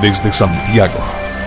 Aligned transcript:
Desde 0.00 0.32
Santiago, 0.32 1.00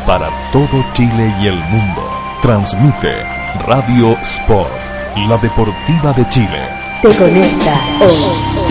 para 0.05 0.27
todo 0.51 0.83
Chile 0.91 1.33
y 1.41 1.47
el 1.47 1.55
mundo, 1.55 2.03
transmite 2.41 3.23
Radio 3.65 4.17
Sport, 4.21 4.69
la 5.29 5.37
deportiva 5.37 6.11
de 6.11 6.27
Chile. 6.27 6.59
Te 7.01 7.07
conecta 7.15 7.79
hoy. 8.01 8.61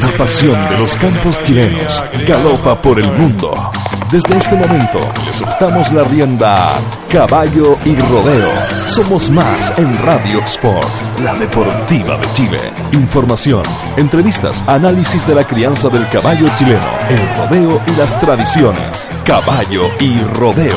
La 0.00 0.16
pasión 0.16 0.68
de 0.70 0.78
los 0.78 0.96
campos 0.96 1.42
chilenos 1.42 2.02
galopa 2.26 2.80
por 2.80 2.98
el 2.98 3.12
mundo. 3.12 3.70
Desde 4.10 4.38
este 4.38 4.56
momento 4.56 5.00
le 5.26 5.32
soltamos 5.34 5.92
la 5.92 6.04
rienda 6.04 6.80
Caballo 7.10 7.78
y 7.86 7.94
Rodeo. 7.96 8.50
Somos 8.88 9.30
más 9.30 9.72
en 9.78 9.96
Radio 10.02 10.40
Sport, 10.40 11.18
la 11.24 11.34
deportiva 11.36 12.18
de 12.18 12.32
Chile. 12.32 12.60
Información, 12.92 13.64
entrevistas, 13.96 14.62
análisis 14.66 15.26
de 15.26 15.34
la 15.34 15.46
crianza 15.46 15.88
del 15.88 16.06
caballo 16.10 16.50
chileno, 16.56 16.86
el 17.08 17.36
rodeo 17.36 17.80
y 17.86 17.92
las 17.92 18.20
tradiciones. 18.20 19.10
Caballo 19.24 19.84
y 19.98 20.20
Rodeo. 20.20 20.76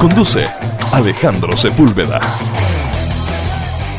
Conduce 0.00 0.46
Alejandro 0.90 1.56
Sepúlveda. 1.56 2.18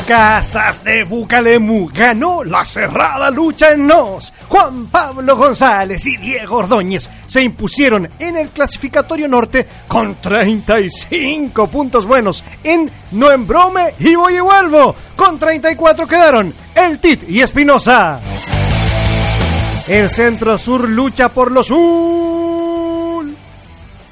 Casas 0.09 0.84
de 0.84 1.04
Bucalemu 1.04 1.88
ganó 1.94 2.44
la 2.44 2.66
cerrada 2.66 3.30
lucha 3.30 3.73
en 3.73 3.86
Nos. 3.86 4.34
Juan 4.48 4.88
Pablo 4.88 5.38
González 5.38 6.04
y 6.08 6.18
Diego 6.18 6.58
Ordóñez 6.58 7.08
se 7.27 7.44
impusieron 7.44 8.09
en 8.18 8.35
el 8.35 8.49
clasificatorio 8.49 9.27
norte 9.27 9.68
con 9.88 10.16
35 10.20 11.68
puntos 11.68 12.08
buenos 12.08 12.44
en 12.63 12.90
No 13.12 13.29
en 13.29 13.46
Brome 13.46 13.93
y 13.99 14.16
Voy 14.16 14.38
y 14.38 14.40
Vuelvo. 14.40 14.96
Con 15.16 15.38
34 15.38 16.07
quedaron 16.07 16.55
el 16.73 16.98
Tit 16.98 17.29
y 17.29 17.41
Espinosa. 17.41 18.20
El 19.88 20.10
Centro 20.10 20.57
Sur 20.57 20.90
lucha 20.90 21.29
por 21.32 21.51
los 21.51 21.70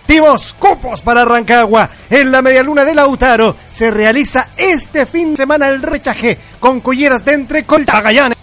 últimos 0.08 0.54
cupos 0.54 1.02
para 1.02 1.26
Rancagua. 1.26 1.90
En 2.10 2.32
la 2.32 2.42
medialuna 2.42 2.86
de 2.86 2.96
Lautaro 2.96 3.58
se 3.70 3.92
realiza 3.92 4.52
este 4.56 5.06
fin 5.06 5.32
de 5.32 5.38
semana 5.38 5.68
el 5.68 5.82
rechaje 5.82 6.38
con 6.62 6.80
colleras 6.80 7.26
de 7.26 7.34
entre 7.34 7.66
Coltagallanes. 7.66 8.38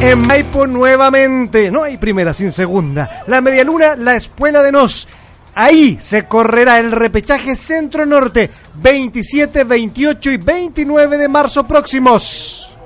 En 0.00 0.18
Maipo 0.26 0.66
nuevamente, 0.66 1.70
no 1.70 1.84
hay 1.84 1.98
primera 1.98 2.34
sin 2.34 2.50
segunda. 2.50 3.22
La 3.28 3.40
medialuna, 3.40 3.94
la 3.94 4.16
espuela 4.16 4.60
de 4.60 4.72
Nos. 4.72 5.06
Ahí 5.54 5.96
se 6.00 6.26
correrá 6.26 6.80
el 6.80 6.90
repechaje 6.90 7.54
centro-norte 7.54 8.50
27, 8.74 9.62
28 9.62 10.30
y 10.32 10.36
29 10.38 11.16
de 11.16 11.28
marzo 11.28 11.64
próximos. 11.64 12.76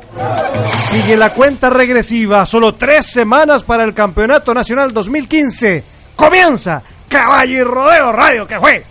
Sigue 0.90 1.16
la 1.16 1.32
cuenta 1.32 1.70
regresiva, 1.70 2.44
solo 2.44 2.74
tres 2.74 3.06
semanas 3.06 3.62
para 3.62 3.84
el 3.84 3.94
Campeonato 3.94 4.52
Nacional 4.52 4.92
2015. 4.92 5.96
Comienza 6.14 6.82
Caballo 7.08 7.58
y 7.58 7.62
Rodeo 7.62 8.12
Radio, 8.12 8.46
que 8.46 8.60
fue. 8.60 8.84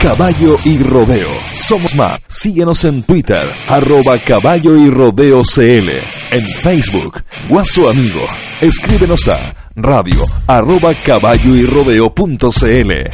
Caballo 0.00 0.56
y 0.64 0.78
Rodeo. 0.78 1.28
Somos 1.52 1.94
más. 1.94 2.20
Síguenos 2.28 2.84
en 2.84 3.02
Twitter, 3.02 3.46
arroba 3.68 4.18
Caballo 4.18 4.76
y 4.76 4.88
Rodeo 4.88 5.42
CL. 5.42 5.90
En 6.30 6.44
Facebook, 6.44 7.22
Guaso 7.48 7.90
Amigo. 7.90 8.22
Escríbenos 8.60 9.28
a 9.28 9.54
radio 9.76 10.24
arroba 10.46 10.92
caballo 11.04 11.56
y 11.56 11.64
rodeo 11.64 12.12
punto 12.14 12.50
CL. 12.50 13.10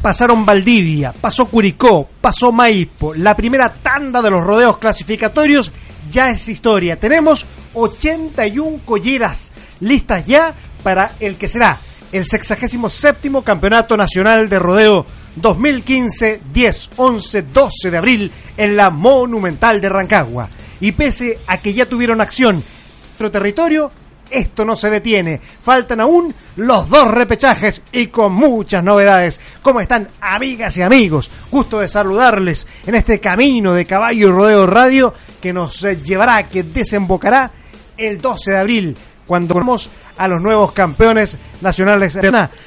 Pasaron 0.00 0.46
Valdivia, 0.46 1.12
pasó 1.12 1.46
Curicó, 1.46 2.08
pasó 2.20 2.52
Maipo. 2.52 3.12
La 3.14 3.34
primera 3.34 3.72
tanda 3.72 4.22
de 4.22 4.30
los 4.30 4.44
rodeos 4.44 4.78
clasificatorios 4.78 5.72
ya 6.10 6.30
es 6.30 6.48
historia. 6.48 6.98
Tenemos 6.98 7.44
81 7.76 8.80
colleras 8.84 9.52
listas 9.80 10.26
ya 10.26 10.54
para 10.82 11.12
el 11.20 11.36
que 11.36 11.48
será 11.48 11.78
el 12.12 12.26
67 12.26 13.30
Campeonato 13.44 13.96
Nacional 13.96 14.48
de 14.48 14.58
Rodeo 14.58 15.06
2015, 15.36 16.40
10, 16.52 16.90
11, 16.96 17.42
12 17.42 17.90
de 17.90 17.98
abril 17.98 18.32
en 18.56 18.76
la 18.76 18.90
Monumental 18.90 19.80
de 19.80 19.88
Rancagua. 19.88 20.48
Y 20.80 20.92
pese 20.92 21.38
a 21.46 21.58
que 21.58 21.74
ya 21.74 21.86
tuvieron 21.86 22.20
acción 22.20 22.56
en 22.56 22.62
nuestro 23.08 23.30
territorio, 23.30 23.90
esto 24.30 24.64
no 24.64 24.76
se 24.76 24.90
detiene. 24.90 25.40
Faltan 25.62 26.00
aún 26.00 26.34
los 26.56 26.88
dos 26.88 27.08
repechajes 27.08 27.82
y 27.92 28.06
con 28.06 28.32
muchas 28.32 28.82
novedades. 28.82 29.40
¿Cómo 29.62 29.80
están, 29.80 30.08
amigas 30.20 30.76
y 30.78 30.82
amigos? 30.82 31.30
Gusto 31.50 31.80
de 31.80 31.88
saludarles 31.88 32.66
en 32.86 32.94
este 32.94 33.20
camino 33.20 33.74
de 33.74 33.84
Caballo 33.84 34.28
y 34.28 34.30
Rodeo 34.30 34.66
Radio 34.66 35.12
que 35.40 35.52
nos 35.52 35.82
llevará, 35.82 36.48
que 36.48 36.62
desembocará 36.62 37.50
el 37.96 38.18
12 38.18 38.50
de 38.50 38.58
abril 38.58 38.96
cuando 39.26 39.54
vamos 39.54 39.90
a 40.16 40.28
los 40.28 40.40
nuevos 40.40 40.72
campeones 40.72 41.36
nacionales. 41.60 42.18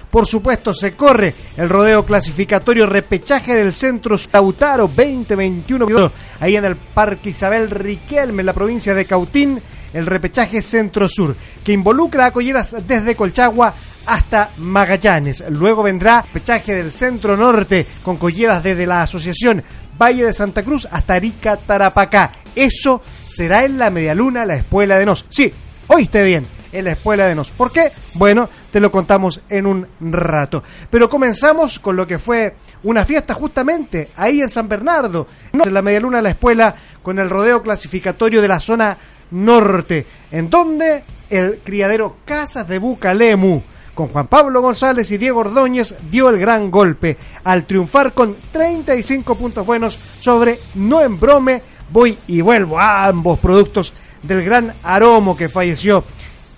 Por 0.09 0.25
supuesto, 0.25 0.73
se 0.73 0.93
corre 0.93 1.33
el 1.57 1.69
rodeo 1.69 2.05
clasificatorio 2.05 2.85
repechaje 2.85 3.55
del 3.55 3.73
Centro 3.73 4.17
Lautaro 4.31 4.87
2021, 4.87 6.11
ahí 6.39 6.55
en 6.55 6.65
el 6.65 6.75
Parque 6.75 7.29
Isabel 7.29 7.69
Riquelme, 7.69 8.41
en 8.41 8.45
la 8.45 8.53
provincia 8.53 8.93
de 8.93 9.05
Cautín, 9.05 9.59
el 9.93 10.05
repechaje 10.05 10.61
Centro 10.61 11.07
Sur, 11.07 11.35
que 11.63 11.71
involucra 11.71 12.27
a 12.27 12.31
colleras 12.31 12.75
desde 12.85 13.15
Colchagua 13.15 13.73
hasta 14.05 14.51
Magallanes. 14.57 15.43
Luego 15.49 15.83
vendrá 15.83 16.21
repechaje 16.21 16.75
del 16.75 16.91
Centro 16.91 17.37
Norte, 17.37 17.85
con 18.03 18.17
colleras 18.17 18.61
desde 18.61 18.85
la 18.85 19.03
Asociación 19.03 19.63
Valle 19.99 20.25
de 20.25 20.33
Santa 20.33 20.63
Cruz 20.63 20.87
hasta 20.89 21.15
Arica, 21.15 21.57
Tarapacá. 21.57 22.31
Eso 22.55 23.01
será 23.29 23.63
en 23.63 23.77
la 23.77 23.89
medialuna, 23.89 24.45
la 24.45 24.55
espuela 24.55 24.97
de 24.97 25.05
Nos. 25.05 25.25
Sí, 25.29 25.51
oíste 25.87 26.23
bien, 26.23 26.45
en 26.71 26.85
la 26.85 26.91
espuela 26.91 27.27
de 27.27 27.35
Nos. 27.35 27.51
¿Por 27.51 27.71
qué? 27.71 27.91
Bueno, 28.15 28.49
te 28.71 28.79
lo 28.79 28.91
contamos 28.91 29.41
en 29.49 29.65
un 29.65 29.87
rato. 30.01 30.63
Pero 30.89 31.09
comenzamos 31.09 31.79
con 31.79 31.95
lo 31.95 32.07
que 32.07 32.17
fue 32.17 32.55
una 32.83 33.05
fiesta 33.05 33.33
justamente 33.33 34.09
ahí 34.15 34.41
en 34.41 34.49
San 34.49 34.67
Bernardo, 34.67 35.27
en 35.53 35.73
la 35.73 35.81
medialuna, 35.81 36.21
la 36.21 36.31
espuela, 36.31 36.75
con 37.03 37.19
el 37.19 37.29
rodeo 37.29 37.61
clasificatorio 37.61 38.41
de 38.41 38.47
la 38.47 38.59
zona 38.59 38.97
norte, 39.31 40.05
en 40.31 40.49
donde 40.49 41.03
el 41.29 41.59
criadero 41.63 42.17
Casas 42.25 42.67
de 42.67 42.79
Bucalemu 42.79 43.61
con 43.99 44.07
Juan 44.07 44.27
Pablo 44.27 44.61
González 44.61 45.11
y 45.11 45.17
Diego 45.17 45.41
Ordóñez 45.41 45.93
dio 46.09 46.29
el 46.29 46.39
gran 46.39 46.71
golpe 46.71 47.17
al 47.43 47.65
triunfar 47.65 48.13
con 48.13 48.33
35 48.49 49.35
puntos 49.35 49.65
buenos 49.65 49.99
sobre 50.21 50.57
No 50.75 51.01
en 51.01 51.19
Brome, 51.19 51.61
Voy 51.91 52.17
y 52.27 52.41
Vuelvo, 52.41 52.79
ambos 52.79 53.39
productos 53.39 53.93
del 54.23 54.43
gran 54.43 54.73
Aromo 54.83 55.35
que 55.35 55.49
falleció 55.49 56.03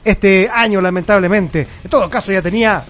este 0.03 0.49
año 0.49 0.81
lamentablemente. 0.81 1.67
En 1.83 1.89
todo 1.89 2.09
caso 2.09 2.31
ya 2.31 2.41
tenía 2.41 2.83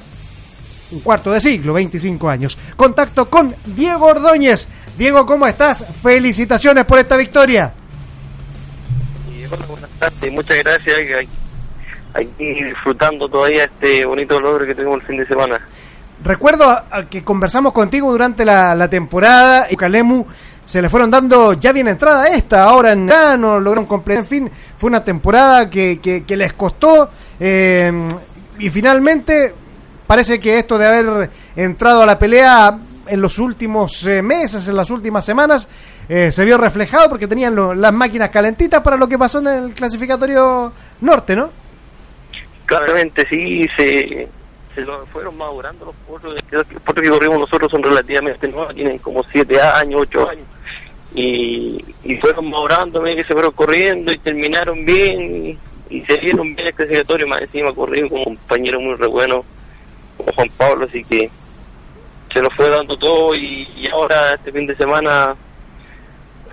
un 0.91 0.99
cuarto 0.99 1.31
de 1.31 1.41
siglo, 1.41 1.73
25 1.73 2.29
años. 2.29 2.57
Contacto 2.75 3.29
con 3.29 3.55
Diego 3.65 4.07
Ordóñez. 4.07 4.67
Diego, 4.97 5.25
¿cómo 5.25 5.47
estás? 5.47 5.85
Felicitaciones 6.01 6.85
por 6.85 6.99
esta 6.99 7.15
victoria. 7.15 7.73
Hola, 9.49 9.65
buenas 9.67 9.89
tardes, 9.99 10.31
muchas 10.31 10.57
gracias 10.59 11.27
aquí 12.13 12.53
disfrutando 12.63 13.27
todavía 13.27 13.65
este 13.65 14.05
bonito 14.05 14.39
logro 14.39 14.65
que 14.65 14.75
tuvimos 14.75 15.01
el 15.01 15.07
fin 15.07 15.17
de 15.17 15.27
semana. 15.27 15.59
Recuerdo 16.23 16.69
a, 16.69 16.85
a 16.91 17.09
que 17.09 17.23
conversamos 17.23 17.73
contigo 17.73 18.11
durante 18.11 18.45
la, 18.45 18.75
la 18.75 18.89
temporada 18.89 19.67
y 19.69 19.75
Calemu 19.75 20.25
se 20.71 20.81
le 20.81 20.87
fueron 20.87 21.11
dando 21.11 21.51
ya 21.51 21.73
bien 21.73 21.89
entrada 21.89 22.27
esta, 22.27 22.63
ahora 22.63 22.93
en 22.93 23.05
verano 23.05 23.59
lograron 23.59 23.85
completar, 23.85 24.23
en 24.23 24.29
fin, 24.29 24.51
fue 24.77 24.87
una 24.87 25.03
temporada 25.03 25.69
que, 25.69 25.99
que, 25.99 26.23
que 26.23 26.37
les 26.37 26.53
costó 26.53 27.09
eh, 27.37 27.91
y 28.57 28.69
finalmente 28.69 29.53
parece 30.07 30.39
que 30.39 30.59
esto 30.59 30.77
de 30.77 30.87
haber 30.87 31.29
entrado 31.57 32.03
a 32.03 32.05
la 32.05 32.17
pelea 32.17 32.79
en 33.05 33.19
los 33.19 33.37
últimos 33.37 34.07
eh, 34.07 34.21
meses, 34.21 34.65
en 34.69 34.77
las 34.77 34.89
últimas 34.89 35.25
semanas, 35.25 35.67
eh, 36.07 36.31
se 36.31 36.45
vio 36.45 36.57
reflejado 36.57 37.09
porque 37.09 37.27
tenían 37.27 37.53
lo, 37.53 37.73
las 37.73 37.91
máquinas 37.91 38.29
calentitas 38.29 38.81
para 38.81 38.95
lo 38.95 39.09
que 39.09 39.17
pasó 39.17 39.39
en 39.39 39.47
el 39.47 39.73
clasificatorio 39.73 40.71
norte, 41.01 41.35
¿no? 41.35 41.49
Claramente 42.65 43.27
sí, 43.29 43.67
se, 43.75 44.29
lo 44.77 45.05
fueron 45.07 45.37
madurando 45.37 45.83
los 45.83 45.95
potros. 46.07 46.41
Los 46.49 46.65
potros 46.65 47.03
que 47.03 47.09
corrimos 47.09 47.39
nosotros 47.39 47.69
son 47.69 47.83
relativamente 47.83 48.47
nuevos, 48.47 48.73
tienen 48.73 48.97
como 48.99 49.21
7 49.33 49.59
años, 49.59 50.03
8 50.03 50.29
años. 50.29 50.45
Y, 51.13 51.83
y 52.03 52.15
fueron 52.17 52.49
madurando, 52.49 53.03
que 53.03 53.23
se 53.23 53.33
fueron 53.33 53.51
corriendo 53.51 54.11
y 54.11 54.19
terminaron 54.19 54.85
bien 54.85 55.57
y, 55.89 56.01
se 56.03 56.17
dieron 56.19 56.55
bien 56.55 56.67
el 56.67 56.73
clasificatorio. 56.73 57.27
Más 57.27 57.41
encima 57.41 57.73
corrido 57.73 58.09
con 58.09 58.19
un 58.19 58.35
compañero 58.35 58.79
muy 58.79 58.95
re 58.95 59.07
bueno, 59.07 59.43
como 60.17 60.31
Juan 60.31 60.49
Pablo, 60.57 60.85
así 60.85 61.03
que 61.03 61.29
se 62.33 62.41
nos 62.41 62.53
fue 62.55 62.69
dando 62.69 62.97
todo 62.97 63.35
y, 63.35 63.67
y 63.75 63.89
ahora 63.91 64.35
este 64.35 64.53
fin 64.53 64.65
de 64.65 64.75
semana 64.77 65.35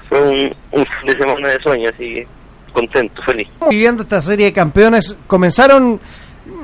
fue 0.09 0.21
un, 0.21 0.57
un 0.73 0.85
fin 0.85 1.07
de 1.07 1.19
semana 1.19 1.49
de 1.49 1.61
sueño, 1.61 1.89
así 1.89 2.15
que 2.15 2.27
contento, 2.73 3.23
feliz. 3.23 3.49
Viviendo 3.69 4.03
esta 4.03 4.23
serie 4.23 4.47
de 4.47 4.53
campeones, 4.53 5.15
comenzaron 5.27 6.01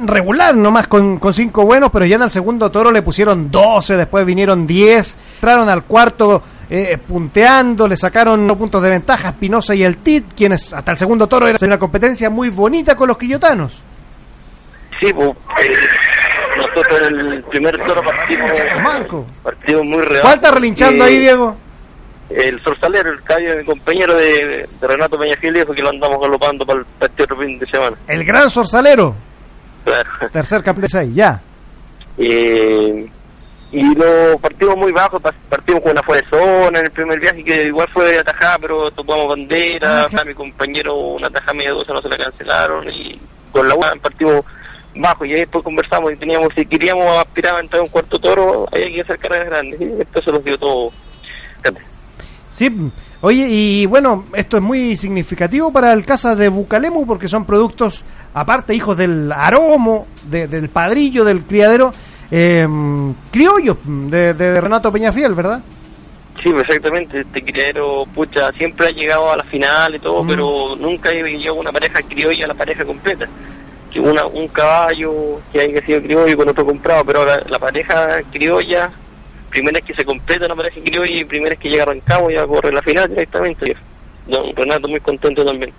regular 0.05 0.55
nomás 0.55 0.87
con, 0.87 1.19
con 1.19 1.33
cinco 1.35 1.65
buenos, 1.65 1.91
pero 1.93 2.07
ya 2.07 2.17
en 2.17 2.23
el 2.23 2.31
segundo 2.31 2.71
toro 2.71 2.91
le 2.91 3.03
pusieron 3.03 3.51
12, 3.51 3.97
después 3.97 4.25
vinieron 4.25 4.67
10, 4.67 5.17
entraron 5.37 5.69
al 5.69 5.85
cuarto 5.85 6.43
eh, 6.77 6.99
punteando, 6.99 7.87
le 7.87 7.97
sacaron 7.97 8.47
los 8.49 8.57
puntos 8.57 8.83
de 8.83 8.91
ventaja 8.91 9.29
a 9.29 9.31
Espinosa 9.33 9.75
y 9.75 9.85
el 9.85 9.99
TIT, 9.99 10.35
quienes 10.37 10.73
hasta 10.73 10.93
el 10.93 10.99
segundo 10.99 11.27
toro 11.27 11.47
era 11.47 11.57
una 11.63 11.79
competencia 11.79 12.29
muy 12.31 12.49
bonita 12.51 12.97
con 12.97 13.09
los 13.09 13.17
quillotanos. 13.19 13.81
Sí, 14.99 15.13
pues, 15.13 15.29
eh, 15.31 15.73
nosotros 16.57 17.01
en 17.11 17.21
el 17.33 17.43
primer 17.45 17.77
toro 17.85 18.03
partimos, 18.03 18.51
Manco. 18.83 19.27
partimos 19.43 19.85
muy 19.85 20.03
real. 20.03 20.23
¿Cuál 20.23 20.35
está 20.35 20.51
relinchando 20.51 21.05
Eh, 21.05 21.09
ahí, 21.09 21.19
Diego? 21.21 21.57
El 22.31 22.61
Sorsalero, 22.63 23.11
el 23.13 23.23
caballo 23.23 23.51
de 23.51 23.57
mi 23.59 23.65
compañero 23.67 24.17
de, 24.17 24.69
de 24.81 24.87
Renato 24.89 25.19
Peñafil, 25.19 25.55
dijo 25.55 25.73
que 25.75 25.83
lo 25.83 25.91
andamos 25.91 26.19
galopando 26.21 26.65
para 26.67 26.81
el, 26.81 26.85
para 26.99 27.11
este 27.11 27.23
otro 27.23 27.37
fin 27.37 27.59
de 27.59 27.67
semana. 27.67 27.97
El 28.09 28.25
gran 28.25 28.51
Sorsalero, 28.51 29.15
tercer 30.33 30.63
campeón 30.63 30.83
de 30.83 30.89
seis, 30.89 31.15
ya. 31.15 31.41
Eh, 32.17 33.07
y 33.75 33.95
lo 33.95 34.39
partimos 34.39 34.77
muy 34.77 34.93
bajo, 34.93 35.19
partimos 35.21 35.83
con 35.83 35.93
una 35.93 36.03
fuera 36.03 36.23
de 36.23 36.29
zona 36.31 36.79
en 36.81 36.85
el 36.87 36.91
primer 36.93 37.19
viaje 37.21 37.43
que 37.45 37.65
igual 37.67 37.89
fue 37.93 38.19
atajada, 38.19 38.59
pero 38.61 38.91
topamos 38.93 39.29
bandera, 39.29 40.05
Ah, 40.05 40.07
qué- 40.11 40.17
a 40.21 40.25
mi 40.25 40.35
compañero 40.35 40.95
una 40.97 41.29
tajada 41.31 41.55
media 41.55 41.73
dosa 41.73 41.93
no 41.93 42.01
se 42.03 42.09
la 42.09 42.17
cancelaron 42.17 42.89
y 42.91 43.19
con 43.53 43.69
la 43.69 43.75
UAN 43.75 43.99
partimos 44.01 44.45
bajo 44.97 45.25
y 45.25 45.33
ahí 45.33 45.41
después 45.41 45.65
conversamos 45.65 46.13
y 46.13 46.17
teníamos, 46.17 46.53
si 46.55 46.65
queríamos 46.67 47.19
aspirar 47.19 47.57
a 47.57 47.61
entrar 47.61 47.81
a 47.81 47.83
un 47.83 47.89
cuarto 47.89 48.19
toro, 48.19 48.67
había 48.73 48.89
que 48.89 49.01
hacer 49.01 49.19
carreras 49.19 49.47
grandes 49.49 49.81
y 49.81 49.85
esto 50.01 50.23
se 50.23 50.31
los 50.31 50.45
dio 50.45 50.57
todo. 50.59 50.93
Sí, 52.53 52.71
oye, 53.21 53.47
y 53.49 53.87
bueno, 53.87 54.27
esto 54.35 54.59
es 54.59 54.63
muy 54.63 54.97
significativo 54.97 55.73
para 55.73 55.93
el 55.93 56.07
Casa 56.07 56.37
de 56.37 56.49
Bucalemu 56.49 57.05
porque 57.05 57.27
son 57.27 57.45
productos, 57.45 58.05
aparte, 58.33 58.75
hijos 58.75 58.97
del 58.97 59.33
aromo, 59.33 60.07
de- 60.31 60.47
del 60.47 60.69
padrillo, 60.69 61.25
del 61.25 61.43
criadero, 61.43 61.93
eh, 62.31 62.67
criollos 63.31 63.77
de, 63.85 64.35
de 64.35 64.61
Renato 64.61 64.91
Peñafiel, 64.93 65.35
¿verdad? 65.35 65.61
Sí, 66.43 66.51
exactamente. 66.51 67.21
Este 67.21 67.43
criadero, 67.43 68.05
pucha, 68.15 68.51
siempre 68.53 68.87
ha 68.89 68.91
llegado 68.91 69.31
a 69.33 69.37
la 69.37 69.45
final 69.45 69.95
y 69.95 69.99
todo, 69.99 70.23
Mm. 70.25 70.29
pero 70.29 70.77
nunca 70.77 71.11
llegó 71.13 71.55
una 71.61 71.73
pareja 71.73 72.01
criolla 72.03 72.45
a 72.45 72.49
la 72.49 72.55
pareja 72.55 72.85
completa. 72.85 73.27
Que 73.91 74.01
una, 74.01 74.27
un 74.27 74.49
caballo 74.49 75.13
que 75.53 75.61
haya 75.61 75.81
sido 75.87 76.03
criollo 76.03 76.37
con 76.37 76.49
otro 76.49 76.67
comprado, 76.67 77.05
pero 77.05 77.21
ahora 77.21 77.41
la 77.49 77.59
pareja 77.61 78.19
criolla, 78.33 78.91
primera 79.51 79.79
es 79.79 79.85
que 79.85 79.95
se 79.95 80.05
completa 80.05 80.47
una 80.47 80.57
pareja 80.57 80.81
criolla 80.85 81.21
y 81.21 81.25
primera 81.25 81.55
es 81.55 81.61
que 81.61 81.69
llega 81.69 81.85
a 81.85 81.87
Rancagua 81.87 82.33
y 82.33 82.37
a 82.37 82.47
correr 82.47 82.75
la 82.75 82.83
final 82.83 83.09
directamente. 83.09 83.77
Don 84.27 84.57
Renato 84.57 84.89
muy 84.89 84.99
contento 85.01 85.45
también. 85.45 85.73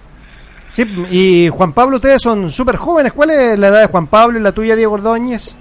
Sí, 0.71 0.83
y 1.11 1.49
Juan 1.49 1.73
Pablo, 1.73 1.97
ustedes 1.97 2.21
son 2.21 2.49
súper 2.49 2.77
jóvenes. 2.77 3.11
¿Cuál 3.13 3.31
es 3.31 3.59
la 3.59 3.67
edad 3.67 3.81
de 3.81 3.87
Juan 3.87 4.07
Pablo 4.07 4.39
y 4.39 4.41
la 4.41 4.51
tuya, 4.53 4.75
Diego 4.75 4.93
Ordóñez? 4.93 5.57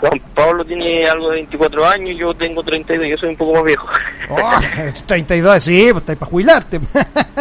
Juan 0.00 0.20
Pablo 0.34 0.64
tiene 0.64 1.06
algo 1.08 1.28
de 1.30 1.36
24 1.36 1.86
años, 1.88 2.16
yo 2.18 2.32
tengo 2.34 2.62
32, 2.62 3.08
yo 3.10 3.16
soy 3.16 3.30
un 3.30 3.36
poco 3.36 3.54
más 3.54 3.64
viejo. 3.64 3.86
Oh, 4.30 4.60
32, 5.06 5.64
sí, 5.64 5.88
pues 5.90 6.02
está 6.02 6.12
ahí 6.12 6.16
para 6.18 6.30
jubilarte. 6.30 6.80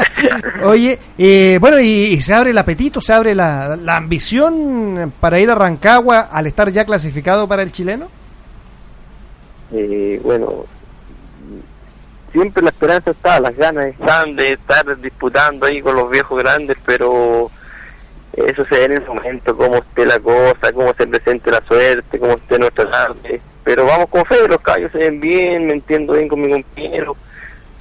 Oye, 0.64 0.98
eh, 1.18 1.58
bueno, 1.60 1.82
y, 1.82 1.86
y 2.14 2.22
se 2.22 2.34
abre 2.34 2.52
el 2.52 2.58
apetito, 2.58 3.02
se 3.02 3.12
abre 3.12 3.36
la, 3.36 3.76
la 3.76 3.98
ambición 3.98 5.12
para 5.20 5.38
ir 5.38 5.52
a 5.52 5.56
Rancagua 5.56 6.30
al 6.32 6.48
estar 6.48 6.72
ya 6.72 6.86
clasificado 6.86 7.46
para 7.46 7.62
el 7.64 7.74
chileno. 7.74 8.08
eh, 9.74 10.22
bueno, 10.24 10.64
siempre 12.32 12.64
la 12.64 12.70
esperanza 12.70 13.12
está, 13.12 13.40
las 13.42 13.56
ganas 13.58 13.88
están 13.88 14.34
de 14.38 14.54
estar 14.54 14.98
disputando 15.02 15.66
ahí 15.66 15.82
con 15.82 15.96
los 15.96 16.10
viejos 16.10 16.40
grandes, 16.40 16.78
pero 16.86 17.52
eso 18.46 18.64
se 18.70 18.78
ve 18.78 18.86
en 18.86 18.92
el 18.94 19.06
momento, 19.06 19.58
cómo 19.58 19.78
esté 19.78 20.06
la 20.06 20.20
cosa, 20.20 20.72
cómo 20.74 20.94
se 20.94 21.08
presente 21.08 21.50
la 21.50 21.62
suerte, 21.68 22.20
cómo 22.20 22.34
esté 22.34 22.60
nuestra 22.60 22.90
tarde. 22.90 23.42
Pero 23.64 23.86
vamos 23.86 24.08
con 24.10 24.24
fe, 24.26 24.48
los 24.48 24.62
caballos 24.62 24.92
se 24.92 25.00
ven 25.00 25.20
bien, 25.20 25.66
me 25.66 25.74
entiendo 25.74 26.14
bien 26.14 26.28
con 26.28 26.42
mi 26.42 26.52
compañero. 26.52 27.16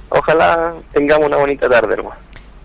Ojalá 0.09 0.73
tengamos 0.91 1.27
una 1.27 1.37
bonita 1.37 1.69
tarde, 1.69 1.93
hermano. 1.93 2.15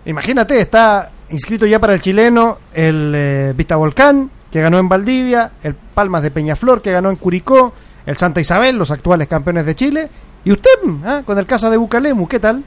Imagínate, 0.05 0.59
está 0.59 1.11
inscrito 1.29 1.65
ya 1.65 1.79
para 1.79 1.93
el 1.93 2.01
chileno 2.01 2.57
el 2.73 3.13
eh, 3.15 3.53
Vista 3.55 3.75
Volcán, 3.75 4.29
que 4.51 4.61
ganó 4.61 4.79
en 4.79 4.89
Valdivia, 4.89 5.51
el 5.61 5.75
Palmas 5.75 6.23
de 6.23 6.31
Peñaflor, 6.31 6.81
que 6.81 6.91
ganó 6.91 7.09
en 7.09 7.17
Curicó, 7.17 7.73
el 8.05 8.17
Santa 8.17 8.41
Isabel, 8.41 8.75
los 8.75 8.91
actuales 8.91 9.27
campeones 9.27 9.65
de 9.65 9.75
Chile, 9.75 10.09
y 10.43 10.51
usted, 10.51 10.71
¿ah? 11.05 11.21
con 11.25 11.37
el 11.37 11.45
caso 11.45 11.69
de 11.69 11.77
Bucalemu, 11.77 12.27
¿qué 12.27 12.39
tal? 12.39 12.63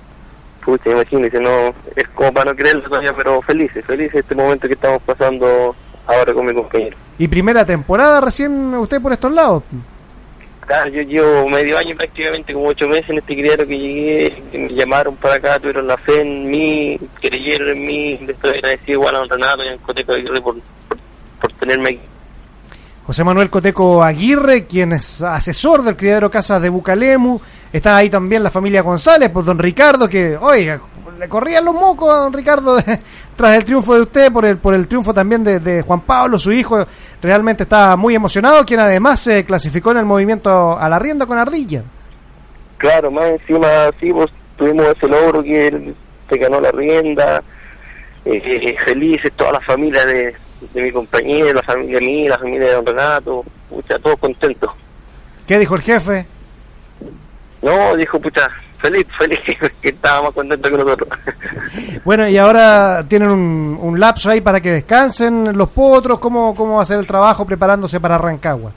Pucha, 0.66 0.90
imagínese, 0.90 1.38
no, 1.38 1.72
es 1.94 2.08
como 2.12 2.32
para 2.32 2.50
no 2.50 2.56
creerlo 2.56 2.82
todavía, 2.82 3.14
pero 3.16 3.40
felices, 3.40 3.84
felices 3.84 4.16
este 4.16 4.34
momento 4.34 4.66
que 4.66 4.74
estamos 4.74 5.00
pasando 5.02 5.76
ahora 6.08 6.34
con 6.34 6.44
mi 6.44 6.52
compañero. 6.52 6.96
Y 7.18 7.28
primera 7.28 7.64
temporada 7.64 8.20
recién 8.20 8.74
usted 8.74 9.00
por 9.00 9.12
estos 9.12 9.30
lados. 9.30 9.62
Claro, 10.66 10.90
yo 10.90 11.02
llevo 11.02 11.48
medio 11.48 11.78
año 11.78 11.94
prácticamente, 11.94 12.52
como 12.52 12.66
ocho 12.66 12.88
meses 12.88 13.10
en 13.10 13.18
este 13.18 13.36
criadero 13.36 13.64
que 13.64 13.78
llegué, 13.78 14.42
me 14.54 14.74
llamaron 14.74 15.14
para 15.14 15.36
acá, 15.36 15.60
tuvieron 15.60 15.86
la 15.86 15.96
fe 15.98 16.22
en 16.22 16.50
mí, 16.50 16.98
creyeron 17.20 17.68
en 17.68 17.86
mí, 17.86 18.18
estoy 18.26 18.54
agradecido 18.54 18.94
igual 18.94 19.14
a 19.14 19.18
don 19.20 19.28
Renato 19.28 19.62
y 19.62 19.68
a 19.68 19.76
Coteco 19.76 20.14
por, 20.42 20.42
por, 20.42 20.98
por 21.40 21.52
tenerme 21.52 21.90
aquí. 21.90 22.00
José 23.06 23.22
Manuel 23.22 23.50
Coteco 23.50 24.02
Aguirre, 24.02 24.64
quien 24.64 24.90
es 24.90 25.22
asesor 25.22 25.84
del 25.84 25.96
criadero 25.96 26.28
Casa 26.28 26.58
de 26.58 26.68
Bucalemu. 26.68 27.38
Está 27.72 27.94
ahí 27.94 28.10
también 28.10 28.42
la 28.42 28.50
familia 28.50 28.82
González, 28.82 29.30
pues 29.32 29.46
don 29.46 29.60
Ricardo, 29.60 30.08
que, 30.08 30.36
oiga, 30.36 30.80
le 31.16 31.28
corrían 31.28 31.64
los 31.64 31.74
mocos 31.74 32.12
a 32.12 32.16
don 32.16 32.32
Ricardo 32.32 32.76
tras 33.36 33.56
el 33.56 33.64
triunfo 33.64 33.94
de 33.94 34.00
usted, 34.02 34.32
por 34.32 34.44
el, 34.44 34.58
por 34.58 34.74
el 34.74 34.88
triunfo 34.88 35.14
también 35.14 35.44
de, 35.44 35.82
Juan 35.82 36.00
Pablo, 36.00 36.36
su 36.36 36.50
hijo. 36.50 36.84
Realmente 37.22 37.62
está 37.62 37.94
muy 37.94 38.16
emocionado, 38.16 38.64
quien 38.64 38.80
además 38.80 39.20
se 39.20 39.44
clasificó 39.44 39.92
en 39.92 39.98
el 39.98 40.04
movimiento 40.04 40.76
a 40.76 40.88
la 40.88 40.98
rienda 40.98 41.26
con 41.26 41.38
Ardilla. 41.38 41.84
Claro, 42.78 43.12
más 43.12 43.26
encima, 43.26 43.68
sí, 44.00 44.12
pues 44.12 44.32
tuvimos 44.56 44.84
ese 44.96 45.06
logro 45.06 45.44
que 45.44 45.68
él 45.68 45.94
se 46.28 46.38
ganó 46.38 46.60
la 46.60 46.72
rienda, 46.72 47.40
eh, 48.24 48.76
felices, 48.84 49.32
toda 49.36 49.52
la 49.52 49.60
familia 49.60 50.04
de, 50.04 50.34
de 50.60 50.82
mi 50.82 50.90
compañero, 50.90 51.52
la 51.52 51.62
familia 51.62 52.00
mía, 52.00 52.30
la 52.30 52.38
familia 52.38 52.66
de 52.68 52.74
don 52.74 52.86
Renato, 52.86 53.44
pucha, 53.68 53.98
todos 53.98 54.18
contentos. 54.18 54.70
¿Qué 55.46 55.58
dijo 55.58 55.76
el 55.76 55.82
jefe? 55.82 56.26
No, 57.62 57.96
dijo, 57.96 58.20
pucha, 58.20 58.48
feliz, 58.78 59.06
feliz, 59.18 59.40
que 59.82 59.88
estaba 59.88 60.22
más 60.22 60.34
contento 60.34 60.70
que 60.70 60.76
nosotros. 60.76 61.08
Bueno, 62.04 62.28
y 62.28 62.38
ahora 62.38 63.04
tienen 63.08 63.30
un, 63.30 63.78
un 63.80 63.98
lapso 63.98 64.30
ahí 64.30 64.40
para 64.40 64.60
que 64.60 64.70
descansen 64.70 65.56
los 65.56 65.68
potros. 65.70 66.20
¿Cómo, 66.20 66.54
¿Cómo 66.54 66.76
va 66.76 66.82
a 66.82 66.86
ser 66.86 67.00
el 67.00 67.06
trabajo 67.06 67.44
preparándose 67.44 67.98
para 67.98 68.16
Rancagua? 68.16 68.70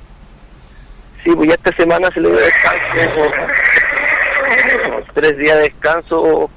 Sí, 1.23 1.31
pues 1.35 1.49
ya 1.49 1.55
esta 1.55 1.71
semana 1.73 2.09
se 2.11 2.21
le 2.21 2.29
dio 2.29 2.39
descanso, 2.39 3.31
tres 5.13 5.37
días 5.37 5.57
de 5.57 5.63
descanso, 5.63 6.49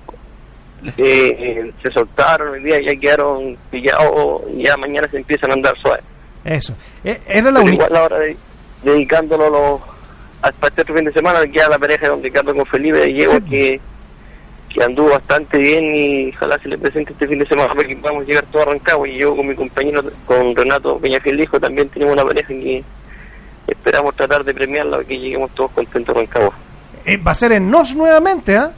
eh, 0.85 1.37
eh, 1.39 1.73
se 1.83 1.91
soltaron, 1.93 2.51
hoy 2.51 2.63
día 2.63 2.79
ya 2.85 2.97
quedaron 2.97 3.57
pillados 3.71 4.43
y 4.55 4.65
ya 4.65 4.77
mañana 4.77 5.09
se 5.09 5.19
empiezan 5.19 5.51
a 5.51 5.55
andar 5.55 5.77
suaves. 5.79 6.05
Eso. 6.45 6.75
Eh, 7.05 7.21
Era 7.27 7.51
la 7.51 7.61
única. 7.61 7.85
igual 7.85 7.97
ahora 7.97 8.19
de, 8.19 8.37
dedicándolo 8.83 9.49
los, 9.51 9.81
hasta 10.43 10.67
este 10.69 10.85
fin 10.93 11.05
de 11.05 11.13
semana, 11.13 11.47
queda 11.47 11.69
la 11.69 11.79
pareja 11.79 12.03
de 12.03 12.09
don 12.09 12.23
Ricardo 12.23 12.55
con 12.55 12.67
Felipe 12.67 12.99
de 12.99 13.29
Sí. 13.29 13.41
que, 13.49 13.81
que 14.69 14.83
anduvo 14.83 15.11
bastante 15.11 15.59
bien 15.59 15.95
y 15.95 16.31
ojalá 16.35 16.59
se 16.59 16.69
le 16.69 16.79
presente 16.79 17.13
este 17.13 17.29
fin 17.29 17.39
de 17.39 17.47
semana 17.47 17.73
para 17.75 17.87
que 17.87 17.95
podamos 17.97 18.27
llegar 18.27 18.45
todo 18.51 18.63
a 18.63 18.67
Rancagua 18.67 19.07
y 19.09 19.19
yo 19.19 19.37
con 19.37 19.47
mi 19.47 19.55
compañero, 19.55 20.03
con 20.27 20.57
Renato 20.57 20.99
Peñafiel 20.99 21.41
Hijo, 21.41 21.61
también 21.61 21.89
tenemos 21.91 22.15
una 22.15 22.25
pareja 22.25 22.49
que 22.49 22.83
esperamos 23.69 24.17
tratar 24.17 24.43
de 24.45 24.53
premiarla 24.55 25.05
que 25.05 25.19
lleguemos 25.19 25.51
todos 25.55 25.71
contentos 25.73 26.17
a 26.17 26.19
Rancagua. 26.19 26.53
Eh, 27.05 27.17
va 27.19 27.31
a 27.33 27.35
ser 27.35 27.53
en 27.53 27.71
Nos 27.71 27.95
nuevamente, 27.95 28.57
¿ah? 28.57 28.73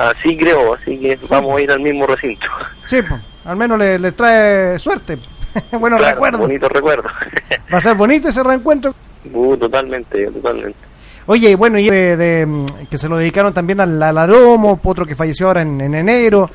Así 0.00 0.34
creo, 0.34 0.74
así 0.74 0.98
que 0.98 1.18
vamos 1.28 1.58
a 1.58 1.60
ir 1.60 1.70
al 1.70 1.80
mismo 1.80 2.06
recinto. 2.06 2.46
Sí, 2.86 3.02
pues, 3.06 3.20
al 3.44 3.56
menos 3.56 3.78
le, 3.78 3.98
le 3.98 4.12
trae 4.12 4.78
suerte. 4.78 5.18
Buenos 5.78 5.98
Claro, 5.98 6.14
recuerdos. 6.14 6.40
Bonito 6.40 6.68
recuerdo. 6.70 7.08
Va 7.72 7.78
a 7.78 7.80
ser 7.82 7.94
bonito 7.96 8.28
ese 8.28 8.42
reencuentro. 8.42 8.94
Uh, 9.30 9.56
totalmente, 9.58 10.26
totalmente. 10.28 10.78
Oye, 11.26 11.54
bueno, 11.54 11.78
y 11.78 11.90
de, 11.90 12.16
de, 12.16 12.66
que 12.90 12.96
se 12.96 13.08
lo 13.10 13.18
dedicaron 13.18 13.52
también 13.52 13.78
al, 13.80 14.02
al 14.02 14.16
Aromo, 14.16 14.80
otro 14.82 15.04
que 15.04 15.14
falleció 15.14 15.48
ahora 15.48 15.60
en, 15.62 15.78
en 15.80 15.94
enero, 15.94 16.48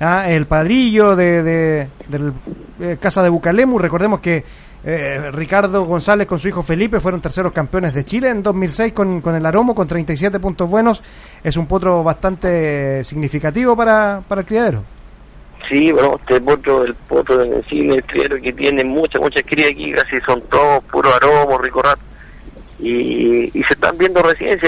ah, 0.00 0.28
el 0.28 0.46
padrillo 0.46 1.14
de, 1.14 1.42
de, 1.44 1.88
del 2.08 2.32
eh, 2.80 2.96
Casa 3.00 3.22
de 3.22 3.28
Bucalemu. 3.28 3.78
Recordemos 3.78 4.18
que 4.20 4.44
eh, 4.84 5.30
Ricardo 5.32 5.84
González 5.84 6.26
con 6.26 6.38
su 6.38 6.48
hijo 6.48 6.62
Felipe 6.62 7.00
fueron 7.00 7.20
terceros 7.20 7.52
campeones 7.52 7.94
de 7.94 8.04
Chile 8.04 8.30
en 8.30 8.42
2006 8.42 8.92
con, 8.92 9.20
con 9.20 9.34
el 9.34 9.44
Aromo, 9.44 9.74
con 9.74 9.88
37 9.88 10.38
puntos 10.38 10.68
buenos. 10.70 11.02
Es 11.42 11.56
un 11.56 11.66
potro 11.66 12.02
bastante 12.04 13.02
significativo 13.04 13.76
para, 13.76 14.22
para 14.26 14.42
el 14.42 14.46
criadero. 14.46 14.84
Sí, 15.68 15.92
bueno, 15.92 16.16
este 16.20 16.40
potro, 16.40 16.84
el 16.84 16.94
potro 16.94 17.38
de 17.38 17.62
cine, 17.64 17.96
el 17.96 18.04
criadero 18.04 18.40
que 18.40 18.52
tiene 18.52 18.84
muchas, 18.84 19.20
muchas 19.20 19.42
crías 19.44 19.70
aquí, 19.70 19.92
casi 19.92 20.16
son 20.24 20.40
todos 20.42 20.82
puros 20.84 21.14
aromos, 21.14 21.60
ricorrat. 21.60 21.98
Y, 22.78 23.50
y 23.58 23.62
se 23.64 23.74
están 23.74 23.98
viendo 23.98 24.22
si 24.38 24.44
hay, 24.44 24.58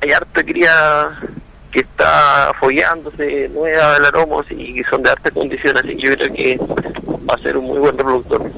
hay 0.00 0.10
harta 0.10 0.42
cría 0.42 1.08
que 1.70 1.80
está 1.80 2.52
follándose 2.60 3.48
nueva 3.48 3.94
del 3.94 4.04
aromos 4.04 4.44
y 4.50 4.74
que 4.74 4.84
son 4.90 5.02
de 5.02 5.10
harta 5.10 5.30
condición, 5.30 5.76
así 5.78 5.96
que 5.96 6.08
yo 6.08 6.16
creo 6.16 6.34
que 6.34 6.58
va 6.58 7.34
a 7.34 7.38
ser 7.38 7.56
un 7.56 7.66
muy 7.66 7.78
buen 7.78 7.96
reproductor. 7.96 8.50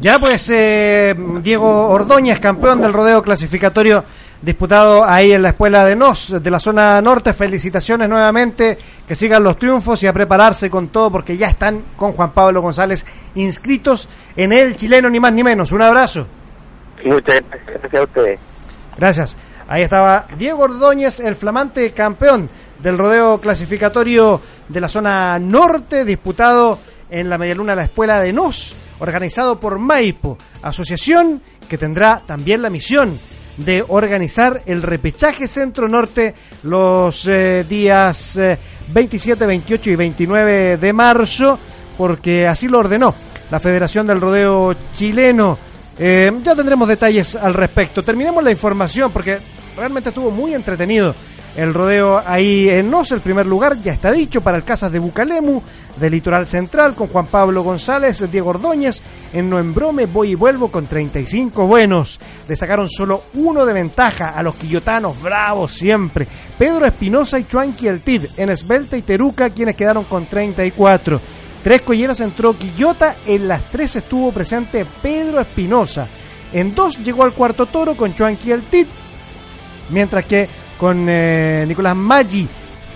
Ya 0.00 0.18
pues 0.18 0.48
eh, 0.48 1.14
Diego 1.42 1.88
Ordóñez, 1.88 2.38
campeón 2.38 2.80
del 2.80 2.92
rodeo 2.92 3.22
clasificatorio 3.22 4.02
disputado 4.40 5.04
ahí 5.04 5.32
en 5.32 5.42
la 5.42 5.50
escuela 5.50 5.84
de 5.84 5.94
Nos, 5.94 6.42
de 6.42 6.50
la 6.50 6.58
zona 6.58 7.02
norte. 7.02 7.34
Felicitaciones 7.34 8.08
nuevamente, 8.08 8.78
que 9.06 9.14
sigan 9.14 9.42
los 9.42 9.58
triunfos 9.58 10.02
y 10.02 10.06
a 10.06 10.12
prepararse 10.14 10.70
con 10.70 10.88
todo 10.88 11.10
porque 11.10 11.36
ya 11.36 11.48
están 11.48 11.84
con 11.96 12.12
Juan 12.12 12.32
Pablo 12.32 12.62
González 12.62 13.04
inscritos 13.34 14.08
en 14.36 14.54
el 14.54 14.74
chileno, 14.74 15.10
ni 15.10 15.20
más 15.20 15.34
ni 15.34 15.44
menos. 15.44 15.70
Un 15.72 15.82
abrazo. 15.82 16.26
Muchas 17.04 17.42
gracias 17.66 17.94
a 17.94 18.02
ustedes. 18.02 18.40
Gracias. 18.96 19.36
Ahí 19.68 19.82
estaba 19.82 20.26
Diego 20.36 20.62
Ordóñez, 20.62 21.20
el 21.20 21.36
flamante 21.36 21.90
campeón 21.92 22.48
del 22.82 22.96
rodeo 22.96 23.38
clasificatorio 23.38 24.40
de 24.66 24.80
la 24.80 24.88
zona 24.88 25.38
norte, 25.38 26.06
disputado 26.06 26.78
en 27.10 27.28
la 27.28 27.36
medialuna 27.36 27.72
de 27.72 27.76
la 27.76 27.84
escuela 27.84 28.20
de 28.20 28.32
Nos, 28.32 28.74
organizado 29.00 29.58
por 29.58 29.78
Maipo, 29.78 30.38
asociación 30.62 31.42
que 31.68 31.78
tendrá 31.78 32.22
también 32.24 32.62
la 32.62 32.70
misión 32.70 33.18
de 33.56 33.84
organizar 33.86 34.62
el 34.66 34.82
repechaje 34.82 35.46
centro-norte 35.46 36.34
los 36.62 37.26
eh, 37.26 37.64
días 37.68 38.38
27, 38.92 39.44
eh, 39.44 39.46
28 39.46 39.90
y 39.90 39.96
29 39.96 40.76
de 40.76 40.92
marzo, 40.92 41.58
porque 41.98 42.46
así 42.46 42.68
lo 42.68 42.78
ordenó 42.78 43.14
la 43.50 43.60
Federación 43.60 44.06
del 44.06 44.20
Rodeo 44.20 44.74
Chileno. 44.92 45.58
Eh, 45.98 46.32
ya 46.42 46.54
tendremos 46.54 46.88
detalles 46.88 47.34
al 47.34 47.52
respecto. 47.52 48.02
Terminemos 48.02 48.42
la 48.42 48.50
información 48.50 49.10
porque 49.10 49.38
realmente 49.76 50.10
estuvo 50.10 50.30
muy 50.30 50.54
entretenido 50.54 51.14
el 51.56 51.74
rodeo 51.74 52.22
ahí 52.24 52.68
en 52.68 52.90
Nos, 52.90 53.10
el 53.12 53.20
primer 53.20 53.46
lugar, 53.46 53.76
ya 53.82 53.92
está 53.92 54.12
dicho, 54.12 54.40
para 54.40 54.56
el 54.56 54.64
Casas 54.64 54.92
de 54.92 54.98
Bucalemu, 54.98 55.60
del 55.96 56.12
Litoral 56.12 56.46
Central, 56.46 56.94
con 56.94 57.08
Juan 57.08 57.26
Pablo 57.26 57.62
González, 57.62 58.24
Diego 58.30 58.50
Ordóñez. 58.50 59.00
En 59.32 59.50
Noembrome 59.50 60.06
voy 60.06 60.30
y 60.30 60.34
vuelvo 60.34 60.68
con 60.68 60.86
35 60.86 61.66
buenos. 61.66 62.20
Le 62.48 62.54
sacaron 62.56 62.88
solo 62.88 63.24
uno 63.34 63.66
de 63.66 63.72
ventaja 63.72 64.30
a 64.30 64.42
los 64.42 64.54
quillotanos, 64.54 65.20
bravos 65.20 65.72
siempre. 65.72 66.26
Pedro 66.56 66.86
Espinosa 66.86 67.38
y 67.38 67.46
Chuanqui 67.46 67.88
El 67.88 68.00
Tid, 68.00 68.26
en 68.36 68.50
Esbelta 68.50 68.96
y 68.96 69.02
Teruca, 69.02 69.50
quienes 69.50 69.76
quedaron 69.76 70.04
con 70.04 70.26
34. 70.26 71.20
Tres 71.62 71.82
colleras 71.82 72.20
entró 72.20 72.56
Quillota, 72.56 73.16
en 73.26 73.48
las 73.48 73.70
tres 73.70 73.96
estuvo 73.96 74.32
presente 74.32 74.86
Pedro 75.02 75.40
Espinosa. 75.40 76.06
En 76.52 76.74
dos 76.74 76.98
llegó 76.98 77.24
al 77.24 77.32
cuarto 77.32 77.66
toro 77.66 77.96
con 77.96 78.14
Chuanqui 78.14 78.50
El 78.50 78.62
Tid, 78.62 78.86
mientras 79.90 80.24
que 80.24 80.48
con 80.80 81.06
eh, 81.10 81.66
Nicolás 81.68 81.94
Maggi. 81.94 82.48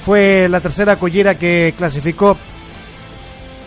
Fue 0.07 0.49
la 0.49 0.59
tercera 0.59 0.97
collera 0.97 1.35
que 1.35 1.75
clasificó 1.76 2.35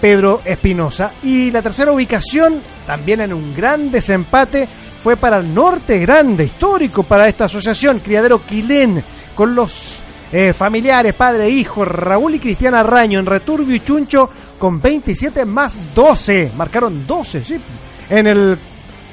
Pedro 0.02 0.42
Espinosa. 0.44 1.12
Y 1.22 1.52
la 1.52 1.62
tercera 1.62 1.92
ubicación, 1.92 2.60
también 2.88 3.22
en 3.22 3.32
un 3.32 3.56
gran 3.56 3.92
desempate, 3.92 4.68
fue 5.04 5.18
para 5.18 5.38
el 5.38 5.54
Norte 5.54 6.00
Grande, 6.00 6.46
histórico 6.46 7.04
para 7.04 7.28
esta 7.28 7.46
asociación, 7.46 8.00
Criadero 8.00 8.42
Quilén, 8.42 9.04
con 9.36 9.54
los 9.54 10.02
eh, 10.32 10.52
familiares, 10.52 11.14
padre 11.14 11.46
e 11.46 11.52
hijo, 11.52 11.86
Raúl 11.86 12.36
y 12.36 12.40
Cristiana 12.40 12.82
Raño, 12.82 13.20
en 13.20 13.26
Returbio 13.28 13.76
y 13.76 13.82
Chuncho, 13.82 14.32
con 14.58 14.82
27 14.82 15.46
más 15.46 15.94
12. 15.94 16.54
Marcaron 16.58 17.06
12, 17.06 17.44
sí. 17.44 17.60
En 18.10 18.26
el 18.26 18.58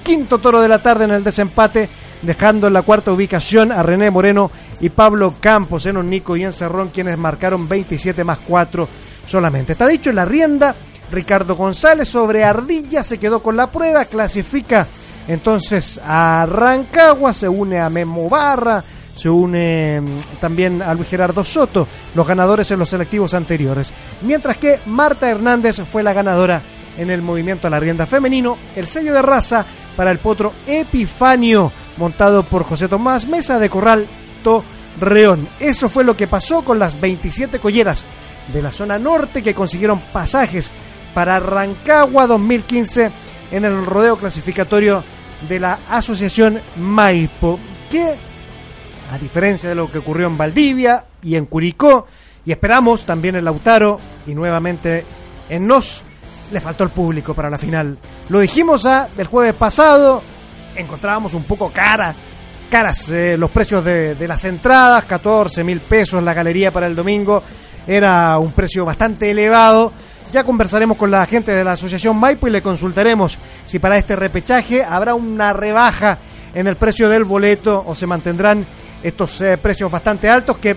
quinto 0.03 0.39
toro 0.39 0.63
de 0.63 0.69
la 0.69 0.81
tarde, 0.81 1.05
en 1.05 1.11
el 1.11 1.25
desempate, 1.25 1.89
dejando 2.25 2.67
en 2.67 2.73
la 2.73 2.83
cuarta 2.83 3.13
ubicación 3.13 3.73
a 3.73 3.83
René 3.83 4.11
Moreno 4.11 4.51
y 4.81 4.89
Pablo 4.91 5.35
Campos 5.41 5.87
en 5.87 5.97
un 5.97 6.09
Nico 6.09 6.37
y 6.37 6.45
en 6.45 6.53
Cerrón, 6.53 6.89
quienes 6.89 7.19
marcaron 7.19 7.69
27 7.69 8.25
más 8.25 8.39
4 8.47 8.89
solamente. 9.27 9.73
Está 9.73 9.87
dicho 9.87 10.11
en 10.11 10.17
la 10.17 10.25
rienda, 10.25 10.75
Ricardo 11.11 11.55
González 11.55 12.09
sobre 12.09 12.45
Ardilla 12.45 13.03
se 13.03 13.19
quedó 13.19 13.43
con 13.43 13.57
la 13.57 13.71
prueba, 13.71 14.05
clasifica 14.05 14.87
entonces 15.29 16.01
a 16.05 16.47
Rancagua, 16.47 17.33
se 17.33 17.49
une 17.49 17.81
a 17.81 17.89
Memo 17.89 18.29
Barra, 18.29 18.83
se 19.17 19.29
une 19.29 20.01
mm, 20.01 20.39
también 20.41 20.83
a 20.83 20.93
Luis 20.95 21.09
Gerardo 21.09 21.45
Soto, 21.45 21.87
los 22.15 22.27
ganadores 22.27 22.71
en 22.71 22.79
los 22.79 22.91
selectivos 22.91 23.35
anteriores. 23.35 23.93
Mientras 24.23 24.59
que 24.59 24.81
Marta 24.87 25.31
Hernández 25.31 25.81
fue 25.91 26.03
la 26.03 26.13
ganadora 26.13 26.63
en 26.99 27.11
el 27.11 27.23
movimiento 27.23 27.67
a 27.67 27.71
la 27.71 27.81
rienda 27.81 28.07
femenino, 28.07 28.57
el 28.77 28.87
sello 28.87 29.15
de 29.15 29.23
raza 29.23 29.65
para 29.97 30.11
el 30.11 30.19
potro 30.19 30.53
Epifanio 30.67 31.73
montado 31.97 32.43
por 32.43 32.65
José 32.65 32.89
Tomás 32.89 33.27
Mesa 33.27 33.59
de 33.59 33.71
Corral 33.71 34.07
Torreón. 34.45 35.49
Eso 35.59 35.89
fue 35.89 36.05
lo 36.05 36.17
que 36.17 36.29
pasó 36.29 36.63
con 36.63 36.79
las 36.79 37.01
27 37.01 37.59
colleras 37.59 38.05
de 38.53 38.63
la 38.63 38.71
zona 38.71 38.99
norte 38.99 39.43
que 39.43 39.55
consiguieron 39.55 39.99
pasajes 40.13 40.71
para 41.13 41.41
Rancagua 41.41 42.27
2015 42.27 43.11
en 43.51 43.65
el 43.65 43.85
rodeo 43.85 44.17
clasificatorio 44.17 45.03
de 45.49 45.61
la 45.61 45.79
Asociación 45.91 46.61
Maipo, 46.77 47.59
que 47.91 48.15
a 49.11 49.19
diferencia 49.19 49.69
de 49.69 49.75
lo 49.75 49.91
que 49.91 49.99
ocurrió 49.99 50.27
en 50.27 50.37
Valdivia 50.37 51.05
y 51.23 51.37
en 51.37 51.47
Curicó, 51.47 52.07
y 52.45 52.53
esperamos 52.53 53.05
también 53.05 53.37
en 53.37 53.45
Lautaro 53.45 53.99
y 54.27 54.35
nuevamente 54.35 55.05
en 55.49 55.67
Nos, 55.67 56.03
le 56.53 56.61
faltó 56.61 56.85
el 56.85 56.91
público 56.91 57.35
para 57.35 57.51
la 57.51 57.59
final. 57.59 57.99
Lo 58.29 58.41
dijimos 58.41 58.87
a, 58.87 59.09
el 59.17 59.27
jueves 59.27 59.55
pasado, 59.55 60.23
encontrábamos 60.77 61.35
un 61.35 61.45
poco 61.45 61.71
cara, 61.71 62.15
caras 62.75 63.09
eh, 63.11 63.37
los 63.39 63.53
precios 63.53 63.85
de, 63.85 64.27
las 64.27 64.45
entradas, 64.45 65.05
14 65.05 65.63
mil 65.63 65.79
pesos 65.79 66.21
la 66.21 66.35
galería 66.35 66.73
para 66.73 66.89
el 66.89 66.97
domingo, 66.97 67.41
era 67.87 68.37
un 68.37 68.51
precio 68.51 68.85
bastante 68.85 69.31
elevado. 69.31 69.93
Ya 70.33 70.43
conversaremos 70.43 70.97
con 70.97 71.09
la 71.09 71.25
gente 71.25 71.53
de 71.53 71.63
la 71.63 71.75
Asociación 71.75 72.17
Maipo 72.17 72.49
y 72.49 72.51
le 72.51 72.63
consultaremos 72.63 73.39
si 73.65 73.79
para 73.79 73.97
este 73.97 74.17
repechaje 74.17 74.83
habrá 74.83 75.15
una 75.15 75.53
rebaja 75.53 76.19
en 76.53 76.67
el 76.67 76.75
precio 76.75 77.09
del 77.09 77.23
boleto 77.23 77.85
o 77.87 77.95
se 77.95 78.09
mantendrán 78.09 78.67
estos 79.05 79.41
eh, 79.41 79.57
precios 79.57 79.89
bastante 79.89 80.29
altos 80.29 80.57
que 80.57 80.75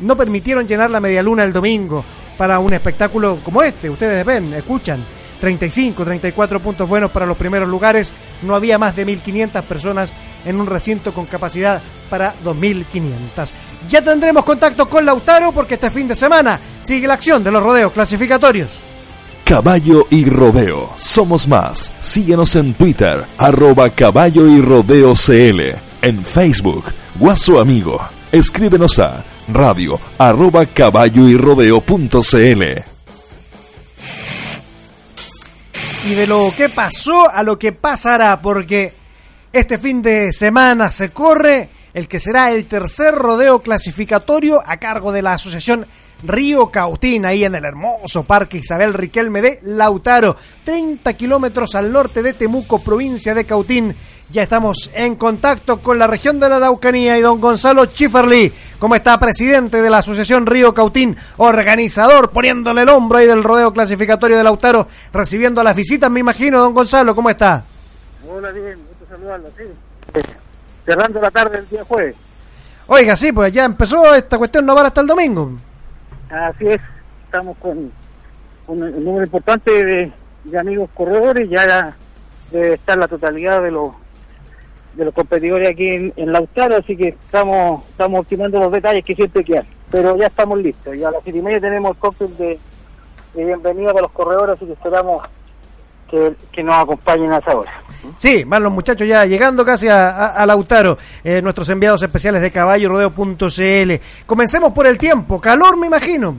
no 0.00 0.16
permitieron 0.16 0.68
llenar 0.68 0.90
la 0.90 1.00
media 1.00 1.22
luna 1.22 1.42
el 1.42 1.54
domingo 1.54 2.04
para 2.36 2.58
un 2.58 2.74
espectáculo 2.74 3.38
como 3.42 3.62
este. 3.62 3.88
Ustedes 3.88 4.26
ven, 4.26 4.52
escuchan 4.52 5.02
35, 5.40 6.04
34 6.04 6.60
puntos 6.60 6.86
buenos 6.86 7.10
para 7.10 7.24
los 7.24 7.38
primeros 7.38 7.66
lugares. 7.66 8.12
No 8.42 8.54
había 8.54 8.76
más 8.76 8.94
de 8.94 9.06
1.500 9.06 9.62
personas 9.62 10.12
en 10.44 10.60
un 10.60 10.66
recinto 10.66 11.12
con 11.12 11.26
capacidad 11.26 11.80
para 12.08 12.34
2.500. 12.44 13.50
Ya 13.88 14.02
tendremos 14.02 14.44
contacto 14.44 14.88
con 14.88 15.04
Lautaro 15.04 15.52
porque 15.52 15.74
este 15.74 15.90
fin 15.90 16.08
de 16.08 16.14
semana 16.14 16.58
sigue 16.82 17.06
la 17.06 17.14
acción 17.14 17.42
de 17.42 17.50
los 17.50 17.62
rodeos 17.62 17.92
clasificatorios. 17.92 18.68
Caballo 19.44 20.06
y 20.10 20.26
Rodeo. 20.26 20.90
Somos 20.96 21.48
más. 21.48 21.90
Síguenos 22.00 22.54
en 22.54 22.74
Twitter, 22.74 23.24
arroba 23.36 23.90
caballo 23.90 24.46
y 24.46 24.60
rodeo 24.60 25.14
CL. 25.14 25.76
En 26.02 26.24
Facebook, 26.24 26.84
Guaso 27.16 27.60
Amigo. 27.60 28.00
Escríbenos 28.30 28.98
a 29.00 29.24
radio 29.52 29.98
arroba 30.18 30.66
caballo 30.66 31.28
y 31.28 31.36
rodeo 31.36 31.80
punto 31.80 32.22
CL. 32.22 32.90
y 36.04 36.14
de 36.14 36.26
lo 36.26 36.52
que 36.56 36.68
pasó 36.68 37.28
a 37.30 37.42
lo 37.42 37.58
que 37.58 37.72
pasará, 37.72 38.40
porque 38.40 38.92
este 39.52 39.78
fin 39.78 40.00
de 40.00 40.32
semana 40.32 40.90
se 40.90 41.10
corre 41.10 41.68
el 41.92 42.06
que 42.06 42.20
será 42.20 42.52
el 42.52 42.66
tercer 42.66 43.14
rodeo 43.14 43.60
clasificatorio 43.60 44.62
a 44.64 44.76
cargo 44.76 45.10
de 45.10 45.22
la 45.22 45.34
Asociación 45.34 45.86
Río 46.22 46.70
Cautín, 46.70 47.24
ahí 47.24 47.44
en 47.44 47.54
el 47.54 47.64
hermoso 47.64 48.24
Parque 48.24 48.58
Isabel 48.58 48.94
Riquelme 48.94 49.42
de 49.42 49.58
Lautaro, 49.62 50.36
30 50.64 51.14
kilómetros 51.14 51.74
al 51.74 51.90
norte 51.90 52.22
de 52.22 52.34
Temuco, 52.34 52.80
provincia 52.80 53.34
de 53.34 53.44
Cautín. 53.44 53.94
Ya 54.30 54.42
estamos 54.44 54.90
en 54.94 55.16
contacto 55.16 55.80
con 55.80 55.98
la 55.98 56.06
región 56.06 56.38
de 56.38 56.48
la 56.48 56.56
Araucanía 56.56 57.18
y 57.18 57.22
don 57.22 57.40
Gonzalo 57.40 57.86
Chiferli, 57.86 58.52
como 58.78 58.94
está 58.94 59.18
presidente 59.18 59.82
de 59.82 59.90
la 59.90 59.98
Asociación 59.98 60.46
Río 60.46 60.72
Cautín, 60.72 61.16
organizador, 61.38 62.30
poniéndole 62.30 62.82
el 62.82 62.88
hombro 62.90 63.18
ahí 63.18 63.26
del 63.26 63.42
rodeo 63.42 63.72
clasificatorio 63.72 64.36
de 64.36 64.44
Lautaro, 64.44 64.86
recibiendo 65.12 65.64
las 65.64 65.74
visitas, 65.74 66.10
me 66.10 66.20
imagino, 66.20 66.60
don 66.60 66.74
Gonzalo, 66.74 67.16
¿cómo 67.16 67.30
está? 67.30 67.64
Hola, 68.28 68.52
bien, 68.52 68.89
saludarlo, 69.10 69.48
sí. 69.56 69.64
Cerrando 70.86 71.20
la 71.20 71.30
tarde 71.30 71.58
del 71.58 71.68
día 71.68 71.84
jueves. 71.84 72.16
Oiga, 72.86 73.14
sí, 73.16 73.32
pues 73.32 73.52
ya 73.52 73.64
empezó 73.64 74.14
esta 74.14 74.38
cuestión 74.38 74.66
no 74.66 74.74
va 74.74 74.82
hasta 74.82 75.00
el 75.00 75.06
domingo. 75.06 75.52
Así 76.30 76.66
es, 76.66 76.80
estamos 77.24 77.56
con, 77.58 77.92
con 78.66 78.82
un 78.82 79.04
número 79.04 79.24
importante 79.24 79.84
de, 79.84 80.12
de 80.44 80.58
amigos 80.58 80.88
corredores, 80.94 81.48
ya 81.48 81.96
debe 82.50 82.74
estar 82.74 82.98
la 82.98 83.08
totalidad 83.08 83.62
de 83.62 83.70
los 83.70 83.92
de 84.94 85.04
los 85.04 85.14
competidores 85.14 85.68
aquí 85.68 85.86
en, 85.86 86.12
en, 86.16 86.32
Lautaro, 86.32 86.76
así 86.76 86.96
que 86.96 87.08
estamos 87.08 87.86
estamos 87.90 88.20
optimando 88.20 88.58
los 88.58 88.72
detalles 88.72 89.04
que 89.04 89.14
siempre 89.14 89.44
quedan. 89.44 89.66
Pero 89.88 90.16
ya 90.16 90.26
estamos 90.26 90.58
listos, 90.58 90.96
ya 90.96 91.08
a 91.08 91.12
las 91.12 91.22
siete 91.22 91.38
y 91.38 91.42
media 91.42 91.60
tenemos 91.60 91.92
el 91.92 91.96
cóctel 91.98 92.36
de, 92.36 92.58
de 93.34 93.44
bienvenida 93.44 93.92
para 93.92 94.02
los 94.02 94.12
corredores, 94.12 94.56
así 94.56 94.66
que 94.66 94.72
esperamos 94.72 95.22
que, 96.10 96.34
que, 96.52 96.62
nos 96.62 96.74
acompañen 96.74 97.32
a 97.32 97.38
esa 97.38 97.56
hora. 97.56 97.72
Sí, 98.18 98.44
van 98.44 98.62
los 98.62 98.72
muchachos 98.72 99.06
ya 99.06 99.24
llegando 99.24 99.64
casi 99.64 99.88
a, 99.88 100.10
a, 100.10 100.26
a 100.34 100.46
Lautaro, 100.46 100.98
eh, 101.22 101.40
nuestros 101.42 101.68
enviados 101.68 102.02
especiales 102.02 102.42
de 102.42 102.50
caballo 102.50 102.88
rodeo.cl. 102.88 104.24
Comencemos 104.26 104.72
por 104.72 104.86
el 104.86 104.98
tiempo, 104.98 105.40
calor 105.40 105.76
me 105.76 105.86
imagino. 105.86 106.34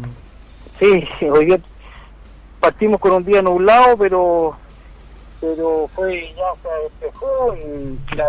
Sí, 0.79 1.07
hoy 1.25 1.45
día 1.45 1.59
partimos 2.59 2.99
con 2.99 3.13
un 3.13 3.25
día 3.25 3.41
nublado, 3.41 3.97
pero 3.97 4.55
pero 5.39 5.89
fue 5.95 6.33
ya 6.35 6.61
se 6.61 6.69
despejó 6.83 7.55
y 7.55 8.15
la 8.15 8.25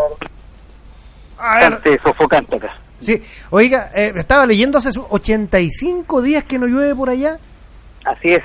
bastante 1.37 1.99
sofocante 2.03 2.57
acá. 2.57 2.75
sí, 3.01 3.23
oiga, 3.51 3.91
eh, 3.95 4.13
estaba 4.17 4.47
leyendo 4.47 4.79
hace 4.79 4.91
85 4.99 6.23
días 6.23 6.45
que 6.45 6.59
no 6.59 6.67
llueve 6.67 6.95
por 6.95 7.11
allá. 7.11 7.39
Así 8.05 8.33
es, 8.33 8.43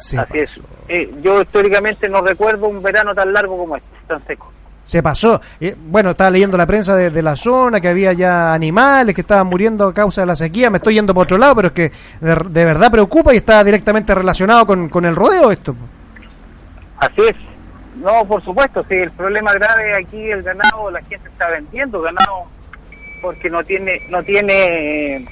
Se 0.00 0.18
así 0.18 0.38
es. 0.38 0.60
Eh, 0.88 1.12
yo 1.22 1.42
históricamente 1.42 2.08
no 2.08 2.20
recuerdo 2.20 2.68
un 2.68 2.82
verano 2.82 3.14
tan 3.14 3.32
largo 3.32 3.56
como 3.56 3.76
este, 3.76 3.88
tan 4.06 4.24
seco. 4.26 4.52
Se 4.84 5.02
pasó. 5.02 5.40
Eh, 5.60 5.76
bueno, 5.78 6.10
estaba 6.10 6.30
leyendo 6.30 6.56
la 6.56 6.66
prensa 6.66 6.96
de, 6.96 7.10
de 7.10 7.22
la 7.22 7.36
zona, 7.36 7.80
que 7.80 7.88
había 7.88 8.12
ya 8.12 8.52
animales 8.52 9.14
que 9.14 9.20
estaban 9.20 9.46
muriendo 9.46 9.86
a 9.86 9.94
causa 9.94 10.22
de 10.22 10.26
la 10.26 10.36
sequía. 10.36 10.70
Me 10.70 10.78
estoy 10.78 10.94
yendo 10.94 11.14
por 11.14 11.24
otro 11.24 11.38
lado, 11.38 11.54
pero 11.56 11.68
es 11.68 11.74
que 11.74 11.92
de, 12.20 12.34
de 12.34 12.64
verdad 12.64 12.90
preocupa 12.90 13.32
y 13.32 13.36
está 13.36 13.62
directamente 13.62 14.14
relacionado 14.14 14.66
con, 14.66 14.88
con 14.88 15.04
el 15.04 15.14
rodeo 15.14 15.50
esto. 15.50 15.74
Así 16.98 17.22
es. 17.22 17.36
No, 17.96 18.24
por 18.26 18.42
supuesto, 18.42 18.84
sí, 18.88 18.96
el 18.96 19.10
problema 19.12 19.52
grave 19.52 19.96
aquí 19.96 20.30
el 20.30 20.42
ganado, 20.42 20.90
la 20.90 21.00
gente 21.02 21.28
está 21.28 21.48
vendiendo 21.50 22.00
ganado 22.00 22.44
porque 23.20 23.48
no 23.48 23.62
tiene 23.62 24.00
no 24.08 24.22
tiene 24.24 25.24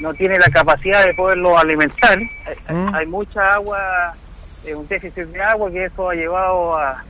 no 0.00 0.12
tiene 0.14 0.38
la 0.38 0.48
capacidad 0.50 1.04
de 1.06 1.14
poderlo 1.14 1.58
alimentar. 1.58 2.18
Hay- 2.18 2.74
Mm. 2.74 2.94
Hay 2.94 3.06
mucha 3.06 3.44
agua, 3.54 4.14
eh, 4.64 4.74
un 4.74 4.86
déficit 4.88 5.24
de 5.26 5.42
agua 5.42 5.70
que 5.70 5.84
eso 5.86 6.10
ha 6.10 6.14
llevado 6.14 6.76
a, 6.76 7.02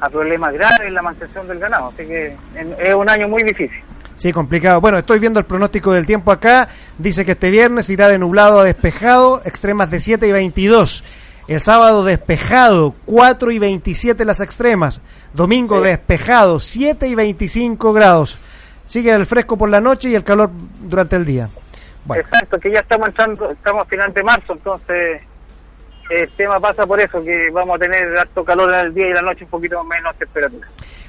a 0.00 0.08
problemas 0.08 0.52
graves 0.54 0.80
en 0.86 0.94
la 0.94 1.02
mantención 1.02 1.46
del 1.48 1.58
ganado, 1.58 1.88
así 1.88 2.06
que 2.06 2.36
es 2.78 2.94
un 2.94 3.08
año 3.08 3.28
muy 3.28 3.42
difícil. 3.42 3.82
Sí, 4.16 4.32
complicado. 4.32 4.80
Bueno, 4.82 4.98
estoy 4.98 5.18
viendo 5.18 5.38
el 5.40 5.46
pronóstico 5.46 5.92
del 5.92 6.04
tiempo 6.04 6.30
acá. 6.30 6.68
Dice 6.98 7.24
que 7.24 7.32
este 7.32 7.48
viernes 7.48 7.88
irá 7.88 8.08
de 8.08 8.18
nublado 8.18 8.60
a 8.60 8.64
despejado, 8.64 9.40
extremas 9.46 9.90
de 9.90 9.98
7 9.98 10.26
y 10.26 10.32
22. 10.32 11.02
El 11.48 11.60
sábado 11.60 12.04
despejado, 12.04 12.94
4 13.06 13.50
y 13.50 13.58
27 13.58 14.24
las 14.26 14.40
extremas. 14.40 15.00
Domingo 15.32 15.78
Sí. 15.78 15.84
despejado, 15.84 16.60
7 16.60 17.08
y 17.08 17.14
25 17.14 17.92
grados. 17.94 18.36
Sigue 18.86 19.10
el 19.12 19.24
fresco 19.24 19.56
por 19.56 19.70
la 19.70 19.80
noche 19.80 20.10
y 20.10 20.14
el 20.14 20.22
calor 20.22 20.50
durante 20.82 21.16
el 21.16 21.24
día. 21.24 21.48
Bueno, 22.10 22.24
Exacto, 22.28 22.58
que 22.58 22.70
ya 22.72 22.80
estamos 22.80 23.08
entrando, 23.08 23.50
estamos 23.50 23.82
a 23.82 23.84
final 23.86 24.12
de 24.12 24.22
marzo, 24.22 24.52
entonces 24.54 25.22
el 26.10 26.28
tema 26.30 26.58
pasa 26.58 26.84
por 26.86 27.00
eso, 27.00 27.22
que 27.22 27.50
vamos 27.50 27.76
a 27.76 27.78
tener 27.78 28.18
harto 28.18 28.44
calor 28.44 28.68
en 28.74 28.86
el 28.86 28.94
día 28.94 29.08
y 29.08 29.12
la 29.12 29.22
noche 29.22 29.44
un 29.44 29.50
poquito 29.50 29.82
menos 29.84 30.16
temperatura. 30.16 30.66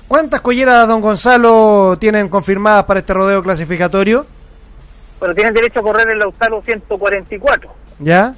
¿cuántas 0.08 0.42
colleras, 0.42 0.88
don 0.88 1.02
Gonzalo, 1.02 1.98
tienen 2.00 2.28
confirmadas 2.30 2.84
para 2.86 3.00
este 3.00 3.14
rodeo 3.14 3.42
clasificatorio? 3.42 4.26
Pero 5.20 5.34
tienen 5.34 5.54
derecho 5.54 5.80
a 5.80 5.84
correr 5.84 6.08
el 6.10 6.20
Lautaro 6.20 6.62
144. 6.62 7.74
¿Ya? 8.00 8.36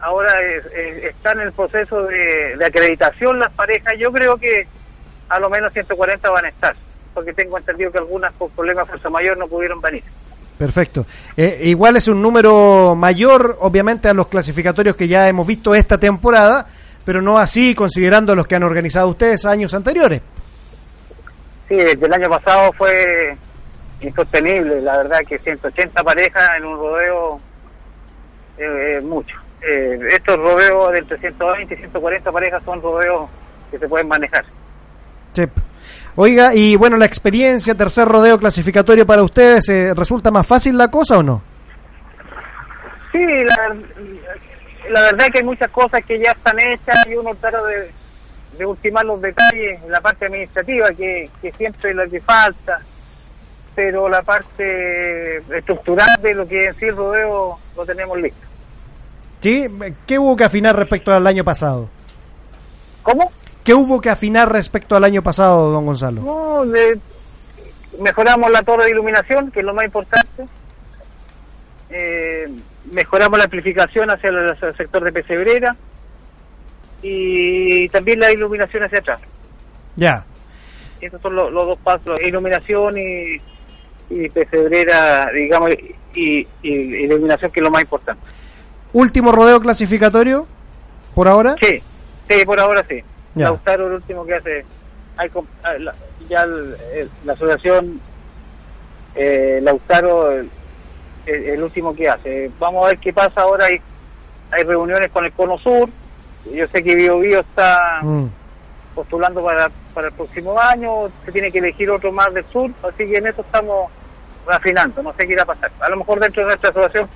Ahora 0.00 0.32
es- 0.42 0.64
es- 0.66 1.04
están 1.04 1.40
en 1.40 1.48
el 1.48 1.52
proceso 1.52 2.04
de, 2.04 2.56
de 2.56 2.64
acreditación 2.64 3.38
las 3.38 3.50
parejas. 3.52 3.94
Yo 3.98 4.12
creo 4.12 4.36
que 4.38 4.66
a 5.28 5.38
lo 5.40 5.50
menos 5.50 5.72
140 5.72 6.30
van 6.30 6.44
a 6.44 6.48
estar, 6.48 6.74
porque 7.12 7.32
tengo 7.34 7.58
entendido 7.58 7.90
que 7.92 7.98
algunas 7.98 8.32
por 8.34 8.50
problemas 8.52 8.86
de 8.86 8.90
fuerza 8.92 9.10
mayor 9.10 9.36
no 9.36 9.46
pudieron 9.48 9.80
venir. 9.80 10.04
Perfecto. 10.58 11.06
Eh, 11.36 11.60
igual 11.66 11.96
es 11.96 12.08
un 12.08 12.20
número 12.20 12.96
mayor, 12.96 13.58
obviamente, 13.60 14.08
a 14.08 14.12
los 14.12 14.26
clasificatorios 14.26 14.96
que 14.96 15.06
ya 15.06 15.28
hemos 15.28 15.46
visto 15.46 15.72
esta 15.72 15.98
temporada, 15.98 16.66
pero 17.04 17.22
no 17.22 17.38
así 17.38 17.76
considerando 17.76 18.34
los 18.34 18.46
que 18.46 18.56
han 18.56 18.64
organizado 18.64 19.06
ustedes 19.08 19.44
años 19.46 19.72
anteriores. 19.72 20.20
Sí, 21.68 21.76
desde 21.76 22.04
el 22.04 22.12
año 22.12 22.28
pasado 22.28 22.72
fue 22.76 23.36
insostenible, 24.00 24.80
la 24.80 24.96
verdad 24.96 25.20
que 25.28 25.38
180 25.38 26.02
parejas 26.02 26.50
en 26.56 26.64
un 26.64 26.76
rodeo 26.76 27.40
eh, 28.58 28.96
es 28.98 29.04
mucho. 29.04 29.36
Eh, 29.62 29.98
estos 30.10 30.38
rodeos 30.38 30.92
de 30.92 30.98
entre 30.98 31.18
120 31.18 31.74
y 31.74 31.76
140 31.76 32.32
parejas 32.32 32.64
son 32.64 32.82
rodeos 32.82 33.28
que 33.70 33.78
se 33.78 33.88
pueden 33.88 34.08
manejar. 34.08 34.44
Sí. 35.34 35.44
Oiga, 36.20 36.52
y 36.52 36.74
bueno, 36.74 36.96
la 36.96 37.06
experiencia, 37.06 37.76
tercer 37.76 38.08
rodeo 38.08 38.40
clasificatorio 38.40 39.06
para 39.06 39.22
ustedes, 39.22 39.68
eh, 39.68 39.94
¿resulta 39.94 40.32
más 40.32 40.44
fácil 40.44 40.76
la 40.76 40.88
cosa 40.88 41.18
o 41.18 41.22
no? 41.22 41.40
Sí, 43.12 43.24
la, 43.44 43.76
la 44.90 45.02
verdad 45.02 45.26
que 45.32 45.38
hay 45.38 45.44
muchas 45.44 45.70
cosas 45.70 46.04
que 46.04 46.18
ya 46.18 46.32
están 46.32 46.58
hechas 46.58 47.06
y 47.06 47.14
uno 47.14 47.32
trata 47.36 47.62
de, 47.66 47.92
de 48.58 48.66
ultimar 48.66 49.04
los 49.04 49.20
detalles 49.20 49.80
en 49.80 49.92
la 49.92 50.00
parte 50.00 50.26
administrativa, 50.26 50.90
que, 50.90 51.30
que 51.40 51.52
siempre 51.52 51.90
es 51.90 51.96
lo 51.96 52.10
que 52.10 52.20
falta, 52.20 52.80
pero 53.76 54.08
la 54.08 54.22
parte 54.22 55.36
estructural 55.56 56.20
de 56.20 56.34
lo 56.34 56.48
que 56.48 56.66
en 56.66 56.74
sí 56.74 56.86
el 56.86 56.96
rodeo 56.96 57.60
lo 57.76 57.86
tenemos 57.86 58.18
listo. 58.18 58.44
¿Sí? 59.40 59.68
¿Qué 60.04 60.18
hubo 60.18 60.36
que 60.36 60.42
afinar 60.42 60.74
respecto 60.74 61.12
al 61.12 61.24
año 61.28 61.44
pasado? 61.44 61.88
¿Cómo? 63.04 63.30
¿Qué 63.68 63.74
hubo 63.74 64.00
que 64.00 64.08
afinar 64.08 64.50
respecto 64.50 64.96
al 64.96 65.04
año 65.04 65.22
pasado, 65.22 65.70
don 65.70 65.84
Gonzalo? 65.84 66.22
No, 66.22 66.64
de- 66.64 66.98
mejoramos 68.00 68.50
la 68.50 68.62
torre 68.62 68.84
de 68.84 68.92
iluminación, 68.92 69.50
que 69.50 69.60
es 69.60 69.66
lo 69.66 69.74
más 69.74 69.84
importante. 69.84 70.46
Eh, 71.90 72.48
mejoramos 72.90 73.36
la 73.38 73.44
amplificación 73.44 74.10
hacia 74.10 74.30
el, 74.30 74.52
hacia 74.52 74.68
el 74.68 74.74
sector 74.78 75.04
de 75.04 75.12
Pesebrera 75.12 75.76
y 77.02 77.90
también 77.90 78.20
la 78.20 78.32
iluminación 78.32 78.84
hacia 78.84 79.00
atrás. 79.00 79.20
Ya. 79.96 80.24
Esos 81.02 81.20
son 81.20 81.36
los, 81.36 81.52
los 81.52 81.66
dos 81.66 81.78
pasos, 81.80 82.18
iluminación 82.22 82.96
y, 82.96 83.36
y 84.08 84.30
Pesebrera, 84.30 85.30
digamos, 85.30 85.68
y, 85.72 85.94
y- 86.14 86.48
y 86.62 86.72
iluminación, 87.04 87.50
que 87.50 87.60
es 87.60 87.64
lo 87.64 87.70
más 87.70 87.82
importante. 87.82 88.22
¿Último 88.94 89.30
rodeo 89.30 89.60
clasificatorio 89.60 90.46
por 91.14 91.28
ahora? 91.28 91.54
Sí, 91.60 91.82
sí, 92.30 92.46
por 92.46 92.58
ahora 92.60 92.82
sí. 92.88 93.02
Ya. 93.34 93.44
Lautaro 93.44 93.86
el 93.88 93.92
último 93.94 94.24
que 94.26 94.34
hace. 94.34 94.64
Hay, 95.16 95.30
ah, 95.64 95.72
la- 95.78 95.94
ya 96.28 96.42
el- 96.42 96.76
el- 96.94 97.10
la 97.24 97.32
asociación 97.34 98.00
eh, 99.14 99.58
Lautaro 99.62 100.30
el, 100.32 100.50
el- 101.26 101.44
el 101.44 101.62
último 101.62 101.94
que 101.94 102.08
hace. 102.08 102.50
Vamos 102.58 102.84
a 102.84 102.88
ver 102.88 102.98
qué 102.98 103.12
pasa 103.12 103.42
ahora. 103.42 103.66
Hay, 103.66 103.80
hay 104.50 104.62
reuniones 104.64 105.10
con 105.10 105.24
el 105.24 105.32
Cono 105.32 105.58
Sur. 105.58 105.88
Yo 106.52 106.66
sé 106.68 106.82
que 106.82 106.94
Bio 106.94 107.18
Bio 107.18 107.40
está 107.40 108.00
Mm. 108.02 108.26
postulando 108.94 109.42
para, 109.44 109.70
para 109.94 110.08
el 110.08 110.14
próximo 110.14 110.58
año. 110.60 111.08
Se 111.24 111.32
tiene 111.32 111.50
que 111.52 111.58
elegir 111.58 111.90
otro 111.90 112.12
más 112.12 112.32
del 112.32 112.44
sur. 112.46 112.70
Así 112.82 113.06
que 113.06 113.16
en 113.18 113.26
eso 113.26 113.40
estamos 113.42 113.90
refinando. 114.46 115.02
No 115.02 115.12
sé 115.14 115.26
qué 115.26 115.32
irá 115.34 115.42
a 115.42 115.46
pasar. 115.46 115.70
A 115.80 115.88
lo 115.90 115.96
mejor 115.96 116.20
dentro 116.20 116.42
de 116.42 116.48
nuestra 116.48 116.70
asociación 116.70 117.08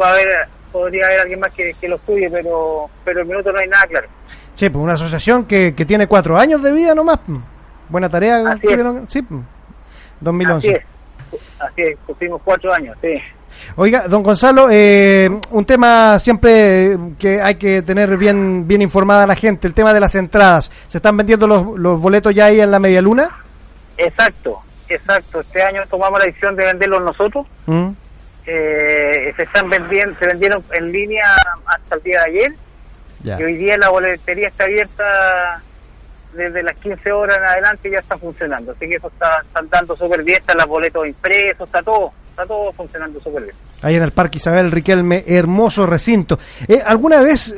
va 0.00 0.08
a 0.08 0.12
haber 0.12 0.28
podría 0.72 1.06
haber 1.06 1.20
alguien 1.20 1.40
más 1.40 1.52
que, 1.54 1.72
que 1.80 1.88
lo 1.88 1.96
estudie, 1.96 2.28
pero 2.28 2.90
pero 3.04 3.20
en 3.20 3.28
minuto 3.28 3.50
no 3.52 3.58
hay 3.60 3.68
nada 3.68 3.86
claro. 3.86 4.08
Sí, 4.56 4.70
pues 4.70 4.82
una 4.82 4.94
asociación 4.94 5.44
que, 5.44 5.74
que 5.74 5.84
tiene 5.84 6.06
cuatro 6.06 6.38
años 6.38 6.62
de 6.62 6.72
vida 6.72 6.94
nomás. 6.94 7.20
mm. 7.26 7.36
Buena 7.88 8.08
tarea. 8.08 8.38
Así 8.50 8.66
es. 8.66 8.80
Sí, 9.08 9.22
mm. 9.22 9.40
2011. 10.20 10.68
Así 10.68 10.76
es, 10.76 11.40
así 11.60 11.82
es, 11.82 11.98
pusimos 12.06 12.40
cuatro 12.42 12.72
años, 12.72 12.96
sí. 13.00 13.14
Oiga, 13.76 14.08
don 14.08 14.22
Gonzalo, 14.22 14.68
eh, 14.70 15.30
un 15.50 15.64
tema 15.64 16.18
siempre 16.18 16.96
que 17.18 17.40
hay 17.40 17.54
que 17.54 17.82
tener 17.82 18.16
bien 18.16 18.66
bien 18.66 18.82
informada 18.82 19.22
a 19.22 19.26
la 19.26 19.34
gente, 19.34 19.66
el 19.66 19.74
tema 19.74 19.94
de 19.94 20.00
las 20.00 20.14
entradas. 20.14 20.70
¿Se 20.88 20.98
están 20.98 21.16
vendiendo 21.16 21.46
los, 21.46 21.78
los 21.78 22.00
boletos 22.00 22.34
ya 22.34 22.46
ahí 22.46 22.60
en 22.60 22.70
la 22.70 22.78
media 22.78 23.00
luna? 23.00 23.30
Exacto, 23.96 24.62
exacto. 24.88 25.40
Este 25.40 25.62
año 25.62 25.82
tomamos 25.88 26.18
la 26.18 26.26
decisión 26.26 26.56
de 26.56 26.66
venderlos 26.66 27.02
nosotros. 27.02 27.46
Mm. 27.66 27.88
Eh, 28.46 29.32
se 29.36 29.42
están 29.42 29.68
vendiendo, 29.68 30.14
se 30.18 30.26
vendieron 30.26 30.62
en 30.72 30.92
línea 30.92 31.34
hasta 31.66 31.96
el 31.96 32.02
día 32.02 32.22
de 32.22 32.30
ayer 32.30 32.54
Ya. 33.26 33.40
y 33.40 33.42
hoy 33.44 33.56
día 33.56 33.76
la 33.76 33.88
boletería 33.88 34.48
está 34.48 34.64
abierta 34.64 35.60
desde 36.32 36.62
las 36.62 36.76
15 36.76 37.10
horas 37.12 37.38
en 37.38 37.44
adelante 37.44 37.88
y 37.88 37.92
ya 37.92 37.98
está 37.98 38.16
funcionando. 38.18 38.70
Así 38.72 38.86
que 38.88 38.94
eso 38.96 39.08
está, 39.08 39.40
está 39.44 39.58
andando 39.60 39.96
súper 39.96 40.22
bien, 40.22 40.38
están 40.38 40.58
los 40.58 40.66
boletos 40.66 41.06
impresos, 41.06 41.66
está 41.66 41.82
todo, 41.82 42.12
está 42.30 42.46
todo 42.46 42.72
funcionando 42.72 43.18
súper 43.20 43.42
bien. 43.44 43.56
Ahí 43.82 43.96
en 43.96 44.02
el 44.02 44.12
Parque 44.12 44.38
Isabel 44.38 44.70
Riquelme, 44.70 45.24
hermoso 45.26 45.86
recinto. 45.86 46.38
Eh, 46.68 46.80
¿Alguna 46.84 47.20
vez 47.20 47.52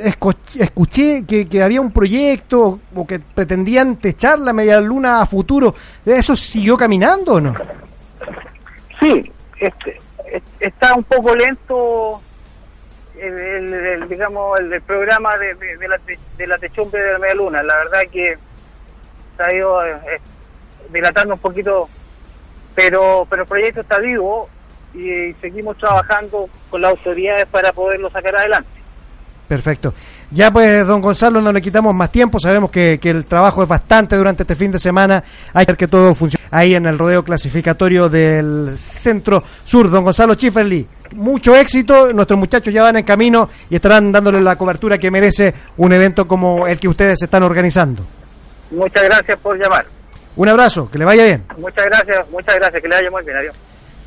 escuché 0.55 1.25
que, 1.27 1.49
que 1.49 1.63
había 1.63 1.81
un 1.81 1.93
proyecto 1.93 2.81
o 2.95 3.07
que 3.07 3.19
pretendían 3.21 3.97
techar 3.97 4.39
la 4.39 4.53
media 4.53 4.81
luna 4.81 5.21
a 5.21 5.27
futuro? 5.27 5.75
¿Eso 6.07 6.35
siguió 6.37 6.77
caminando 6.79 7.35
o 7.35 7.41
no? 7.41 7.55
Sí, 9.01 9.31
este, 9.61 9.99
es- 10.33 10.43
está 10.61 10.95
un 10.95 11.05
poco 11.05 11.35
lento 11.35 12.21
el, 13.21 13.39
el- 13.39 13.75
el, 13.75 14.09
digamos 14.09 14.59
el, 14.61 14.81
programa 14.83 15.37
de, 15.39 15.55
de, 15.55 15.89
la, 15.89 15.99
de 16.37 16.47
la 16.47 16.59
techumbre 16.59 17.03
de 17.03 17.13
la 17.13 17.19
media 17.19 17.35
luna. 17.35 17.63
La 17.63 17.77
verdad 17.79 18.01
que 18.11 18.37
se 19.37 19.43
ha 19.43 19.55
ido 19.55 19.85
eh, 19.85 19.93
eh, 19.93 20.21
dilatando 20.91 21.35
un 21.35 21.41
poquito, 21.41 21.89
pero 22.75 23.27
pero 23.29 23.43
el 23.43 23.49
proyecto 23.49 23.81
está 23.81 23.99
vivo 23.99 24.49
y, 24.95 25.33
seguimos 25.41 25.77
trabajando 25.77 26.49
con 26.71 26.81
las 26.81 26.91
autoridades 26.93 27.47
para 27.47 27.73
poderlo 27.73 28.11
sacar 28.11 28.37
adelante. 28.37 28.71
Perfecto. 29.49 29.95
Ya 30.31 30.51
pues, 30.51 30.87
don 30.87 31.01
Gonzalo, 31.01 31.41
no 31.41 31.53
le 31.53 31.63
quitamos 31.63 31.95
más 31.95 32.13
tiempo. 32.13 32.39
Sabemos 32.39 32.71
que, 32.71 32.99
que 32.99 33.11
el 33.11 33.25
trabajo 33.25 33.63
es 33.63 33.69
bastante 33.69 34.15
durante 34.17 34.43
este 34.43 34.57
fin 34.57 34.71
de 34.71 34.79
semana. 34.79 35.23
Hay 35.55 35.65
que 35.65 35.73
ver 35.73 35.77
que 35.79 35.89
todo 35.89 36.15
funcione 36.15 36.45
ahí 36.51 36.75
en 36.75 36.87
el 36.87 36.99
rodeo 36.99 37.25
clasificatorio 37.25 38.09
del 38.09 38.77
Centro 38.77 39.43
Sur. 39.65 39.91
Don 39.91 40.05
Gonzalo 40.05 40.35
Schifferly, 40.35 40.87
mucho 41.15 41.57
éxito. 41.57 42.13
Nuestros 42.13 42.39
muchachos 42.39 42.73
ya 42.73 42.83
van 42.83 42.97
en 42.97 43.05
camino 43.05 43.49
y 43.71 43.77
estarán 43.77 44.13
dándole 44.13 44.41
la 44.41 44.57
cobertura 44.57 44.99
que 44.99 45.11
merece 45.11 45.55
un 45.79 45.93
evento 45.93 46.29
como 46.29 46.67
el 46.67 46.79
que 46.79 46.89
ustedes 46.89 47.23
están 47.23 47.43
organizando. 47.43 48.05
Muchas 48.71 49.05
gracias 49.05 49.39
por 49.39 49.59
llamar. 49.59 49.87
Un 50.37 50.49
abrazo, 50.49 50.91
que 50.91 50.99
le 50.99 51.05
vaya 51.05 51.25
bien. 51.25 51.45
Muchas 51.57 51.87
gracias, 51.87 52.31
muchas 52.31 52.55
gracias, 52.57 52.83
que 52.83 52.89
le 52.89 52.95
vaya 52.95 53.11
muy 53.11 53.25
bien. 53.25 53.37
Adiós. 53.39 53.57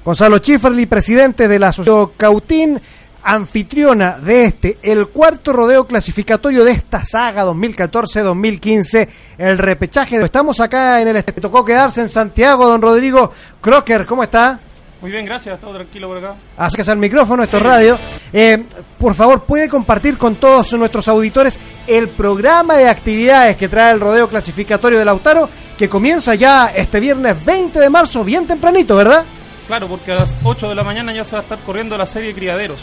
Gonzalo 0.04 0.38
Schifferli, 0.38 0.86
presidente 0.88 1.48
de 1.48 1.60
la 1.60 1.68
Asociación 1.68 2.12
Cautín, 2.18 2.82
anfitriona 3.24 4.18
de 4.18 4.46
este, 4.46 4.78
el 4.82 5.08
cuarto 5.08 5.54
rodeo 5.54 5.86
clasificatorio 5.86 6.64
de 6.64 6.72
esta 6.72 7.04
saga 7.04 7.46
2014-2015, 7.46 9.08
el 9.38 9.58
repechaje. 9.58 10.18
Estamos 10.18 10.60
acá 10.60 11.02
en 11.02 11.10
el... 11.10 11.16
este, 11.16 11.34
Tocó 11.34 11.66
quedarse 11.66 12.02
en 12.02 12.10
Santiago, 12.10 12.68
don 12.68 12.82
Rodrigo 12.82 13.32
Crocker, 13.60 14.06
¿cómo 14.06 14.24
está? 14.24 14.60
Muy 15.02 15.10
bien, 15.10 15.26
gracias, 15.26 15.60
todo 15.60 15.74
tranquilo 15.74 16.08
por 16.08 16.20
acá. 16.20 16.36
Acérquese 16.58 16.92
al 16.92 16.98
micrófono, 16.98 17.42
esto 17.42 17.58
es 17.58 17.64
radio. 17.64 17.98
Eh, 18.32 18.64
por 19.00 19.16
favor, 19.16 19.44
puede 19.46 19.68
compartir 19.68 20.16
con 20.16 20.36
todos 20.36 20.72
nuestros 20.74 21.08
auditores 21.08 21.60
el 21.88 22.08
programa 22.10 22.76
de 22.76 22.88
actividades 22.88 23.58
que 23.58 23.68
trae 23.68 23.92
el 23.94 24.00
rodeo 24.00 24.28
clasificatorio 24.28 25.00
de 25.00 25.06
Lautaro, 25.06 25.50
que 25.76 25.90
comienza 25.90 26.36
ya 26.36 26.68
este 26.68 27.00
viernes 27.00 27.44
20 27.44 27.80
de 27.80 27.90
marzo, 27.90 28.24
bien 28.24 28.46
tempranito, 28.46 28.96
¿verdad? 28.96 29.26
Claro, 29.66 29.88
porque 29.88 30.12
a 30.12 30.16
las 30.16 30.36
8 30.44 30.70
de 30.70 30.76
la 30.76 30.84
mañana 30.84 31.14
ya 31.14 31.24
se 31.24 31.32
va 31.32 31.40
a 31.40 31.42
estar 31.42 31.58
corriendo 31.60 31.98
la 31.98 32.06
serie 32.06 32.36
Criaderos. 32.36 32.82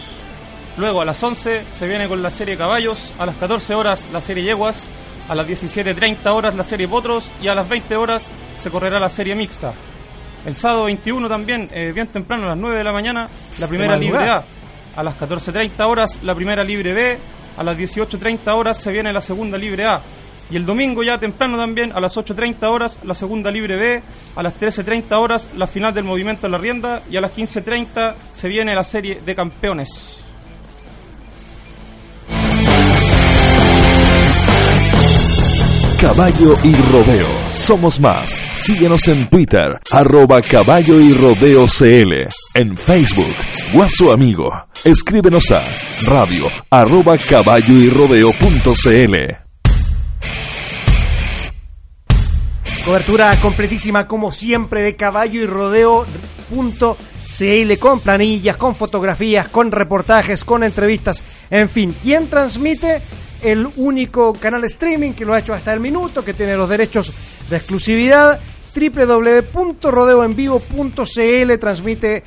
Luego 0.78 1.00
a 1.00 1.04
las 1.04 1.20
11 1.20 1.64
se 1.72 1.88
viene 1.88 2.06
con 2.06 2.22
la 2.22 2.30
serie 2.30 2.56
Caballos, 2.56 3.12
a 3.18 3.26
las 3.26 3.34
14 3.34 3.74
horas 3.74 4.06
la 4.12 4.20
serie 4.20 4.44
Yeguas, 4.44 4.86
a 5.28 5.34
las 5.34 5.44
17.30 5.44 6.24
horas 6.26 6.54
la 6.54 6.62
serie 6.62 6.86
Potros 6.86 7.32
y 7.42 7.48
a 7.48 7.54
las 7.56 7.68
20 7.68 7.96
horas 7.96 8.22
se 8.60 8.70
correrá 8.70 9.00
la 9.00 9.08
serie 9.08 9.34
Mixta. 9.34 9.72
El 10.46 10.54
sábado 10.54 10.84
21 10.84 11.28
también, 11.28 11.68
eh, 11.72 11.90
bien 11.92 12.06
temprano, 12.06 12.44
a 12.44 12.50
las 12.50 12.58
9 12.58 12.78
de 12.78 12.84
la 12.84 12.92
mañana, 12.92 13.28
la 13.58 13.66
primera 13.66 13.96
libre. 13.96 14.28
A. 14.28 14.44
A 14.94 15.02
las 15.02 15.18
14.30 15.18 15.84
horas 15.84 16.22
la 16.22 16.36
primera 16.36 16.62
libre 16.62 16.92
B. 16.92 17.18
A 17.56 17.64
las 17.64 17.76
18.30 17.76 18.54
horas 18.54 18.78
se 18.78 18.92
viene 18.92 19.12
la 19.12 19.20
segunda 19.20 19.58
libre 19.58 19.84
A. 19.84 20.00
Y 20.48 20.54
el 20.54 20.64
domingo 20.64 21.02
ya 21.02 21.18
temprano 21.18 21.56
también, 21.56 21.90
a 21.92 22.00
las 22.00 22.16
8.30 22.16 22.62
horas, 22.68 23.00
la 23.02 23.14
segunda 23.14 23.50
libre 23.50 23.74
B. 23.74 24.02
A 24.36 24.42
las 24.44 24.54
13.30 24.54 25.12
horas, 25.16 25.50
la 25.56 25.66
final 25.66 25.92
del 25.92 26.04
movimiento 26.04 26.46
en 26.46 26.52
la 26.52 26.58
rienda. 26.58 27.02
Y 27.10 27.16
a 27.16 27.20
las 27.20 27.36
15.30 27.36 28.14
se 28.32 28.46
viene 28.46 28.76
la 28.76 28.84
serie 28.84 29.20
de 29.26 29.34
campeones. 29.34 30.24
Caballo 36.00 36.54
y 36.62 36.72
Rodeo. 36.92 37.26
Somos 37.50 37.98
más. 37.98 38.40
Síguenos 38.54 39.08
en 39.08 39.28
Twitter, 39.28 39.80
arroba 39.90 40.40
Caballo 40.40 41.00
y 41.00 41.12
Rodeo 41.12 41.66
CL. 41.66 42.28
En 42.54 42.76
Facebook, 42.76 43.34
Guaso 43.72 44.12
Amigo. 44.12 44.52
Escríbenos 44.84 45.50
a 45.50 45.66
radio 46.06 46.44
arroba 46.70 47.18
caballo 47.18 47.74
y 47.74 47.90
rodeo 47.90 48.30
punto 48.38 48.74
CL. 48.74 49.38
Cobertura 52.84 53.36
completísima 53.42 54.06
como 54.06 54.30
siempre 54.30 54.82
de 54.82 54.94
caballo 54.94 55.42
y 55.42 55.46
rodeo 55.46 56.06
punto 56.48 56.96
CL 57.26 57.76
con 57.78 57.98
planillas, 57.98 58.56
con 58.56 58.76
fotografías, 58.76 59.48
con 59.48 59.72
reportajes, 59.72 60.44
con 60.44 60.62
entrevistas, 60.62 61.24
en 61.50 61.68
fin, 61.68 61.92
¿quién 62.02 62.28
transmite? 62.28 63.02
El 63.42 63.68
único 63.76 64.32
canal 64.32 64.64
streaming 64.64 65.12
que 65.12 65.24
lo 65.24 65.34
ha 65.34 65.38
hecho 65.38 65.54
hasta 65.54 65.72
el 65.72 65.78
minuto, 65.80 66.24
que 66.24 66.34
tiene 66.34 66.56
los 66.56 66.68
derechos 66.68 67.12
de 67.48 67.56
exclusividad, 67.56 68.40
www.rodeoenvivo.cl 68.74 71.58
transmite 71.58 72.24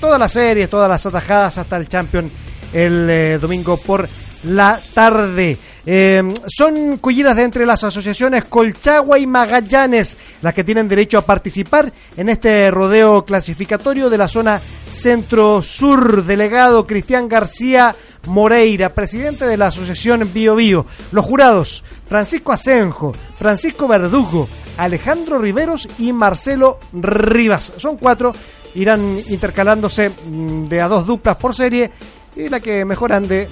todas 0.00 0.18
las 0.18 0.32
series, 0.32 0.68
todas 0.68 0.88
las 0.88 1.06
atajadas 1.06 1.58
hasta 1.58 1.76
el 1.76 1.88
Champion 1.88 2.28
el 2.72 3.08
eh, 3.08 3.38
domingo 3.40 3.76
por 3.76 4.08
la 4.44 4.80
tarde. 4.92 5.58
Eh, 5.86 6.22
son 6.46 6.96
cuyinas 6.98 7.36
de 7.36 7.42
entre 7.42 7.66
las 7.66 7.84
asociaciones 7.84 8.44
Colchagua 8.44 9.18
y 9.18 9.26
Magallanes 9.26 10.16
las 10.40 10.54
que 10.54 10.64
tienen 10.64 10.88
derecho 10.88 11.18
a 11.18 11.26
participar 11.26 11.92
en 12.16 12.30
este 12.30 12.70
rodeo 12.70 13.24
clasificatorio 13.24 14.08
de 14.08 14.18
la 14.18 14.28
zona 14.28 14.60
centro-sur. 14.92 16.24
Delegado 16.24 16.86
Cristian 16.86 17.28
García 17.28 17.94
Moreira, 18.26 18.88
presidente 18.90 19.46
de 19.46 19.56
la 19.56 19.66
asociación 19.66 20.30
Bio 20.32 20.56
Bio. 20.56 20.86
Los 21.12 21.24
jurados 21.24 21.84
Francisco 22.06 22.52
Asenjo, 22.52 23.12
Francisco 23.36 23.88
Verdugo, 23.88 24.48
Alejandro 24.76 25.38
Riveros 25.38 25.88
y 25.98 26.12
Marcelo 26.12 26.78
Rivas. 26.92 27.72
Son 27.76 27.96
cuatro, 27.96 28.32
irán 28.74 29.20
intercalándose 29.28 30.10
mm, 30.10 30.68
de 30.68 30.80
a 30.80 30.88
dos 30.88 31.06
duplas 31.06 31.36
por 31.36 31.54
serie 31.54 31.90
y 32.36 32.48
la 32.48 32.60
que 32.60 32.84
mejor 32.84 33.12
ande 33.12 33.48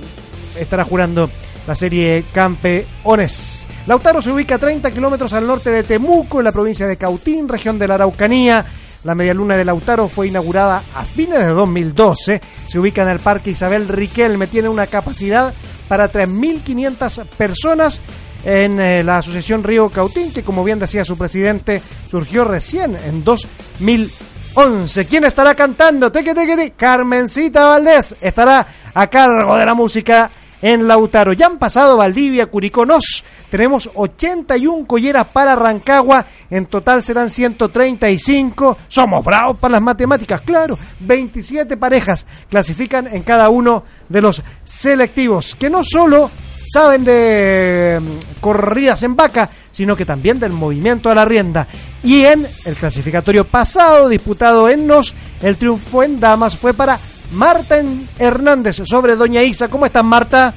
estará 0.57 0.85
jurando 0.85 1.31
la 1.67 1.75
serie 1.75 2.25
Campeones. 2.33 3.67
Lautaro 3.87 4.23
se 4.23 4.31
ubica 4.31 4.57
a 4.57 4.59
30 4.59 4.91
kilómetros 4.91 5.33
al 5.33 5.47
norte 5.47 5.71
de 5.71 5.83
Temuco, 5.83 6.39
en 6.39 6.45
la 6.45 6.53
provincia 6.53 6.87
de 6.87 6.97
Cautín, 6.97 7.49
región 7.49 7.79
de 7.79 7.89
la 7.89 7.95
Araucanía. 7.95 8.65
La 9.05 9.17
medialuna 9.17 9.57
de 9.57 9.65
Lautaro 9.65 10.09
fue 10.09 10.29
inaugurada 10.29 10.83
a 10.95 11.05
fines 11.05 11.41
de 11.41 11.47
2012. 11.47 12.41
Se 12.69 12.79
ubica 12.79 13.03
en 13.03 13.09
el 13.09 13.19
Parque 13.19 13.51
Isabel 13.51 13.89
Riquelme. 13.89 14.47
Tiene 14.47 14.69
una 14.69 14.87
capacidad 14.87 15.53
para 15.89 16.11
3.500 16.11 17.27
personas 17.27 18.01
en 18.45 18.81
eh, 18.81 19.03
la 19.03 19.19
Asociación 19.19 19.65
Río 19.65 19.89
Cautín, 19.89 20.33
que 20.33 20.45
como 20.45 20.63
bien 20.63 20.79
decía 20.79 21.05
su 21.05 21.17
presidente, 21.17 21.83
surgió 22.09 22.45
recién 22.45 22.97
en 22.97 23.25
2011. 23.25 25.07
¿Quién 25.07 25.25
estará 25.25 25.57
cantando? 25.57 26.13
Teque, 26.13 26.33
teque, 26.33 26.57
teque. 26.57 26.73
Carmencita 26.77 27.67
Valdés 27.67 28.15
estará 28.21 28.67
a 28.95 29.07
cargo 29.09 29.57
de 29.57 29.67
la 29.67 29.75
música 29.75 30.31
en 30.63 30.87
Lautaro. 30.89 31.33
Ya 31.33 31.47
han 31.47 31.59
pasado 31.59 31.97
Valdivia, 31.97 32.47
Curicó, 32.47 32.87
Nos. 32.87 33.25
Tenemos 33.51 33.91
81 33.95 34.87
colleras 34.87 35.27
para 35.29 35.55
Rancagua. 35.55 36.25
En 36.49 36.67
total 36.67 37.03
serán 37.03 37.29
135. 37.29 38.79
Somos 38.89 39.25
bravos 39.25 39.59
para 39.59 39.73
las 39.73 39.83
matemáticas, 39.83 40.41
claro. 40.41 40.79
27 41.01 41.77
parejas 41.77 42.25
clasifican 42.49 43.09
en 43.09 43.23
cada 43.23 43.51
uno 43.51 43.85
de 44.09 44.23
los 44.23 44.43
selectivos. 44.65 45.55
Que 45.57 45.69
no 45.69 45.83
solo 45.85 46.31
saben 46.73 47.05
de 47.05 48.01
mm, 48.01 48.41
corridas 48.41 49.03
en 49.03 49.17
vaca, 49.17 49.51
sino 49.73 49.97
que 49.97 50.05
también 50.05 50.39
del 50.39 50.53
movimiento 50.53 51.11
a 51.11 51.15
la 51.15 51.25
rienda. 51.25 51.67
Y 52.03 52.23
en 52.25 52.47
el 52.65 52.75
clasificatorio 52.75 53.45
pasado, 53.45 54.09
disputado 54.09 54.69
en 54.69 54.87
Nos, 54.87 55.15
el 55.41 55.57
triunfo 55.57 56.03
en 56.03 56.21
Damas 56.21 56.57
fue 56.57 56.75
para 56.75 56.99
Marta 57.33 57.77
Hernández 58.19 58.83
sobre 58.85 59.17
Doña 59.17 59.43
Isa. 59.43 59.69
¿Cómo 59.69 59.87
estás, 59.87 60.05
Marta? 60.05 60.53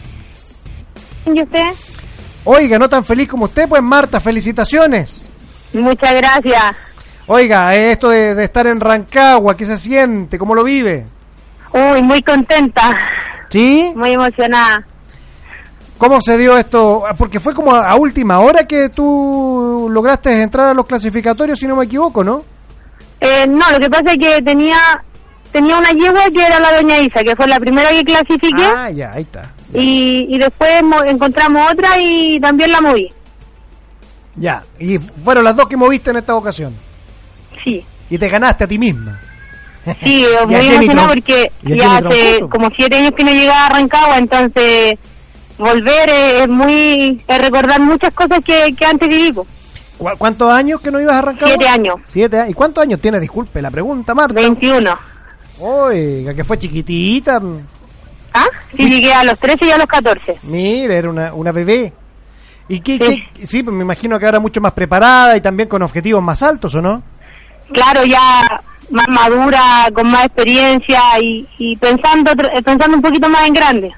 ¿Y 1.25 1.41
usted? 1.41 1.71
Oiga, 2.43 2.77
no 2.77 2.87
tan 2.87 3.03
feliz 3.03 3.27
como 3.27 3.45
usted, 3.45 3.67
pues 3.67 3.81
Marta, 3.81 4.19
felicitaciones. 4.19 5.21
Muchas 5.73 6.13
gracias. 6.15 6.75
Oiga, 7.27 7.75
eh, 7.75 7.91
esto 7.91 8.09
de, 8.09 8.35
de 8.35 8.43
estar 8.43 8.67
en 8.67 8.79
Rancagua, 8.79 9.57
¿qué 9.57 9.65
se 9.65 9.77
siente? 9.77 10.37
¿Cómo 10.37 10.53
lo 10.53 10.63
vive? 10.63 11.05
Uy, 11.73 12.01
muy 12.01 12.21
contenta, 12.21 12.97
¿Sí? 13.49 13.91
muy 13.95 14.11
emocionada. 14.11 14.85
¿Cómo 15.97 16.19
se 16.21 16.37
dio 16.37 16.57
esto? 16.57 17.03
Porque 17.17 17.39
fue 17.39 17.53
como 17.53 17.73
a 17.73 17.95
última 17.95 18.39
hora 18.41 18.67
que 18.67 18.89
tú 18.89 19.87
lograste 19.89 20.41
entrar 20.41 20.67
a 20.67 20.73
los 20.73 20.85
clasificatorios, 20.85 21.57
si 21.57 21.65
no 21.67 21.75
me 21.75 21.85
equivoco, 21.85 22.23
¿no? 22.23 22.43
Eh, 23.19 23.47
no, 23.47 23.71
lo 23.71 23.79
que 23.79 23.89
pasa 23.89 24.11
es 24.11 24.17
que 24.17 24.41
tenía 24.41 24.77
tenía 25.55 25.77
una 25.77 25.91
yegua 25.91 26.23
que 26.33 26.45
era 26.45 26.59
la 26.59 26.73
doña 26.75 26.99
Isa, 26.99 27.23
que 27.23 27.33
fue 27.35 27.47
la 27.47 27.59
primera 27.59 27.89
que 27.91 28.03
clasifiqué, 28.03 28.63
Ah, 28.65 28.89
ya, 28.91 29.13
ahí 29.13 29.21
está. 29.21 29.53
y, 29.73 30.27
y 30.29 30.37
después 30.37 30.83
mo- 30.83 31.03
encontramos 31.03 31.71
otra 31.71 31.97
y 31.97 32.37
también 32.41 32.71
la 32.73 32.81
moví. 32.81 33.09
Ya, 34.35 34.63
y 34.79 34.97
fueron 34.99 35.45
las 35.45 35.55
dos 35.55 35.67
que 35.69 35.77
moviste 35.77 36.09
en 36.09 36.17
esta 36.17 36.35
ocasión. 36.35 36.73
Sí, 37.63 37.85
Y 38.09 38.17
te 38.17 38.27
ganaste 38.27 38.65
a 38.65 38.67
ti 38.67 38.77
misma. 38.77 39.17
sí, 40.03 40.25
muy 40.47 40.55
emocionada 40.67 41.07
porque 41.07 41.51
ya 41.63 41.97
hace 41.97 42.41
como 42.49 42.69
siete 42.71 42.97
años 42.97 43.11
que 43.15 43.23
no 43.23 43.31
llegaba 43.31 43.67
a 43.67 43.69
Rancagua, 43.69 44.17
entonces 44.17 44.95
volver 45.57 46.09
es, 46.09 46.49
muy 46.49 47.23
es 47.25 47.37
recordar 47.41 47.79
muchas 47.79 48.13
cosas 48.13 48.39
que, 48.45 48.73
que 48.77 48.85
antes. 48.85 49.33
¿Cu- 49.97 50.09
¿Cuántos 50.17 50.49
años 50.51 50.81
que 50.81 50.91
no 50.91 50.99
ibas 50.99 51.15
a 51.15 51.19
arrancar? 51.19 51.47
Siete 51.47 51.67
años, 51.69 51.95
Siete 52.03 52.37
años. 52.37 52.49
¿Y 52.51 52.53
cuántos 52.53 52.81
años 52.83 52.99
tienes? 52.99 53.21
Disculpe 53.21 53.61
la 53.61 53.71
pregunta, 53.71 54.13
Marta. 54.13 54.33
21. 54.33 55.14
Oiga, 55.59 56.33
que 56.33 56.43
fue 56.43 56.57
chiquitita. 56.59 57.41
¿Ah? 58.33 58.47
Sí, 58.75 58.89
llegué 58.89 59.13
a 59.13 59.23
los 59.23 59.39
13 59.39 59.65
y 59.67 59.71
a 59.71 59.77
los 59.77 59.87
14. 59.87 60.37
Mira, 60.43 60.95
era 60.95 61.09
una, 61.09 61.33
una 61.33 61.51
bebé. 61.51 61.93
¿Y 62.67 62.79
qué, 62.81 62.97
Sí. 62.99 63.23
qué- 63.33 63.47
sí, 63.47 63.63
pues 63.63 63.75
me 63.75 63.83
imagino 63.83 64.19
que 64.19 64.25
ahora 64.25 64.39
mucho 64.39 64.59
más 64.59 64.73
preparada 64.73 65.37
y 65.37 65.41
también 65.41 65.69
con 65.69 65.81
objetivos 65.83 66.21
más 66.23 66.41
altos, 66.43 66.73
¿o 66.75 66.81
no? 66.81 67.01
claro, 67.73 68.03
ya 68.05 68.61
más 68.91 69.07
madura, 69.07 69.89
con 69.93 70.07
más 70.11 70.25
experiencia 70.25 70.99
y, 71.19 71.47
y 71.57 71.75
pensando 71.77 72.31
tr- 72.33 72.63
pensando 72.63 72.95
un 72.95 73.01
poquito 73.01 73.27
más 73.27 73.47
en 73.47 73.53
grande. 73.53 73.91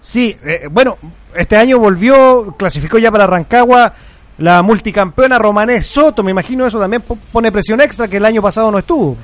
Sí, 0.00 0.34
eh, 0.42 0.68
bueno, 0.70 0.96
este 1.34 1.56
año 1.56 1.78
volvió, 1.78 2.54
clasificó 2.58 2.96
ya 2.98 3.10
para 3.12 3.26
Rancagua 3.26 3.92
la 4.38 4.62
multicampeona 4.62 5.38
Romanés 5.38 5.86
Soto. 5.86 6.22
Me 6.22 6.30
imagino 6.30 6.64
eso 6.66 6.78
también 6.80 7.02
po- 7.02 7.18
pone 7.32 7.52
presión 7.52 7.80
extra 7.82 8.08
que 8.08 8.16
el 8.18 8.24
año 8.24 8.40
pasado 8.40 8.70
no 8.70 8.78
estuvo. 8.78 9.16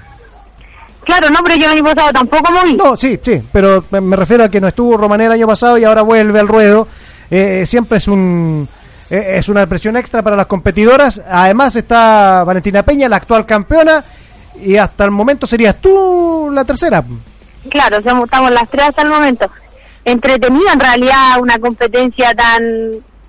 Claro, 1.04 1.30
no, 1.30 1.38
pero 1.42 1.56
yo 1.56 1.64
el 1.66 1.72
año 1.78 1.84
pasado 1.84 2.12
tampoco 2.12 2.52
moví. 2.52 2.74
No, 2.76 2.96
sí, 2.96 3.18
sí, 3.24 3.40
pero 3.52 3.84
me- 3.90 4.16
refiero 4.16 4.44
a 4.44 4.48
que 4.48 4.60
no 4.60 4.68
estuvo 4.68 4.96
Romané 4.96 5.26
el 5.26 5.32
año 5.32 5.46
pasado 5.46 5.78
y 5.78 5.84
ahora 5.84 6.02
vuelve 6.02 6.38
al 6.40 6.48
ruedo. 6.48 6.86
Eh, 7.30 7.64
siempre 7.66 7.98
es 7.98 8.06
un 8.08 8.68
eh, 9.08 9.34
es 9.38 9.48
una 9.48 9.66
presión 9.66 9.96
extra 9.96 10.22
para 10.22 10.36
las 10.36 10.46
competidoras. 10.46 11.20
Además 11.28 11.74
está 11.76 12.44
Valentina 12.44 12.82
Peña, 12.82 13.08
la 13.08 13.16
actual 13.16 13.46
campeona, 13.46 14.04
y 14.62 14.76
hasta 14.76 15.04
el 15.04 15.10
momento 15.10 15.46
serías 15.46 15.78
tú 15.80 16.50
la 16.52 16.64
tercera. 16.64 17.02
Claro, 17.68 18.00
somos, 18.02 18.24
estamos 18.24 18.50
las 18.52 18.68
tres 18.68 18.86
hasta 18.88 19.02
el 19.02 19.08
momento. 19.08 19.50
Entretenido 20.04 20.70
en 20.72 20.80
realidad 20.80 21.40
una 21.40 21.58
competencia 21.58 22.34
tan 22.34 22.62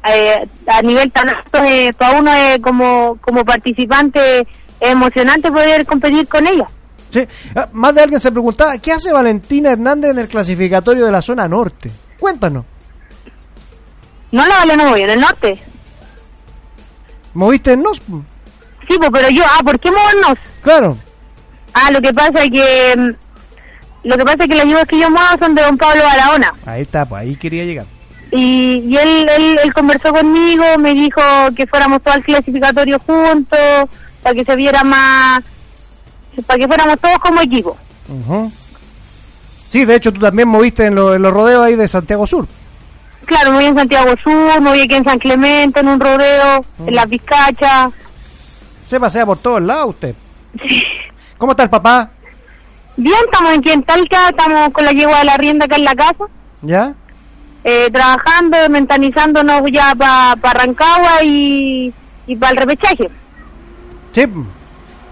eh, 0.08 0.48
a 0.68 0.82
nivel 0.82 1.12
tan 1.12 1.30
alto, 1.30 1.64
eh, 1.64 1.92
para 1.98 2.20
uno 2.20 2.34
eh, 2.34 2.60
como, 2.62 3.18
como 3.22 3.44
participante 3.46 4.42
es 4.42 4.90
emocionante 4.92 5.52
poder 5.52 5.86
competir 5.86 6.28
con 6.28 6.48
ella. 6.48 6.66
Sí. 7.12 7.28
Ah, 7.56 7.67
Más 7.74 7.93
de 7.93 8.02
alguien 8.02 8.21
se 8.21 8.32
preguntaba, 8.32 8.78
¿qué 8.78 8.91
hace 8.93 9.12
Valentina 9.12 9.71
Hernández 9.71 10.12
en 10.12 10.19
el 10.19 10.28
clasificatorio 10.28 11.06
de 11.06 11.12
la 11.12 11.21
zona 11.21 11.47
norte? 11.47 11.91
Cuéntanos. 12.19 12.65
No 14.32 14.47
la 14.47 14.58
vale 14.60 14.78
no 14.78 14.89
voy 14.89 15.02
en 15.02 15.10
el 15.10 15.19
norte. 15.19 15.60
¿Moviste 17.34 17.74
en 17.74 17.82
NOS? 17.82 18.02
Sí, 18.88 18.97
pues, 18.97 19.10
pero 19.12 19.30
yo, 19.30 19.43
ah, 19.45 19.62
¿por 19.63 19.80
qué 19.80 19.89
movernos? 19.91 20.38
Claro. 20.62 20.97
Ah, 21.74 21.91
lo 21.91 22.02
que 22.02 22.13
pasa 22.13 22.43
es 22.43 22.50
que 22.52 22.93
mm, 22.97 24.08
lo 24.08 24.17
que 24.17 24.24
pasa 24.26 24.43
es 24.43 24.50
que 24.50 24.56
las 24.56 24.65
yugos 24.65 24.86
que 24.86 25.00
yo 25.00 25.10
muevo 25.10 25.38
son 25.39 25.56
de 25.56 25.62
don 25.62 25.78
Pablo 25.78 26.04
Barahona. 26.04 26.54
Ahí 26.65 26.82
está, 26.82 27.06
pues 27.06 27.21
ahí 27.21 27.36
quería 27.36 27.63
llegar. 27.65 27.86
Y, 28.32 28.84
y 28.88 28.97
él, 28.97 29.28
él, 29.30 29.60
él 29.63 29.74
conversó 29.74 30.12
conmigo, 30.13 30.63
me 30.80 30.93
dijo 30.93 31.21
que 31.56 31.67
fuéramos 31.67 32.02
todos 32.02 32.17
al 32.17 32.24
clasificatorio 32.24 33.00
juntos, 33.00 33.60
para 34.24 34.36
que 34.36 34.45
se 34.45 34.56
viera 34.56 34.84
más, 34.84 35.41
para 36.46 36.60
que 36.60 36.67
fuéramos 36.67 37.00
todos 37.00 37.20
como 37.20 37.41
equipo. 37.41 37.78
Ujú. 38.10 38.52
Sí, 39.70 39.86
de 39.86 39.96
hecho 39.96 40.12
tú 40.12 40.20
también 40.20 40.48
moviste 40.48 40.86
en, 40.86 40.96
lo- 40.96 41.13
en 41.15 41.22
los 41.22 41.34
rodeos 41.34 41.63
ahí 41.63 41.76
de 41.76 41.88
Santiago 41.88 42.28
Sur. 42.28 42.48
Claro, 43.26 43.54
voy 43.54 43.65
en 43.65 43.76
Santiago 43.76 44.12
Sur, 44.24 44.60
voy 44.62 44.82
aquí 44.82 44.96
en 44.96 45.04
San 45.06 45.20
Clemente, 45.20 45.80
en 45.80 45.88
un 45.88 46.00
rodeo, 46.00 46.65
en 46.86 46.96
Las 46.96 47.08
Vizcachas. 47.08 47.91
Se 48.89 49.00
pasea 49.00 49.26
por 49.26 49.38
todos 49.38 49.62
lados 49.62 49.89
usted. 49.91 50.15
¿Cómo 51.38 51.52
está 51.54 51.63
el 51.63 51.70
papá? 51.70 52.10
Bien, 52.98 53.15
estamos 53.32 53.58
aquí 53.58 53.70
en 53.72 53.84
Talca, 53.84 54.30
estamos 54.30 54.70
con 54.74 54.84
la 54.84 54.91
yegua 54.91 55.20
de 55.20 55.26
la 55.26 55.38
rienda 55.38 55.65
acá 55.65 55.78
en 55.78 55.86
la 55.86 55.96
casa, 55.96 56.26
¿Ya? 56.62 56.94
eh, 57.63 57.89
trabajando, 57.91 58.58
mentalizándonos 58.70 59.62
ya 59.72 59.96
para 59.96 60.36
Rancagua 60.54 61.24
y, 61.24 61.94
y 62.28 62.36
para 62.36 62.52
el 62.52 62.58
repechaje. 62.58 63.10
Sí. 64.12 64.26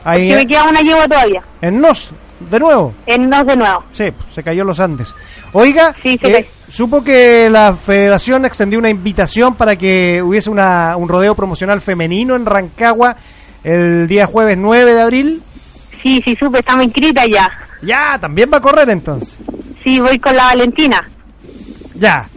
Ahí 0.03 0.29
Que 0.29 0.35
me 0.35 0.47
queda 0.47 0.63
una 0.63 0.81
yegua 0.81 1.07
todavía, 1.07 1.43
en 1.61 1.81
NOS, 1.81 2.11
de 2.39 2.59
nuevo. 2.59 2.93
en 3.05 3.29
Nos 3.29 3.45
de 3.45 3.55
nuevo. 3.57 3.83
Sí, 3.91 4.05
se 4.33 4.43
cayó 4.43 4.63
los 4.63 4.79
Andes. 4.79 5.13
Oiga, 5.51 5.93
Sí, 6.01 6.17
eh, 6.23 6.47
supo 6.71 7.03
que 7.03 7.49
la 7.49 7.75
federación 7.75 8.45
extendió 8.45 8.79
una 8.79 8.89
invitación 8.89 9.55
para 9.55 9.75
que 9.75 10.21
hubiese 10.23 10.49
una, 10.49 10.95
un 10.95 11.09
rodeo 11.09 11.35
promocional 11.35 11.81
femenino 11.81 12.35
en 12.35 12.45
Rancagua 12.45 13.15
el 13.63 14.07
día 14.07 14.25
jueves 14.27 14.57
9 14.57 14.93
de 14.93 15.01
abril. 15.01 15.41
Sí, 16.01 16.21
sí, 16.23 16.35
supe, 16.35 16.59
estamos 16.59 16.85
inscritas 16.85 17.27
ya. 17.27 17.51
Ya, 17.81 18.17
también 18.19 18.49
va 18.53 18.57
a 18.57 18.61
correr 18.61 18.89
entonces. 18.89 19.35
Sí, 19.83 19.99
voy 19.99 20.19
con 20.19 20.35
la 20.35 20.45
Valentina. 20.45 21.09
Ya. 21.95 22.29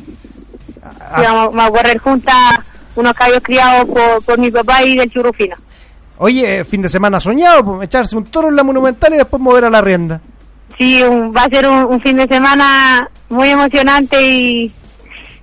Ah, 0.82 1.16
Sí, 1.16 1.22
vamos, 1.22 1.54
vamos 1.54 1.66
a 1.66 1.70
correr 1.70 1.98
juntas 1.98 2.34
unos 2.96 3.14
caballos 3.14 3.42
criados 3.42 3.88
por, 3.88 4.24
por 4.24 4.38
mi 4.38 4.50
papá 4.50 4.82
y 4.82 4.96
del 4.96 5.10
churrufino. 5.10 5.56
Oye, 6.18 6.64
fin 6.64 6.82
de 6.82 6.88
semana 6.88 7.18
soñado, 7.20 7.64
pues, 7.64 7.86
echarse 7.88 8.16
un 8.16 8.24
toro 8.24 8.48
en 8.48 8.56
la 8.56 8.62
monumental 8.62 9.12
y 9.14 9.16
después 9.16 9.40
mover 9.42 9.64
a 9.64 9.70
la 9.70 9.80
rienda. 9.80 10.20
Sí, 10.78 11.02
un- 11.02 11.32
va 11.34 11.42
a 11.44 11.48
ser 11.48 11.68
un, 11.68 11.84
un 11.84 12.00
fin 12.00 12.16
de 12.16 12.26
semana 12.26 13.08
muy 13.28 13.48
emocionante 13.48 14.22
y, 14.22 14.72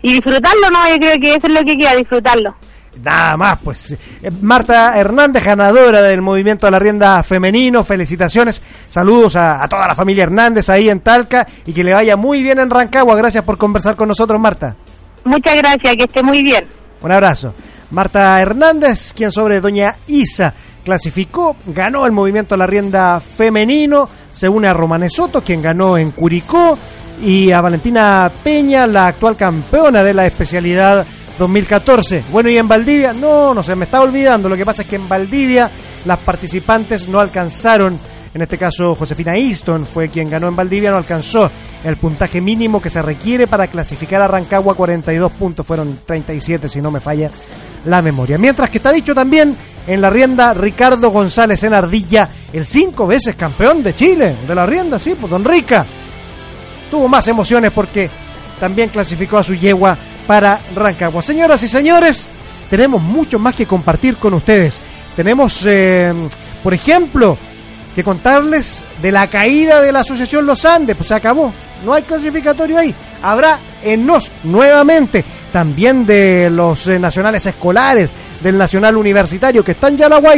y 0.02 0.14
disfrutarlo, 0.14 0.70
¿no? 0.72 0.88
Yo 0.90 0.98
creo 0.98 1.20
que 1.20 1.36
eso 1.36 1.48
es 1.48 1.54
lo 1.54 1.64
que 1.64 1.78
queda, 1.78 1.96
disfrutarlo. 1.96 2.56
Nada 3.04 3.38
más, 3.38 3.60
pues. 3.64 3.92
Eh, 4.22 4.32
Marta 4.42 4.98
Hernández, 5.00 5.44
ganadora 5.46 6.02
del 6.02 6.22
movimiento 6.22 6.66
de 6.68 6.72
la 6.72 6.80
rienda 6.80 7.24
femenino, 7.24 7.84
felicitaciones, 7.84 8.62
saludos 8.90 9.36
a, 9.38 9.64
a 9.64 9.68
toda 9.70 9.88
la 9.88 9.96
familia 9.96 10.24
Hernández 10.24 10.70
ahí 10.70 10.90
en 10.90 11.00
Talca 11.00 11.48
y 11.66 11.72
que 11.72 11.84
le 11.84 11.94
vaya 11.94 12.18
muy 12.18 12.42
bien 12.42 12.60
en 12.60 12.70
Rancagua. 12.70 13.16
Gracias 13.16 13.44
por 13.44 13.58
conversar 13.58 13.96
con 13.96 14.08
nosotros, 14.10 14.40
Marta. 14.40 14.76
Muchas 15.24 15.56
gracias, 15.58 15.96
que 15.96 16.04
esté 16.04 16.24
muy 16.24 16.42
bien. 16.44 16.66
Un 17.02 17.12
abrazo. 17.12 17.54
Marta 17.92 18.40
Hernández, 18.40 19.14
quien 19.14 19.32
sobre 19.32 19.60
Doña 19.60 19.98
Isa 20.08 20.54
clasificó, 20.84 21.56
ganó 21.68 22.06
el 22.06 22.12
movimiento 22.12 22.56
de 22.56 22.60
la 22.60 22.68
rienda 22.68 23.20
femenino, 23.20 24.08
se 24.32 24.48
une 24.48 24.68
a 24.68 24.74
Romane 24.74 25.10
Soto, 25.10 25.42
quien 25.42 25.62
ganó 25.62 25.98
en 25.98 26.12
Curicó, 26.12 26.78
y 27.24 27.52
a 27.52 27.62
Valentina 27.62 28.32
Peña, 28.44 28.88
la 28.88 29.08
actual 29.08 29.36
campeona 29.36 30.04
de 30.04 30.14
la 30.14 30.26
especialidad 30.26 31.06
2014. 31.38 32.26
Bueno, 32.32 32.50
y 32.50 32.58
en 32.58 32.68
Valdivia, 32.68 33.12
no, 33.12 33.54
no 33.54 33.64
se 33.64 33.76
me 33.76 33.86
está 33.86 34.02
olvidando, 34.02 34.50
lo 34.50 34.56
que 34.56 34.66
pasa 34.66 34.84
es 34.84 34.88
que 34.88 34.96
en 34.96 35.10
Valdivia 35.10 35.70
las 36.06 36.20
participantes 36.20 37.08
no 37.08 37.20
alcanzaron, 37.20 38.00
en 38.34 38.42
este 38.42 38.58
caso 38.58 38.94
Josefina 38.94 39.36
Easton 39.36 39.86
fue 39.86 40.10
quien 40.10 40.30
ganó 40.30 40.48
en 40.48 40.56
Valdivia, 40.56 40.92
no 40.92 40.98
alcanzó 40.98 41.50
el 41.84 41.98
puntaje 41.98 42.40
mínimo 42.40 42.82
que 42.82 42.90
se 42.90 43.02
requiere 43.02 43.48
para 43.48 43.68
clasificar 43.68 44.22
a 44.22 44.28
Rancagua 44.28 44.76
42 44.76 45.32
puntos, 45.32 45.66
fueron 45.66 46.00
37 46.06 46.70
si 46.70 46.82
no 46.82 46.92
me 46.92 47.00
falla 47.00 47.32
la 47.86 48.02
memoria. 48.02 48.38
Mientras 48.38 48.70
que 48.70 48.78
está 48.78 48.92
dicho 48.92 49.14
también 49.14 49.56
en 49.88 50.02
la 50.02 50.10
rienda 50.10 50.54
Ricardo 50.54 51.10
González 51.10 51.64
en 51.64 51.74
Ardilla, 51.74 52.30
el 52.54 52.66
cinco 52.66 53.08
veces 53.08 53.36
campeón 53.36 53.82
de 53.82 53.96
Chile, 53.96 54.36
de 54.48 54.56
la 54.56 54.66
rienda, 54.66 55.00
sí, 55.00 55.16
pues 55.20 55.30
Don 55.32 55.44
Rica. 55.44 55.86
Tuvo 56.92 57.08
más 57.08 57.28
emociones 57.28 57.72
porque 57.72 58.10
también 58.60 58.90
clasificó 58.90 59.38
a 59.38 59.44
su 59.44 59.56
yegua 59.56 59.98
para 60.28 60.60
Rancagua. 60.76 61.22
Señoras 61.22 61.64
y 61.64 61.68
señores, 61.68 62.28
tenemos 62.70 63.02
mucho 63.02 63.40
más 63.40 63.56
que 63.56 63.66
compartir 63.66 64.18
con 64.18 64.34
ustedes. 64.34 64.80
Tenemos, 65.16 65.64
eh, 65.66 66.14
por 66.64 66.74
ejemplo, 66.74 67.38
que 67.96 68.04
contarles 68.04 68.82
de 69.02 69.12
la 69.12 69.28
caída 69.28 69.82
de 69.82 69.92
la 69.92 70.00
Asociación 70.00 70.46
Los 70.46 70.66
Andes, 70.66 70.96
pues 70.96 71.08
se 71.08 71.16
acabó. 71.16 71.54
No 71.84 71.94
hay 71.94 72.04
clasificatorio 72.04 72.78
ahí. 72.78 72.94
Habrá 73.22 73.60
en 73.84 74.06
NOS 74.06 74.30
nuevamente. 74.44 75.24
También 75.52 76.06
de 76.06 76.50
los 76.52 76.86
eh, 76.88 77.00
nacionales 77.00 77.46
escolares, 77.46 78.12
del 78.42 78.58
nacional 78.58 78.96
universitario 78.98 79.64
que 79.64 79.72
están 79.72 79.98
ya 79.98 80.06
en 80.06 80.12
la 80.12 80.36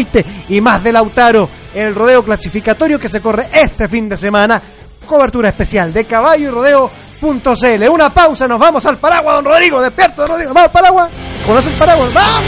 y 0.48 0.62
más 0.62 0.84
de 0.84 0.92
Lautaro. 0.92 1.50
El 1.74 1.94
rodeo 1.94 2.24
clasificatorio 2.24 3.00
que 3.00 3.10
se 3.10 3.22
corre 3.22 3.50
este 3.54 3.88
fin 3.88 4.08
de 4.08 4.18
semana. 4.18 4.62
Cobertura 5.06 5.50
especial 5.50 5.92
de 5.92 6.06
caballo 6.06 6.48
y 6.48 6.50
rodeo.cl. 6.50 7.90
Una 7.90 8.14
pausa, 8.14 8.48
nos 8.48 8.60
vamos 8.60 8.86
al 8.86 8.98
paraguas, 8.98 9.36
don 9.36 9.46
Rodrigo. 9.46 9.82
Despierto, 9.82 10.22
don 10.22 10.30
Rodrigo. 10.30 10.54
Vamos 10.54 10.68
al 10.68 10.72
paraguas. 10.72 11.12
¿Conoce 11.46 11.70
el 11.70 11.76
paraguas? 11.76 12.14
¡Vamos! 12.14 12.46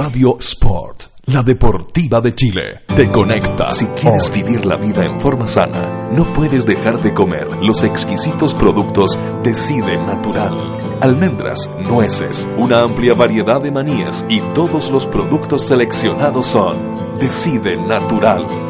Radio 0.00 0.38
Sport, 0.40 1.09
la 1.32 1.42
deportiva 1.44 2.20
de 2.20 2.34
Chile, 2.34 2.82
te 2.96 3.08
conecta. 3.08 3.70
Si 3.70 3.86
quieres 3.86 4.32
vivir 4.32 4.66
la 4.66 4.76
vida 4.76 5.04
en 5.04 5.20
forma 5.20 5.46
sana, 5.46 6.08
no 6.10 6.24
puedes 6.34 6.66
dejar 6.66 7.00
de 7.00 7.14
comer 7.14 7.46
los 7.62 7.84
exquisitos 7.84 8.54
productos 8.54 9.18
Decide 9.42 9.96
Natural. 9.96 10.52
Almendras, 11.00 11.70
nueces, 11.82 12.48
una 12.56 12.80
amplia 12.80 13.14
variedad 13.14 13.60
de 13.60 13.70
manías 13.70 14.26
y 14.28 14.40
todos 14.54 14.90
los 14.90 15.06
productos 15.06 15.62
seleccionados 15.62 16.46
son 16.46 16.76
Decide 17.20 17.76
Natural. 17.76 18.69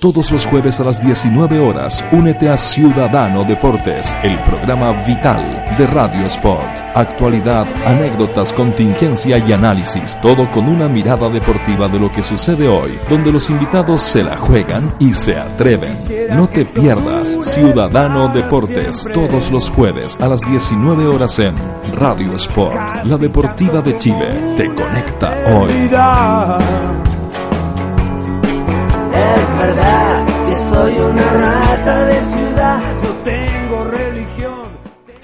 Todos 0.00 0.30
los 0.30 0.46
jueves 0.46 0.78
a 0.78 0.84
las 0.84 1.02
19 1.04 1.58
horas, 1.58 2.04
únete 2.12 2.48
a 2.48 2.56
Ciudadano 2.56 3.42
Deportes, 3.42 4.14
el 4.22 4.38
programa 4.40 4.92
vital 5.04 5.42
de 5.76 5.88
Radio 5.88 6.24
Sport. 6.26 6.78
Actualidad, 6.94 7.66
anécdotas, 7.84 8.52
contingencia 8.52 9.38
y 9.38 9.52
análisis, 9.52 10.16
todo 10.22 10.48
con 10.52 10.68
una 10.68 10.86
mirada 10.88 11.28
deportiva 11.28 11.88
de 11.88 11.98
lo 11.98 12.12
que 12.12 12.22
sucede 12.22 12.68
hoy, 12.68 13.00
donde 13.10 13.32
los 13.32 13.50
invitados 13.50 14.00
se 14.02 14.22
la 14.22 14.36
juegan 14.36 14.94
y 15.00 15.12
se 15.12 15.36
atreven. 15.36 15.92
No 16.30 16.48
te 16.48 16.64
pierdas 16.64 17.36
Ciudadano 17.42 18.28
Deportes, 18.28 19.04
todos 19.12 19.50
los 19.50 19.68
jueves 19.68 20.16
a 20.20 20.28
las 20.28 20.42
19 20.42 21.08
horas 21.08 21.40
en 21.40 21.56
Radio 21.94 22.36
Sport, 22.36 23.04
la 23.04 23.18
deportiva 23.18 23.82
de 23.82 23.98
Chile. 23.98 24.28
Te 24.56 24.72
conecta 24.72 25.34
hoy. 25.56 26.87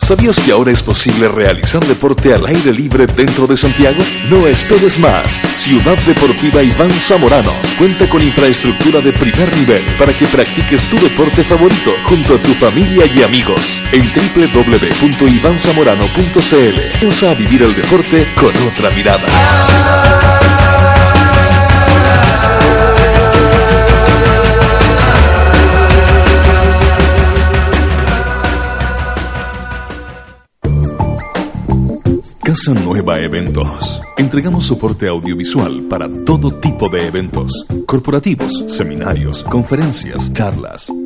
¿Sabías 0.05 0.39
que 0.39 0.53
ahora 0.53 0.71
es 0.71 0.83
posible 0.83 1.29
realizar 1.29 1.83
deporte 1.87 2.35
al 2.35 2.45
aire 2.45 2.75
libre 2.75 3.07
dentro 3.07 3.47
de 3.47 3.57
Santiago? 3.57 4.05
No 4.29 4.47
esperes 4.47 4.99
más. 4.99 5.41
Ciudad 5.51 5.97
Deportiva 6.05 6.63
Iván 6.63 6.91
Zamorano 6.91 7.55
cuenta 7.79 8.07
con 8.11 8.23
infraestructura 8.23 9.01
de 9.01 9.15
primer 9.15 9.57
nivel 9.57 9.83
para 9.99 10.15
que 10.15 10.27
practiques 10.27 10.85
tu 10.91 11.01
deporte 11.01 11.43
favorito 11.43 11.95
junto 12.05 12.35
a 12.35 12.39
tu 12.39 12.53
familia 12.53 13.07
y 13.07 13.23
amigos. 13.23 13.81
En 13.93 14.13
www.ivanzamorano.cl 14.13 16.99
Piensa 17.01 17.31
a 17.31 17.35
vivir 17.35 17.63
el 17.63 17.75
deporte 17.75 18.27
con 18.39 18.55
otra 18.69 18.91
mirada. 18.91 20.14
Nueva 32.73 33.21
Eventos. 33.21 34.01
Entregamos 34.17 34.65
soporte 34.65 35.07
audiovisual 35.09 35.83
para 35.91 36.09
todo 36.25 36.51
tipo 36.61 36.89
de 36.89 37.07
eventos, 37.07 37.67
corporativos, 37.85 38.65
seminarios, 38.69 39.45
conferencias, 39.45 40.33
charlas, 40.33 40.91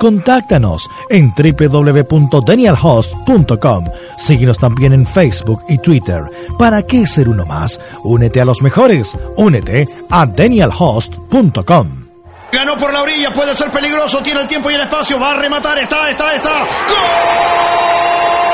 Contáctanos 0.00 0.88
en 1.10 1.32
www.danielhost.com. 1.36 3.84
Síguenos 4.16 4.56
también 4.56 4.94
en 4.94 5.04
Facebook 5.04 5.62
y 5.68 5.76
Twitter. 5.76 6.24
¿Para 6.58 6.82
qué 6.82 7.06
ser 7.06 7.28
uno 7.28 7.44
más? 7.44 7.78
Únete 8.02 8.40
a 8.40 8.46
los 8.46 8.62
mejores. 8.62 9.14
Únete 9.36 9.86
a 10.08 10.24
danielhost.com. 10.24 12.06
Ganó 12.50 12.78
por 12.78 12.94
la 12.94 13.02
orilla, 13.02 13.30
puede 13.30 13.54
ser 13.54 13.70
peligroso, 13.70 14.22
tiene 14.22 14.40
el 14.40 14.46
tiempo 14.46 14.70
y 14.70 14.74
el 14.74 14.80
espacio, 14.80 15.20
va 15.20 15.32
a 15.32 15.34
rematar, 15.34 15.76
está, 15.78 16.08
está, 16.10 16.34
está. 16.34 16.60
¡Gol! 16.60 18.19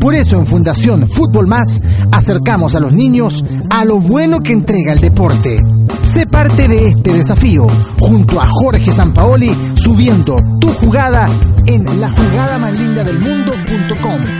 Por 0.00 0.14
eso 0.14 0.38
en 0.38 0.46
Fundación 0.46 1.06
Fútbol 1.08 1.46
Más 1.46 1.80
acercamos 2.10 2.74
a 2.74 2.80
los 2.80 2.94
niños 2.94 3.44
a 3.68 3.84
lo 3.84 3.98
bueno 3.98 4.40
que 4.40 4.52
entrega 4.52 4.94
el 4.94 5.00
deporte. 5.00 5.60
Sé 6.02 6.26
parte 6.26 6.66
de 6.68 6.88
este 6.88 7.12
desafío 7.12 7.66
junto 7.98 8.40
a 8.40 8.46
Jorge 8.46 8.92
Sampaoli 8.92 9.54
subiendo 9.74 10.38
tu 10.58 10.68
jugada 10.68 11.28
en 11.66 12.00
la 12.00 12.10
jugada 12.10 12.58
más 12.58 12.78
linda 12.78 13.04
del 13.04 13.18
mundo.com. 13.18 14.39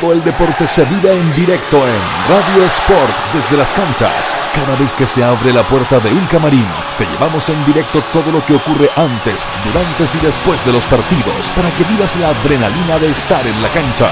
Todo 0.00 0.14
el 0.14 0.24
deporte 0.24 0.66
se 0.66 0.86
vive 0.86 1.12
en 1.12 1.34
directo 1.34 1.76
en 1.76 2.00
Radio 2.28 2.64
Sport 2.64 3.14
desde 3.34 3.56
las 3.58 3.72
canchas 3.74 4.42
cada 4.54 4.76
vez 4.76 4.94
que 4.94 5.06
se 5.06 5.24
abre 5.24 5.52
la 5.52 5.62
puerta 5.62 5.98
de 5.98 6.12
un 6.12 6.26
camarín, 6.26 6.66
te 6.98 7.06
llevamos 7.06 7.48
en 7.48 7.64
directo 7.64 8.02
todo 8.12 8.30
lo 8.30 8.44
que 8.44 8.54
ocurre 8.54 8.90
antes, 8.96 9.46
durante 9.64 10.04
y 10.16 10.26
después 10.26 10.64
de 10.66 10.72
los 10.72 10.84
partidos 10.86 11.50
para 11.56 11.70
que 11.70 11.84
vivas 11.84 12.16
la 12.16 12.28
adrenalina 12.28 12.98
de 12.98 13.10
estar 13.10 13.46
en 13.46 13.62
la 13.62 13.68
cancha. 13.68 14.10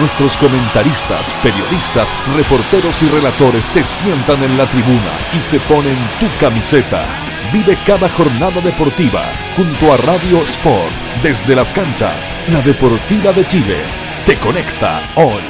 Nuestros 0.00 0.36
comentaristas, 0.36 1.32
periodistas, 1.42 2.12
reporteros 2.34 3.02
y 3.02 3.08
relatores 3.08 3.68
te 3.70 3.84
sientan 3.84 4.42
en 4.42 4.58
la 4.58 4.66
tribuna 4.66 5.12
y 5.32 5.42
se 5.42 5.60
ponen 5.60 5.96
tu 6.18 6.26
camiseta. 6.40 7.04
Vive 7.52 7.78
cada 7.86 8.08
jornada 8.08 8.60
deportiva 8.60 9.22
junto 9.56 9.92
a 9.92 9.96
Radio 9.98 10.42
Sport 10.42 10.92
desde 11.22 11.54
las 11.54 11.72
canchas. 11.72 12.32
La 12.48 12.60
Deportiva 12.60 13.32
de 13.32 13.46
Chile 13.46 14.05
te 14.26 14.36
conecta 14.38 15.00
hoy. 15.14 15.40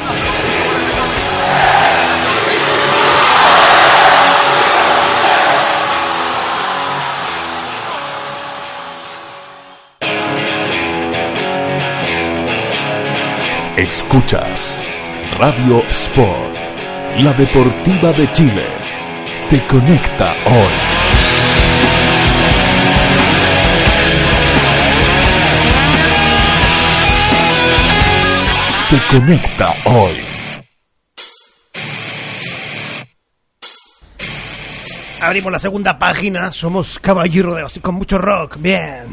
Escuchas 13.79 14.79
Radio 15.39 15.83
Sport, 15.89 16.59
la 17.21 17.33
deportiva 17.33 18.13
de 18.13 18.31
Chile. 18.33 18.67
Te 19.49 19.67
conecta 19.67 20.35
hoy. 20.45 20.96
Te 28.89 29.01
conecta 29.11 29.75
hoy. 29.87 30.17
Abrimos 35.21 35.51
la 35.51 35.59
segunda 35.59 35.99
página, 35.99 36.53
somos 36.53 37.01
Caballo 37.01 37.41
y 37.41 37.43
Rodeo, 37.43 37.67
así 37.67 37.81
con 37.81 37.97
mucho 37.97 38.17
rock, 38.17 38.59
bien. 38.61 39.09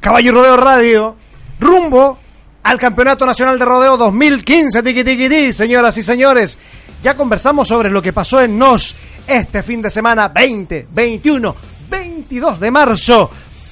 Caballo 0.00 0.30
y 0.30 0.34
Rodeo 0.34 0.56
Radio, 0.56 1.16
rumbo 1.60 2.18
al 2.64 2.76
Campeonato 2.76 3.24
Nacional 3.24 3.56
de 3.56 3.64
Rodeo 3.64 3.96
2015, 3.96 4.82
tiqui, 4.82 5.04
tiqui, 5.04 5.28
tiqui, 5.28 5.52
señoras 5.52 5.96
y 5.98 6.02
señores. 6.02 6.58
Ya 7.04 7.16
conversamos 7.16 7.68
sobre 7.68 7.88
lo 7.88 8.02
que 8.02 8.12
pasó 8.12 8.40
en 8.40 8.58
NOS 8.58 8.96
este 9.28 9.62
fin 9.62 9.80
de 9.80 9.90
semana 9.90 10.26
20, 10.26 10.88
21, 10.90 11.54
22 11.88 12.58
de 12.58 12.70
marzo. 12.72 13.30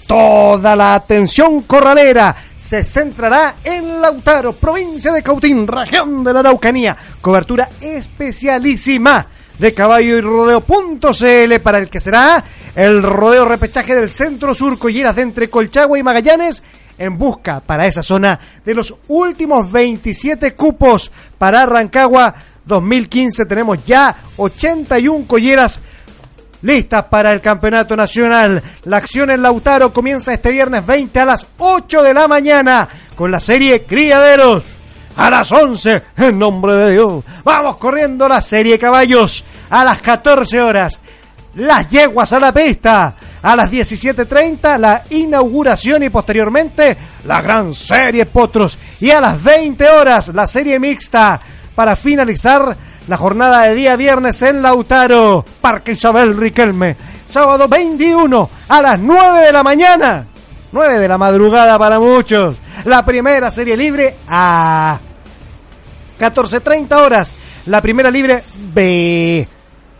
Toda 0.08 0.74
la 0.74 0.94
atención 0.94 1.64
corralera 1.64 2.34
se 2.56 2.82
centrará 2.82 3.56
en 3.62 4.00
Lautaro, 4.00 4.54
provincia 4.54 5.12
de 5.12 5.22
Cautín, 5.22 5.66
región 5.66 6.24
de 6.24 6.32
la 6.32 6.40
Araucanía. 6.40 6.96
Cobertura 7.20 7.68
especialísima 7.78 9.26
de 9.58 9.74
caballo 9.74 10.16
y 10.16 10.20
rodeo.cl 10.22 11.60
para 11.62 11.76
el 11.76 11.90
que 11.90 12.00
será 12.00 12.42
el 12.74 13.02
rodeo 13.02 13.44
repechaje 13.44 13.94
del 13.94 14.08
centro 14.08 14.54
sur 14.54 14.78
Colleras 14.78 15.14
de 15.14 15.20
entre 15.20 15.50
Colchagua 15.50 15.98
y 15.98 16.02
Magallanes 16.02 16.62
en 16.96 17.18
busca 17.18 17.60
para 17.60 17.86
esa 17.86 18.02
zona 18.02 18.40
de 18.64 18.72
los 18.72 18.94
últimos 19.08 19.70
27 19.70 20.54
cupos 20.54 21.12
para 21.36 21.66
Rancagua 21.66 22.34
2015. 22.64 23.44
Tenemos 23.44 23.84
ya 23.84 24.16
81 24.38 25.26
colleras 25.26 25.80
listas 26.62 27.04
para 27.04 27.32
el 27.32 27.40
campeonato 27.40 27.96
nacional. 27.96 28.62
La 28.84 28.98
acción 28.98 29.30
en 29.30 29.42
Lautaro 29.42 29.92
comienza 29.92 30.32
este 30.32 30.50
viernes 30.50 30.84
20 30.86 31.20
a 31.20 31.24
las 31.24 31.46
8 31.58 32.02
de 32.02 32.14
la 32.14 32.28
mañana 32.28 32.88
con 33.14 33.30
la 33.30 33.40
serie 33.40 33.84
Criaderos. 33.84 34.64
A 35.16 35.30
las 35.30 35.50
11, 35.50 36.02
en 36.16 36.38
nombre 36.38 36.74
de 36.74 36.92
Dios, 36.92 37.24
vamos 37.42 37.76
corriendo 37.76 38.28
la 38.28 38.40
serie 38.40 38.78
Caballos. 38.78 39.44
A 39.70 39.84
las 39.84 40.00
14 40.00 40.60
horas, 40.60 41.00
las 41.56 41.88
yeguas 41.88 42.32
a 42.32 42.40
la 42.40 42.52
pista. 42.52 43.14
A 43.40 43.54
las 43.54 43.70
17.30 43.70 44.78
la 44.78 45.04
inauguración 45.10 46.02
y 46.02 46.08
posteriormente 46.08 46.96
la 47.24 47.40
gran 47.40 47.72
serie 47.74 48.26
Potros. 48.26 48.78
Y 49.00 49.10
a 49.10 49.20
las 49.20 49.42
20 49.42 49.88
horas 49.88 50.28
la 50.28 50.46
serie 50.46 50.78
mixta 50.78 51.40
para 51.74 51.94
finalizar 51.94 52.76
la 53.08 53.16
jornada 53.16 53.62
de 53.62 53.74
día 53.74 53.96
viernes 53.96 54.40
en 54.42 54.60
Lautaro, 54.60 55.44
Parque 55.60 55.92
Isabel 55.92 56.36
Riquelme. 56.36 56.94
Sábado 57.24 57.66
21 57.66 58.50
a 58.68 58.82
las 58.82 59.00
9 59.00 59.40
de 59.46 59.52
la 59.52 59.62
mañana. 59.62 60.26
9 60.70 60.98
de 60.98 61.08
la 61.08 61.16
madrugada 61.16 61.78
para 61.78 61.98
muchos. 61.98 62.56
La 62.84 63.04
primera 63.04 63.50
serie 63.50 63.76
libre 63.76 64.14
a 64.28 64.98
14.30 66.20 66.92
horas. 66.96 67.34
La 67.66 67.80
primera 67.80 68.10
libre 68.10 68.44
B. 68.72 69.48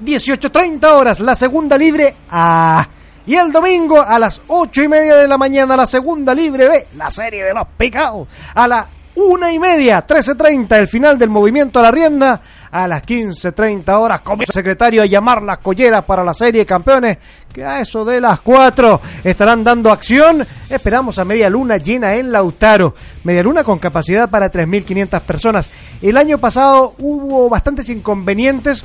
18.30 0.04 0.84
horas. 0.84 1.20
La 1.20 1.34
segunda 1.34 1.78
libre 1.78 2.14
A. 2.30 2.86
Y 3.26 3.34
el 3.34 3.50
domingo 3.52 4.02
a 4.02 4.18
las 4.18 4.40
8 4.46 4.82
y 4.82 4.88
media 4.88 5.16
de 5.16 5.28
la 5.28 5.38
mañana 5.38 5.76
la 5.76 5.86
segunda 5.86 6.34
libre 6.34 6.68
B. 6.68 6.88
La 6.96 7.10
serie 7.10 7.44
de 7.44 7.54
los 7.54 7.66
picados. 7.76 8.28
A 8.54 8.68
la 8.68 8.88
una 9.18 9.52
y 9.52 9.58
media, 9.58 10.06
13.30, 10.06 10.78
el 10.78 10.88
final 10.88 11.18
del 11.18 11.28
movimiento 11.28 11.80
a 11.80 11.82
la 11.82 11.90
rienda. 11.90 12.40
A 12.70 12.86
las 12.86 13.02
15.30 13.02 13.88
horas 13.98 14.20
comienza 14.20 14.52
el 14.52 14.62
secretario 14.62 15.02
a 15.02 15.06
llamar 15.06 15.42
las 15.42 15.58
colleras 15.58 16.04
para 16.04 16.22
la 16.22 16.34
serie 16.34 16.60
de 16.60 16.66
campeones, 16.66 17.18
que 17.52 17.64
a 17.64 17.80
eso 17.80 18.04
de 18.04 18.20
las 18.20 18.40
4 18.40 19.00
estarán 19.24 19.64
dando 19.64 19.90
acción. 19.90 20.46
Esperamos 20.68 21.18
a 21.18 21.24
media 21.24 21.50
luna 21.50 21.78
llena 21.78 22.14
en 22.14 22.30
Lautaro. 22.30 22.94
Media 23.24 23.42
luna 23.42 23.64
con 23.64 23.78
capacidad 23.78 24.30
para 24.30 24.52
3.500 24.52 25.20
personas. 25.22 25.70
El 26.00 26.16
año 26.16 26.38
pasado 26.38 26.94
hubo 26.98 27.48
bastantes 27.48 27.88
inconvenientes 27.88 28.84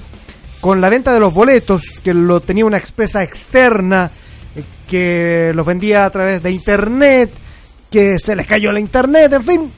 con 0.61 0.79
la 0.79 0.89
venta 0.89 1.13
de 1.13 1.19
los 1.19 1.33
boletos, 1.33 1.99
que 2.03 2.13
lo 2.13 2.39
tenía 2.39 2.65
una 2.65 2.77
expresa 2.77 3.21
externa, 3.21 4.09
eh, 4.55 4.63
que 4.87 5.51
los 5.53 5.65
vendía 5.65 6.05
a 6.05 6.09
través 6.09 6.41
de 6.41 6.51
internet, 6.51 7.31
que 7.91 8.17
se 8.17 8.35
les 8.35 8.47
cayó 8.47 8.71
la 8.71 8.79
internet, 8.79 9.33
en 9.33 9.43
fin, 9.43 9.71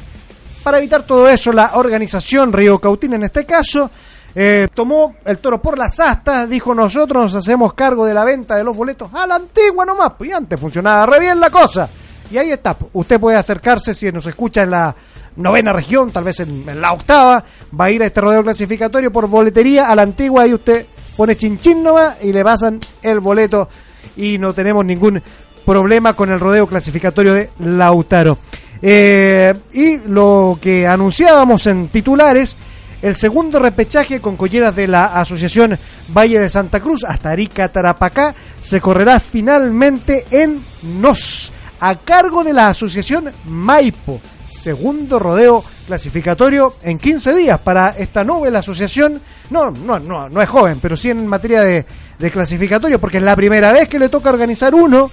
para 0.66 0.80
evitar 0.80 1.04
todo 1.04 1.30
eso, 1.30 1.54
la 1.54 1.74
organización 1.76 2.52
Río 2.52 2.80
Cautín, 2.80 3.14
en 3.14 3.22
este 3.22 3.46
caso, 3.46 3.88
eh, 4.34 4.68
tomó 4.74 5.18
el 5.24 5.38
toro 5.38 5.62
por 5.62 5.78
las 5.78 6.00
astas, 6.00 6.50
dijo 6.50 6.74
nosotros 6.74 7.22
nos 7.22 7.36
hacemos 7.36 7.76
cargo 7.76 8.04
de 8.04 8.16
la 8.16 8.24
venta 8.24 8.56
de 8.56 8.64
los 8.64 8.76
boletos 8.76 9.14
a 9.14 9.28
la 9.28 9.36
antigua 9.36 9.86
nomás, 9.86 10.14
pues 10.18 10.32
y 10.32 10.34
antes 10.34 10.60
funcionaba 10.60 11.06
re 11.06 11.20
bien 11.20 11.40
la 11.40 11.52
cosa. 11.52 11.88
Y 12.32 12.40
ahí 12.40 12.50
está, 12.50 12.76
usted 12.94 13.20
puede 13.20 13.38
acercarse 13.38 13.94
si 13.94 14.12
nos 14.12 14.26
escucha 14.26 14.64
en 14.64 14.72
la 14.72 14.96
novena 15.36 15.72
región, 15.72 16.10
tal 16.10 16.24
vez 16.24 16.40
en, 16.40 16.68
en 16.68 16.82
la 16.82 16.94
octava, 16.94 17.44
va 17.80 17.86
a 17.86 17.92
ir 17.92 18.02
a 18.02 18.08
este 18.08 18.22
rodeo 18.22 18.42
clasificatorio 18.42 19.12
por 19.12 19.28
boletería 19.28 19.86
a 19.86 19.94
la 19.94 20.02
antigua 20.02 20.48
y 20.48 20.56
usted 20.56 20.88
pone 21.16 21.38
chinchín 21.38 21.84
nomás 21.84 22.16
y 22.24 22.34
le 22.34 22.44
pasan 22.44 22.80
el 23.04 23.20
boleto 23.20 23.70
y 24.18 24.40
no 24.40 24.52
tenemos 24.52 24.84
ningún 24.84 25.22
problema 25.64 26.14
con 26.14 26.32
el 26.32 26.40
rodeo 26.40 26.66
clasificatorio 26.66 27.36
de 27.36 27.52
Lautaro. 27.60 28.40
Eh, 28.82 29.54
y 29.74 29.98
lo 30.08 30.60
que 30.62 30.86
anunciábamos 30.86 31.68
en 31.68 31.88
titulares, 31.90 32.56
el 33.02 33.16
segundo 33.16 33.60
repechaje 33.60 34.20
con 34.20 34.36
colleras 34.36 34.76
de 34.76 34.88
la 34.88 35.06
Asociación 35.06 35.78
Valle 36.10 36.40
de 36.40 36.50
Santa 36.50 36.80
Cruz 36.80 37.04
hasta 37.04 37.30
Arica 37.30 37.68
Tarapacá 37.68 38.34
se 38.60 38.82
correrá 38.82 39.20
finalmente 39.20 40.26
en 40.32 40.62
Nos, 40.82 41.54
a 41.80 41.96
cargo 41.96 42.44
de 42.44 42.54
la 42.54 42.70
Asociación 42.70 43.32
Maipo. 43.46 44.20
Segundo 44.52 45.20
rodeo 45.20 45.64
clasificatorio 45.86 46.74
en 46.82 46.98
15 46.98 47.36
días 47.36 47.60
para 47.60 47.90
esta 47.90 48.24
novela 48.24 48.60
asociación. 48.60 49.22
No, 49.52 49.70
no, 49.70 50.00
no, 50.00 50.28
no 50.28 50.42
es 50.42 50.50
joven, 50.50 50.80
pero 50.82 50.98
sí 50.98 51.12
en 51.12 51.28
materia 51.28 51.62
de, 51.62 51.86
de 52.18 52.32
clasificatorio, 52.32 53.00
porque 53.00 53.18
es 53.18 53.24
la 53.24 53.36
primera 53.36 53.72
vez 53.72 53.88
que 53.88 54.00
le 54.00 54.10
toca 54.10 54.30
organizar 54.30 54.74
uno 54.74 55.12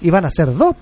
y 0.00 0.10
van 0.10 0.24
a 0.24 0.30
ser 0.30 0.54
dos, 0.54 0.74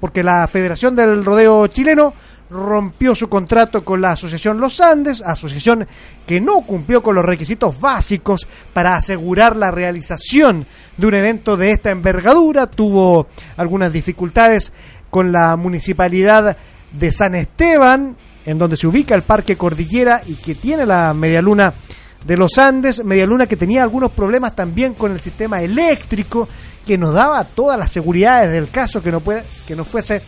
porque 0.00 0.22
la 0.22 0.46
Federación 0.46 0.94
del 0.94 1.24
Rodeo 1.24 1.66
Chileno 1.68 2.14
rompió 2.50 3.14
su 3.14 3.28
contrato 3.28 3.84
con 3.84 4.00
la 4.00 4.12
Asociación 4.12 4.60
Los 4.60 4.80
Andes, 4.80 5.22
asociación 5.24 5.86
que 6.26 6.40
no 6.40 6.60
cumplió 6.62 7.02
con 7.02 7.14
los 7.14 7.24
requisitos 7.24 7.78
básicos 7.78 8.46
para 8.72 8.94
asegurar 8.94 9.56
la 9.56 9.70
realización 9.70 10.66
de 10.96 11.06
un 11.06 11.14
evento 11.14 11.56
de 11.56 11.72
esta 11.72 11.90
envergadura, 11.90 12.66
tuvo 12.66 13.26
algunas 13.56 13.92
dificultades 13.92 14.72
con 15.10 15.32
la 15.32 15.56
municipalidad 15.56 16.56
de 16.92 17.12
San 17.12 17.34
Esteban, 17.34 18.16
en 18.44 18.58
donde 18.58 18.76
se 18.76 18.86
ubica 18.86 19.14
el 19.14 19.22
Parque 19.22 19.56
Cordillera 19.56 20.22
y 20.26 20.34
que 20.34 20.54
tiene 20.54 20.86
la 20.86 21.12
medialuna 21.12 21.74
de 22.24 22.36
los 22.36 22.58
Andes, 22.58 23.04
medialuna 23.04 23.46
que 23.46 23.56
tenía 23.56 23.82
algunos 23.82 24.10
problemas 24.12 24.54
también 24.54 24.94
con 24.94 25.12
el 25.12 25.20
sistema 25.20 25.62
eléctrico 25.62 26.48
que 26.86 26.98
nos 26.98 27.14
daba 27.14 27.44
todas 27.44 27.78
las 27.78 27.90
seguridades 27.90 28.50
del 28.52 28.70
caso 28.70 29.02
que 29.02 29.12
no 29.12 29.22
que 29.66 29.76
no 29.76 29.84
fuese 29.84 30.22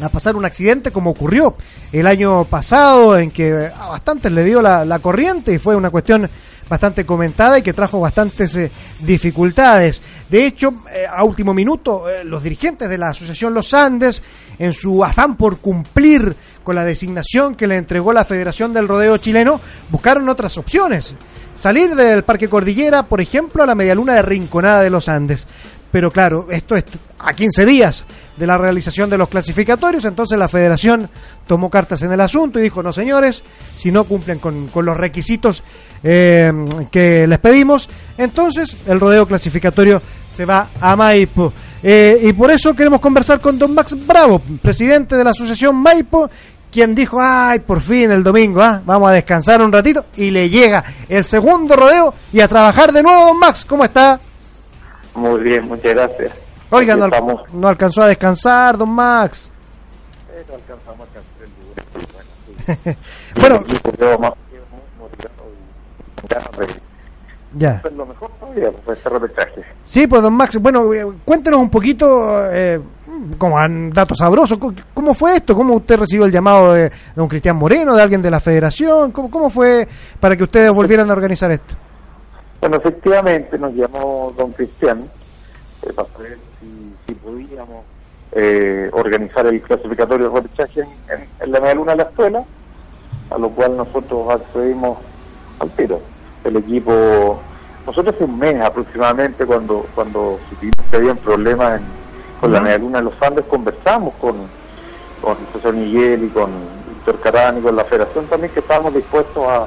a 0.00 0.08
pasar 0.08 0.36
un 0.36 0.44
accidente 0.44 0.90
como 0.90 1.10
ocurrió 1.10 1.56
el 1.92 2.06
año 2.06 2.44
pasado 2.44 3.18
en 3.18 3.30
que 3.30 3.70
a 3.74 3.88
bastantes 3.88 4.32
le 4.32 4.44
dio 4.44 4.62
la 4.62 4.98
corriente 5.00 5.52
y 5.52 5.58
fue 5.58 5.76
una 5.76 5.90
cuestión 5.90 6.28
bastante 6.72 7.04
comentada 7.04 7.58
y 7.58 7.62
que 7.62 7.74
trajo 7.74 8.00
bastantes 8.00 8.56
eh, 8.56 8.70
dificultades. 9.00 10.00
De 10.30 10.46
hecho, 10.46 10.84
eh, 10.90 11.04
a 11.06 11.22
último 11.22 11.52
minuto, 11.52 12.08
eh, 12.08 12.24
los 12.24 12.42
dirigentes 12.42 12.88
de 12.88 12.96
la 12.96 13.10
Asociación 13.10 13.52
Los 13.52 13.74
Andes, 13.74 14.22
en 14.58 14.72
su 14.72 15.04
afán 15.04 15.36
por 15.36 15.58
cumplir 15.58 16.34
con 16.64 16.74
la 16.74 16.86
designación 16.86 17.56
que 17.56 17.66
le 17.66 17.76
entregó 17.76 18.14
la 18.14 18.24
Federación 18.24 18.72
del 18.72 18.88
Rodeo 18.88 19.18
Chileno, 19.18 19.60
buscaron 19.90 20.26
otras 20.30 20.56
opciones. 20.56 21.14
Salir 21.54 21.94
del 21.94 22.24
Parque 22.24 22.48
Cordillera, 22.48 23.02
por 23.02 23.20
ejemplo, 23.20 23.62
a 23.62 23.66
la 23.66 23.74
medialuna 23.74 24.14
de 24.14 24.22
Rinconada 24.22 24.80
de 24.80 24.88
los 24.88 25.10
Andes. 25.10 25.46
Pero 25.92 26.10
claro, 26.10 26.48
esto 26.50 26.74
es 26.74 26.84
a 27.18 27.34
15 27.34 27.66
días 27.66 28.04
de 28.36 28.46
la 28.46 28.56
realización 28.56 29.10
de 29.10 29.18
los 29.18 29.28
clasificatorios, 29.28 30.06
entonces 30.06 30.38
la 30.38 30.48
federación 30.48 31.08
tomó 31.46 31.68
cartas 31.68 32.00
en 32.02 32.10
el 32.10 32.20
asunto 32.20 32.58
y 32.58 32.62
dijo, 32.62 32.82
no 32.82 32.92
señores, 32.92 33.44
si 33.76 33.92
no 33.92 34.04
cumplen 34.04 34.38
con, 34.38 34.70
los 34.74 34.96
requisitos 34.96 35.62
eh, 36.02 36.50
que 36.90 37.26
les 37.26 37.38
pedimos, 37.38 37.90
entonces 38.16 38.74
el 38.86 38.98
rodeo 38.98 39.26
clasificatorio 39.26 40.00
se 40.32 40.46
va 40.46 40.68
a 40.80 40.96
Maipo. 40.96 41.52
Eh, 41.82 42.20
y 42.22 42.32
por 42.32 42.50
eso 42.50 42.74
queremos 42.74 43.00
conversar 43.00 43.38
con 43.40 43.58
don 43.58 43.74
Max 43.74 43.94
Bravo, 44.06 44.40
presidente 44.62 45.14
de 45.14 45.24
la 45.24 45.30
asociación 45.30 45.76
Maipo, 45.76 46.30
quien 46.70 46.94
dijo, 46.94 47.18
ay, 47.20 47.58
por 47.58 47.82
fin 47.82 48.10
el 48.10 48.22
domingo, 48.22 48.62
¿ah? 48.62 48.80
vamos 48.84 49.10
a 49.10 49.12
descansar 49.12 49.60
un 49.60 49.70
ratito, 49.70 50.06
y 50.16 50.30
le 50.30 50.48
llega 50.48 50.82
el 51.06 51.22
segundo 51.22 51.76
rodeo 51.76 52.14
y 52.32 52.40
a 52.40 52.48
trabajar 52.48 52.92
de 52.92 53.02
nuevo, 53.02 53.26
don 53.26 53.38
Max, 53.38 53.66
¿cómo 53.66 53.84
está? 53.84 54.18
Muy 55.14 55.40
bien, 55.42 55.66
muchas 55.68 55.92
gracias. 55.94 56.32
Oiga, 56.70 56.96
no, 56.96 57.04
al- 57.04 57.44
no 57.52 57.68
alcanzó 57.68 58.02
a 58.02 58.08
descansar, 58.08 58.76
don 58.78 58.88
Max. 58.90 59.52
Eh, 60.34 60.44
no 60.48 60.54
alcanzamos 60.54 61.00
a 61.00 61.02
alcanzar 61.02 62.86
el 62.86 62.96
bueno, 63.40 63.64
sí. 63.66 63.78
Bueno. 63.84 64.34
Ya. 67.54 67.70
hacer 67.72 67.92
lo 67.92 68.06
mejor 68.06 68.30
todavía, 68.40 68.70
pues 68.84 69.04
repechaje. 69.04 69.62
Sí, 69.84 70.06
pues 70.06 70.22
don 70.22 70.32
Max, 70.32 70.56
bueno, 70.58 70.92
eh, 70.94 71.06
cuéntenos 71.24 71.60
un 71.60 71.68
poquito, 71.68 72.50
eh, 72.50 72.80
como 73.36 73.58
han 73.58 73.90
datos 73.90 74.16
sabrosos, 74.18 74.58
¿cómo- 74.58 74.74
¿cómo 74.94 75.12
fue 75.12 75.36
esto? 75.36 75.54
¿Cómo 75.54 75.74
usted 75.74 75.98
recibió 75.98 76.24
el 76.24 76.32
llamado 76.32 76.72
de, 76.72 76.84
de 76.84 76.92
don 77.14 77.28
Cristian 77.28 77.56
Moreno, 77.56 77.94
de 77.94 78.02
alguien 78.02 78.22
de 78.22 78.30
la 78.30 78.40
federación? 78.40 79.12
¿Cómo, 79.12 79.30
¿Cómo 79.30 79.50
fue 79.50 79.86
para 80.18 80.34
que 80.34 80.44
ustedes 80.44 80.70
volvieran 80.72 81.10
a 81.10 81.12
organizar 81.12 81.50
esto? 81.50 81.74
Bueno, 82.62 82.76
efectivamente 82.76 83.58
nos 83.58 83.74
llamó 83.74 84.32
don 84.38 84.52
Cristian 84.52 85.10
eh, 85.82 85.92
para 85.92 86.08
saber 86.10 86.38
si, 86.60 86.94
si 87.08 87.14
podíamos 87.16 87.84
eh, 88.30 88.88
organizar 88.92 89.44
el 89.48 89.60
clasificatorio 89.62 90.30
de 90.30 90.36
repechaje 90.40 90.80
en, 90.82 90.88
en, 91.12 91.28
en 91.40 91.50
la 91.50 91.58
media 91.58 91.74
luna 91.74 91.90
de 91.92 91.96
la 91.98 92.02
escuela, 92.04 92.44
a 93.30 93.38
lo 93.38 93.50
cual 93.50 93.76
nosotros 93.76 94.30
accedimos 94.30 94.96
al 95.58 95.70
tiro. 95.70 96.00
El 96.44 96.56
equipo, 96.58 97.42
nosotros 97.84 98.14
hace 98.14 98.24
un 98.26 98.38
mes 98.38 98.60
aproximadamente, 98.60 99.44
cuando 99.44 99.84
cuando 99.96 100.38
supimos 100.48 100.76
que 100.88 100.96
habían 100.98 101.16
problemas 101.16 101.80
en- 101.80 101.86
con 102.40 102.52
la 102.52 102.60
media 102.60 102.78
luna 102.78 102.98
de 102.98 103.04
los 103.06 103.22
Andes, 103.22 103.44
conversamos 103.46 104.14
con, 104.20 104.34
con 105.20 105.36
José 105.52 105.72
Miguel 105.72 106.24
y 106.26 106.28
con 106.28 106.50
Víctor 106.88 107.18
Carán 107.22 107.58
y 107.58 107.60
con 107.62 107.74
la 107.74 107.84
federación 107.86 108.26
también, 108.26 108.52
que 108.52 108.60
estábamos 108.60 108.94
dispuestos 108.94 109.44
a, 109.48 109.66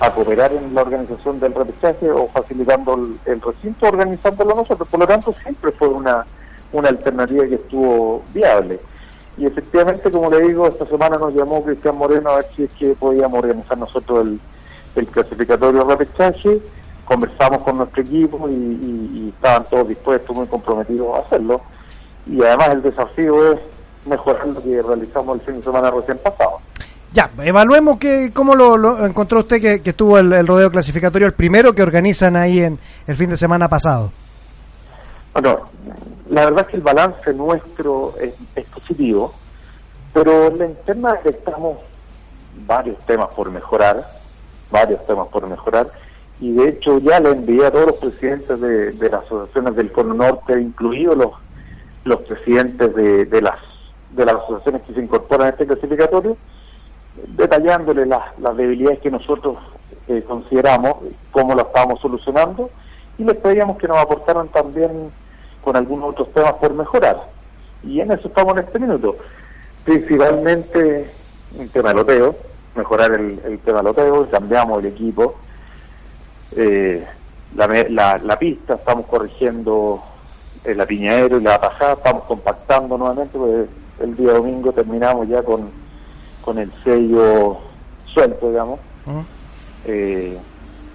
a 0.00 0.10
cooperar 0.12 0.52
en 0.52 0.74
la 0.74 0.82
organización 0.82 1.40
del 1.40 1.54
repechaje 1.54 2.10
o 2.10 2.28
facilitando 2.28 2.94
el, 2.94 3.18
el 3.24 3.40
recinto, 3.40 3.86
organizándolo 3.88 4.54
nosotros. 4.54 4.88
Por 4.88 5.00
lo 5.00 5.06
tanto, 5.06 5.32
siempre 5.42 5.72
fue 5.72 5.88
una, 5.88 6.26
una 6.72 6.88
alternativa 6.90 7.46
que 7.46 7.54
estuvo 7.54 8.22
viable. 8.34 8.78
Y 9.38 9.46
efectivamente, 9.46 10.10
como 10.10 10.30
le 10.30 10.40
digo, 10.48 10.66
esta 10.66 10.86
semana 10.86 11.16
nos 11.18 11.34
llamó 11.34 11.62
Cristian 11.64 11.96
Moreno 11.96 12.30
a 12.30 12.36
ver 12.36 12.46
si 12.54 12.64
es 12.64 12.72
que 12.72 12.94
podíamos 12.94 13.38
organizar 13.38 13.76
nosotros 13.78 14.26
el, 14.26 14.40
el 14.96 15.06
clasificatorio 15.08 15.84
repechaje. 15.84 16.60
conversamos 17.04 17.62
con 17.62 17.78
nuestro 17.78 18.02
equipo 18.02 18.48
y, 18.48 18.52
y- 18.52 19.10
y 19.14 19.28
estaban 19.34 19.64
todos 19.70 19.88
dispuestos, 19.88 20.34
muy 20.36 20.46
comprometidos 20.46 21.14
a 21.16 21.20
hacerlo. 21.20 21.60
Y 22.26 22.42
además 22.42 22.68
el 22.70 22.82
desafío 22.82 23.52
es 23.52 23.60
mejorar 24.06 24.46
lo 24.48 24.62
que 24.62 24.82
realizamos 24.82 25.36
el 25.38 25.46
fin 25.46 25.56
de 25.56 25.62
semana 25.62 25.90
recién 25.90 26.18
pasado. 26.18 26.58
Ya, 27.12 27.30
evaluemos 27.42 27.98
que, 27.98 28.30
cómo 28.32 28.54
lo, 28.54 28.76
lo 28.76 29.06
encontró 29.06 29.40
usted 29.40 29.60
que, 29.60 29.88
estuvo 29.88 30.18
el, 30.18 30.46
rodeo 30.46 30.70
clasificatorio, 30.70 31.26
el 31.26 31.34
primero 31.34 31.74
que 31.74 31.82
organizan 31.82 32.36
ahí 32.36 32.60
en 32.60 32.78
el 33.06 33.14
fin 33.14 33.30
de 33.30 33.36
semana 33.36 33.68
pasado. 33.68 34.10
Bueno, 35.32 35.60
la 36.28 36.44
verdad 36.44 36.62
es 36.62 36.66
que 36.68 36.76
el 36.76 36.82
balance 36.82 37.32
nuestro 37.32 38.14
es, 38.20 38.34
es 38.54 38.66
positivo, 38.66 39.32
pero 40.12 40.48
en 40.48 40.58
la 40.58 40.66
interna 40.66 41.14
detectamos 41.14 41.78
varios 42.66 42.98
temas 43.06 43.28
por 43.34 43.50
mejorar, 43.50 44.04
varios 44.70 45.04
temas 45.06 45.28
por 45.28 45.46
mejorar, 45.46 45.90
y 46.40 46.52
de 46.52 46.68
hecho 46.68 46.98
ya 46.98 47.20
le 47.20 47.30
envié 47.30 47.66
a 47.66 47.70
todos 47.70 47.86
los 47.86 47.96
presidentes 47.96 48.60
de, 48.60 48.92
de 48.92 49.08
las 49.10 49.24
asociaciones 49.24 49.76
del 49.76 49.92
Cono 49.92 50.14
Norte, 50.14 50.60
incluidos 50.60 51.16
los, 51.16 51.30
los 52.04 52.20
presidentes 52.22 52.94
de, 52.94 53.24
de 53.24 53.42
las 53.42 53.58
de 54.10 54.24
las 54.24 54.36
asociaciones 54.36 54.82
que 54.82 54.94
se 54.94 55.00
incorporan 55.00 55.48
a 55.48 55.50
este 55.50 55.66
clasificatorio, 55.66 56.36
detallándole 57.28 58.06
las, 58.06 58.38
las 58.38 58.56
debilidades 58.56 59.00
que 59.00 59.10
nosotros 59.10 59.56
eh, 60.08 60.22
consideramos, 60.26 60.96
cómo 61.32 61.54
lo 61.54 61.62
estábamos 61.62 62.00
solucionando, 62.00 62.70
y 63.18 63.24
les 63.24 63.36
pedíamos 63.36 63.78
que 63.78 63.88
nos 63.88 63.98
aportaran 63.98 64.48
también 64.48 65.10
con 65.62 65.76
algunos 65.76 66.10
otros 66.10 66.32
temas 66.32 66.54
por 66.54 66.74
mejorar. 66.74 67.28
Y 67.82 68.00
en 68.00 68.12
eso 68.12 68.28
estamos 68.28 68.52
en 68.54 68.64
este 68.64 68.78
minuto. 68.78 69.16
Principalmente 69.84 71.10
el 71.58 71.70
tema 71.70 71.92
loteo, 71.92 72.34
mejorar 72.74 73.12
el, 73.12 73.40
el 73.44 73.58
tema 73.60 73.82
loteo, 73.82 74.28
cambiamos 74.30 74.80
el 74.80 74.86
equipo, 74.86 75.34
eh, 76.56 77.06
la, 77.54 77.66
la, 77.88 78.18
la 78.18 78.38
pista, 78.38 78.74
estamos 78.74 79.06
corrigiendo 79.06 80.02
el 80.64 80.80
apiñadero 80.80 81.38
y 81.38 81.42
la 81.42 81.60
tajada, 81.60 81.94
estamos 81.94 82.24
compactando 82.24 82.98
nuevamente, 82.98 83.38
porque 83.38 83.66
el 84.00 84.16
día 84.16 84.32
domingo 84.32 84.72
terminamos 84.72 85.28
ya 85.28 85.42
con, 85.42 85.70
con 86.46 86.58
el 86.58 86.72
sello 86.84 87.58
suelto, 88.06 88.48
digamos. 88.48 88.78
Eh, 89.84 90.38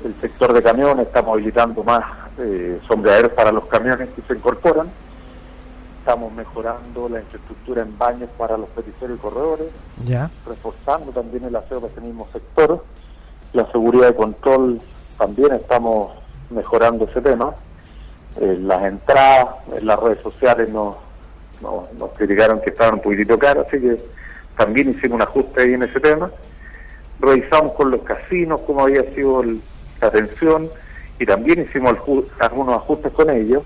el 0.06 0.16
sector 0.16 0.54
de 0.54 0.64
camiones 0.64 1.06
está 1.08 1.22
movilizando 1.22 1.84
más 1.84 2.04
eh, 2.39 2.80
sombreaderos 2.88 3.34
para 3.34 3.52
los 3.52 3.66
camiones 3.66 4.10
que 4.16 4.22
se 4.24 4.34
incorporan. 4.34 4.89
Estamos 5.99 6.32
mejorando 6.34 7.10
la 7.10 7.20
infraestructura 7.20 7.82
en 7.84 7.95
baños 7.97 8.30
para 8.38 8.58
los 8.58 8.70
peticeros 8.70 9.18
y 9.18 9.22
corredores, 9.22 9.68
Ya. 10.06 10.32
reforzando 10.47 11.12
también 11.12 11.43
el 11.43 11.56
aseo 11.56 11.82
para 11.82 11.91
ese 11.91 12.02
mismo 12.02 12.28
sector. 12.32 12.84
La 13.54 13.70
seguridad 13.74 14.08
de 14.08 14.16
control 14.16 14.82
también 15.18 15.52
estamos 15.54 16.14
mejorando 16.49 17.06
ese 17.06 17.22
tema. 17.22 17.54
Eh, 18.39 18.58
las 18.62 18.84
entradas 18.84 19.47
en 19.78 19.86
las 19.86 19.99
redes 19.99 20.22
sociales 20.24 20.70
nos, 20.70 20.95
nos, 21.62 21.91
nos 21.99 22.10
criticaron 22.12 22.62
que 22.62 22.70
estaban 22.70 22.95
un 22.95 23.02
poquitito 23.02 23.38
caras, 23.38 23.68
así 23.68 23.80
que 23.82 24.02
también 24.58 24.89
hicimos 24.91 25.16
un 25.16 25.22
ajuste 25.22 25.62
ahí 25.62 25.74
en 25.74 25.84
ese 25.84 25.99
tema. 25.99 26.30
Revisamos 27.20 27.74
con 27.74 27.91
los 27.91 28.02
casinos 28.02 28.62
cómo 28.66 28.82
había 28.84 29.04
sido 29.14 29.41
el- 29.41 29.62
la 30.02 30.08
atención 30.08 30.70
y 31.20 31.26
también 31.26 31.62
hicimos 31.62 31.95
algunos 32.39 32.76
ajustes 32.76 33.12
con 33.14 33.30
ellos. 33.30 33.64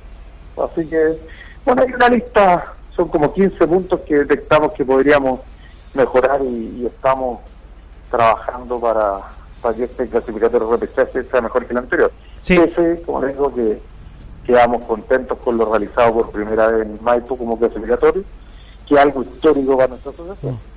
Así 0.58 0.86
que, 0.88 1.18
bueno, 1.66 1.82
hay 1.84 1.94
una 1.94 2.10
lista, 2.10 2.74
son 2.96 3.08
como 3.10 3.34
15 3.34 3.66
puntos 3.68 4.02
que 4.02 4.16
detectamos 4.16 4.74
que 4.74 4.84
podríamos 4.86 5.40
mejorar 5.94 6.42
y, 6.44 6.82
y 6.82 6.86
estamos 6.86 7.40
trabajando 8.12 8.80
para, 8.80 9.20
para 9.62 9.76
que 9.76 9.84
este 9.86 10.08
clasificatorio 10.08 10.70
repechaje 10.72 11.24
sea 11.24 11.42
mejor 11.42 11.66
que 11.66 11.72
el 11.74 11.78
anterior. 11.78 12.12
Sí. 12.44 12.58
Ese, 12.58 13.02
como 13.06 13.22
les 13.22 13.34
digo, 13.34 13.54
que 13.54 13.80
quedamos 14.46 14.84
contentos 14.86 15.38
con 15.40 15.58
lo 15.58 15.66
realizado 15.70 16.14
por 16.14 16.32
primera 16.32 16.68
vez 16.68 16.86
en 16.86 17.00
Maipo 17.02 17.38
como 17.38 17.58
clasificatorio, 17.58 18.24
que 18.88 18.94
es 18.94 19.00
algo 19.00 19.24
histórico 19.24 19.76
para 19.76 19.88
nuestra 19.90 20.12
asociación. 20.12 20.54
Lo- 20.54 20.75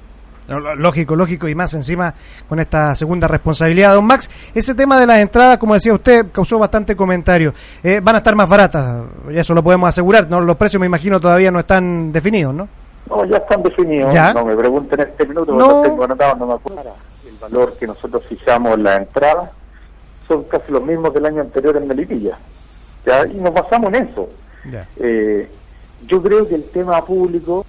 Lógico, 0.48 1.14
lógico, 1.14 1.46
y 1.46 1.54
más 1.54 1.74
encima 1.74 2.14
con 2.48 2.58
esta 2.58 2.94
segunda 2.94 3.28
responsabilidad. 3.28 3.94
Don 3.94 4.06
Max, 4.06 4.30
ese 4.54 4.74
tema 4.74 4.98
de 4.98 5.06
las 5.06 5.18
entradas, 5.18 5.58
como 5.58 5.74
decía 5.74 5.92
usted, 5.92 6.26
causó 6.32 6.58
bastante 6.58 6.96
comentario. 6.96 7.52
Eh, 7.82 8.00
van 8.02 8.14
a 8.14 8.18
estar 8.18 8.34
más 8.34 8.48
baratas, 8.48 9.04
eso 9.30 9.52
lo 9.52 9.62
podemos 9.62 9.88
asegurar. 9.90 10.28
¿no? 10.28 10.40
Los 10.40 10.56
precios, 10.56 10.80
me 10.80 10.86
imagino, 10.86 11.20
todavía 11.20 11.50
no 11.50 11.60
están 11.60 12.10
definidos, 12.12 12.54
¿no? 12.54 12.68
No, 13.10 13.24
ya 13.26 13.36
están 13.36 13.62
definidos. 13.62 14.12
¿Ya? 14.12 14.32
No 14.32 14.44
me 14.44 14.56
pregunten 14.56 15.00
en 15.00 15.08
este 15.08 15.26
minuto, 15.26 15.52
no 15.52 15.82
tengo 15.82 16.04
anotado, 16.04 16.36
no 16.36 16.46
me 16.46 16.54
acuerdo. 16.54 16.94
El 17.26 17.36
valor 17.40 17.74
que 17.78 17.86
nosotros 17.86 18.24
fijamos 18.26 18.74
en 18.74 18.84
la 18.84 18.96
entrada 18.96 19.50
son 20.26 20.44
casi 20.44 20.72
los 20.72 20.82
mismos 20.82 21.12
del 21.12 21.26
año 21.26 21.42
anterior 21.42 21.76
en 21.76 21.88
Melipilla. 21.88 22.38
¿ya? 23.04 23.26
Y 23.26 23.34
nos 23.34 23.52
basamos 23.52 23.92
en 23.92 24.08
eso. 24.08 24.28
Eh, 24.96 25.48
yo 26.06 26.22
creo 26.22 26.48
que 26.48 26.54
el 26.54 26.64
tema 26.70 27.04
público 27.04 27.66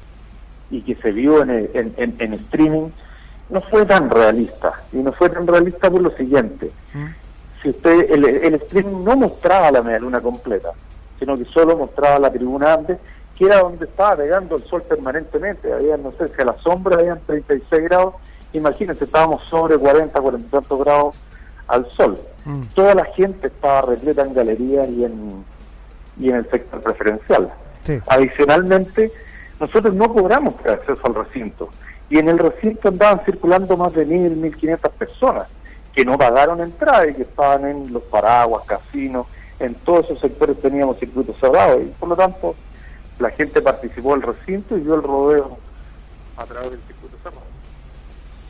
y 0.71 0.81
que 0.81 0.95
se 0.95 1.11
vio 1.11 1.41
en, 1.41 1.49
el- 1.49 1.69
en, 1.73 1.93
en- 1.97 2.15
en 2.19 2.33
streaming 2.33 2.89
no 3.49 3.61
fue 3.61 3.85
tan 3.85 4.09
realista. 4.09 4.73
Y 4.93 4.97
no 4.97 5.11
fue 5.13 5.29
tan 5.29 5.47
realista 5.47 5.89
por 5.89 6.01
lo 6.01 6.11
siguiente. 6.11 6.71
Si 7.61 7.69
usted, 7.69 8.11
el, 8.11 8.23
el 8.25 8.53
streaming 8.55 9.03
no 9.03 9.15
mostraba 9.17 9.71
la 9.71 9.81
media 9.81 9.99
luna 9.99 10.21
completa, 10.21 10.69
sino 11.17 11.37
que 11.37 11.45
solo 11.45 11.75
mostraba 11.77 12.19
la 12.19 12.31
tribuna 12.31 12.73
antes, 12.73 12.97
que 13.37 13.45
era 13.45 13.59
donde 13.59 13.85
estaba 13.85 14.15
pegando 14.17 14.55
el 14.57 14.63
sol 14.65 14.83
permanentemente. 14.83 15.73
Había, 15.73 15.97
no 15.97 16.11
sé, 16.17 16.27
si 16.27 16.41
a 16.41 16.45
la 16.45 16.55
sombra 16.59 16.97
habían 16.99 17.19
36 17.25 17.83
grados. 17.83 18.13
Imagínense, 18.53 19.03
estábamos 19.05 19.43
sobre 19.45 19.77
40, 19.77 20.19
40 20.21 20.47
y 20.47 20.49
tantos 20.51 20.79
grados 20.79 21.15
al 21.67 21.85
sol. 21.91 22.19
Toda 22.73 22.95
la 22.95 23.05
gente 23.05 23.47
estaba 23.47 23.81
repleta 23.81 24.21
en 24.23 24.33
galerías 24.33 24.89
y 24.89 25.03
en, 25.05 25.43
y 26.19 26.29
en 26.29 26.35
el 26.37 26.49
sector 26.49 26.81
preferencial. 26.81 27.51
Sí. 27.81 27.99
Adicionalmente, 28.07 29.11
nosotros 29.59 29.93
no 29.93 30.11
cobramos 30.13 30.55
acceso 30.65 31.01
al 31.03 31.15
recinto. 31.15 31.69
Y 32.09 32.17
en 32.17 32.29
el 32.29 32.39
recinto 32.39 32.87
andaban 32.87 33.21
circulando 33.25 33.77
más 33.77 33.93
de 33.93 34.07
1.000, 34.07 34.57
1.500 34.57 34.89
personas 34.91 35.47
que 35.93 36.05
no 36.05 36.17
pagaron 36.17 36.61
entrada 36.61 37.07
y 37.07 37.13
que 37.13 37.23
estaban 37.23 37.65
en 37.65 37.93
los 37.93 38.03
paraguas, 38.03 38.63
casinos, 38.65 39.27
en 39.59 39.75
todos 39.75 40.05
esos 40.05 40.21
sectores 40.21 40.59
teníamos 40.61 40.97
circuitos 40.97 41.35
cerrados. 41.39 41.81
Y 41.81 41.87
por 41.99 42.09
lo 42.09 42.15
tanto, 42.15 42.55
la 43.19 43.29
gente 43.31 43.61
participó 43.61 44.11
del 44.13 44.21
recinto 44.21 44.77
y 44.77 44.81
vio 44.81 44.95
el 44.95 45.03
rodeo 45.03 45.57
a 46.37 46.45
través 46.45 46.71
del 46.71 46.79
circuito 46.87 47.17
cerrado. 47.21 47.45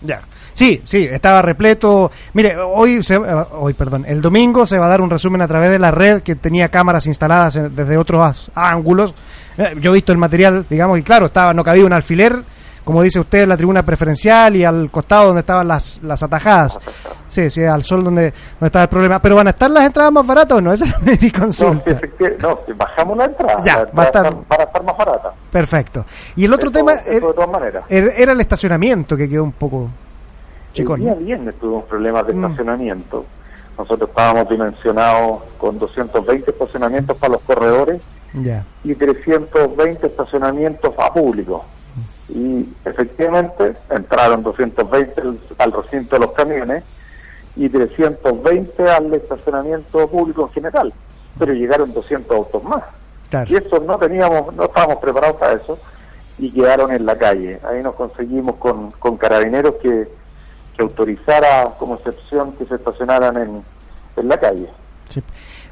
Ya. 0.01 0.22
Sí, 0.53 0.82
sí, 0.86 1.07
estaba 1.10 1.41
repleto. 1.41 2.12
Mire, 2.34 2.57
hoy, 2.57 3.03
se, 3.03 3.16
eh, 3.16 3.45
hoy, 3.53 3.74
perdón, 3.74 4.05
el 4.07 4.22
domingo 4.22 4.66
se 4.66 4.78
va 4.78 4.86
a 4.88 4.89
dar 4.89 5.01
un 5.01 5.10
resumen 5.10 5.41
a 5.41 5.47
través 5.47 5.70
de 5.70 5.80
la 5.80 5.91
red 5.91 6.22
que 6.22 6.36
tenía 6.36 6.70
cámaras 6.70 7.07
instaladas 7.07 7.53
desde 7.76 7.97
otros 7.97 8.51
ángulos. 8.53 9.14
Eh, 9.58 9.76
yo 9.80 9.91
he 9.91 9.93
visto 9.95 10.12
el 10.12 10.18
material, 10.18 10.66
digamos, 10.70 11.00
y 11.00 11.04
claro, 11.04 11.28
estaba, 11.28 11.54
no 11.54 11.64
cabía 11.64 11.86
un 11.86 11.93
alfiler, 11.93 12.34
como 12.84 13.02
dice 13.04 13.20
usted, 13.20 13.43
en 13.43 13.50
la 13.50 13.58
tribuna 13.58 13.84
preferencial 13.84 14.56
y 14.56 14.64
al 14.64 14.89
costado 14.89 15.28
donde 15.28 15.41
estaban 15.41 15.68
las, 15.68 16.02
las 16.02 16.24
atajadas. 16.24 16.80
Sí, 17.28 17.50
sí, 17.50 17.64
al 17.64 17.84
sol 17.84 18.04
donde, 18.04 18.32
donde 18.32 18.66
estaba 18.66 18.84
el 18.84 18.89
problema. 18.89 19.22
Pero 19.22 19.36
van 19.36 19.47
a 19.47 19.50
estar 19.52 19.70
las 19.70 19.86
entradas 19.86 20.12
más 20.12 20.26
baratas 20.26 20.58
o 20.58 20.62
no? 20.62 20.74
Esa 20.74 20.86
es 20.86 21.22
mi 21.22 21.30
No, 21.30 21.39
consulta. 21.39 22.00
si 22.18 22.24
no, 22.41 22.60
si 22.66 22.72
bajamos 22.74 23.18
la 23.18 23.26
entrada, 23.26 23.62
Ya, 23.64 23.78
la 23.80 23.91
va 23.91 24.04
a 24.04 24.06
estar- 24.08 24.36
para 24.47 24.64
estar 24.64 24.84
más 24.84 24.97
barata. 24.97 25.32
Perfecto. 25.52 26.06
Y 26.36 26.45
el 26.45 26.54
otro 26.54 26.72
tema 26.72 26.93
eso 26.93 27.10
er- 27.12 27.28
de 27.28 27.34
todas 27.34 27.50
maneras. 27.50 27.84
er- 27.89 28.14
era 28.18 28.32
el 28.32 28.41
estacionamiento 28.41 29.16
que 29.16 29.30
quedó 29.30 29.43
un 29.43 29.52
poco 29.52 29.89
chicón. 30.74 31.02
El 31.02 31.06
día 31.06 31.16
viernes 31.16 31.56
tuvimos 31.60 31.84
problemas 31.86 32.26
de 32.26 32.34
Mm. 32.34 32.45
estacionamiento. 32.45 33.26
Nosotros 33.78 34.10
estábamos 34.10 34.50
dimensionados 34.50 35.41
con 35.58 35.78
220 35.78 36.50
estacionamientos 36.52 37.16
para 37.18 37.34
los 37.34 37.41
corredores 37.43 38.02
Ya. 38.34 38.66
y 38.84 38.94
320 38.94 40.06
estacionamientos 40.08 40.94
a 40.98 41.14
público. 41.14 41.66
Y 42.30 42.68
efectivamente 42.86 43.76
entraron 43.90 44.44
220 44.44 45.22
al, 45.22 45.40
al 45.58 45.72
recinto 45.72 46.16
de 46.16 46.20
los 46.26 46.32
camiones 46.34 46.84
y 47.56 47.68
320 47.70 48.90
al 48.90 49.14
estacionamiento 49.14 50.08
público 50.08 50.44
en 50.44 50.50
general, 50.50 50.94
pero 51.40 51.54
llegaron 51.54 51.92
200 51.92 52.36
autos 52.38 52.64
más. 52.64 52.84
Claro. 53.30 53.52
Y 53.52 53.58
eso 53.58 53.80
no 53.80 53.98
teníamos, 53.98 54.54
no 54.54 54.66
estábamos 54.66 54.98
preparados 54.98 55.38
para 55.38 55.54
eso 55.54 55.80
y 56.38 56.52
quedaron 56.52 56.92
en 56.92 57.06
la 57.06 57.18
calle. 57.18 57.60
Ahí 57.68 57.82
nos 57.84 57.96
conseguimos 57.96 58.56
con, 58.56 58.92
con 58.92 59.18
carabineros 59.18 59.76
que, 59.82 60.08
que 60.76 60.82
autorizara 60.84 61.76
como 61.78 61.96
excepción 61.96 62.54
que 62.54 62.66
se 62.66 62.76
estacionaran 62.76 63.38
en, 63.38 63.64
en 64.16 64.28
la 64.28 64.40
calle. 64.40 64.70
Sí. 65.10 65.22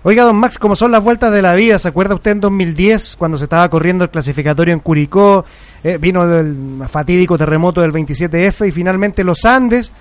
Oiga, 0.04 0.24
don 0.24 0.38
Max, 0.38 0.58
como 0.58 0.76
son 0.76 0.91
las 0.91 1.04
vueltas 1.04 1.32
de 1.32 1.41
la 1.41 1.54
vida, 1.54 1.80
¿se 1.80 1.89
acuerda 1.89 2.16
usted 2.16 2.32
en 2.32 2.39
2010 2.39 3.16
cuando 3.18 3.38
se 3.38 3.45
estaba 3.45 3.68
corriendo 3.70 4.04
el 4.04 4.10
clasificatorio 4.10 4.74
en 4.74 4.80
Curicó? 4.80 5.43
eh, 5.84 5.98
vino 5.98 6.24
el 6.24 6.84
fatídico 6.88 7.38
terremoto 7.38 7.82
del 7.82 7.93
27F 7.93 8.68
y 8.68 8.72
finalmente 8.72 9.24
los 9.24 9.45
Andes 9.45 9.91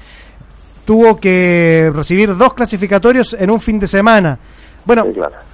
tuvo 0.85 1.19
que 1.19 1.91
recibir 1.95 2.37
dos 2.37 2.55
clasificatorios 2.55 3.37
en 3.39 3.51
un 3.51 3.61
fin 3.61 3.79
de 3.79 3.87
semana. 3.87 4.39
Bueno, 4.85 5.05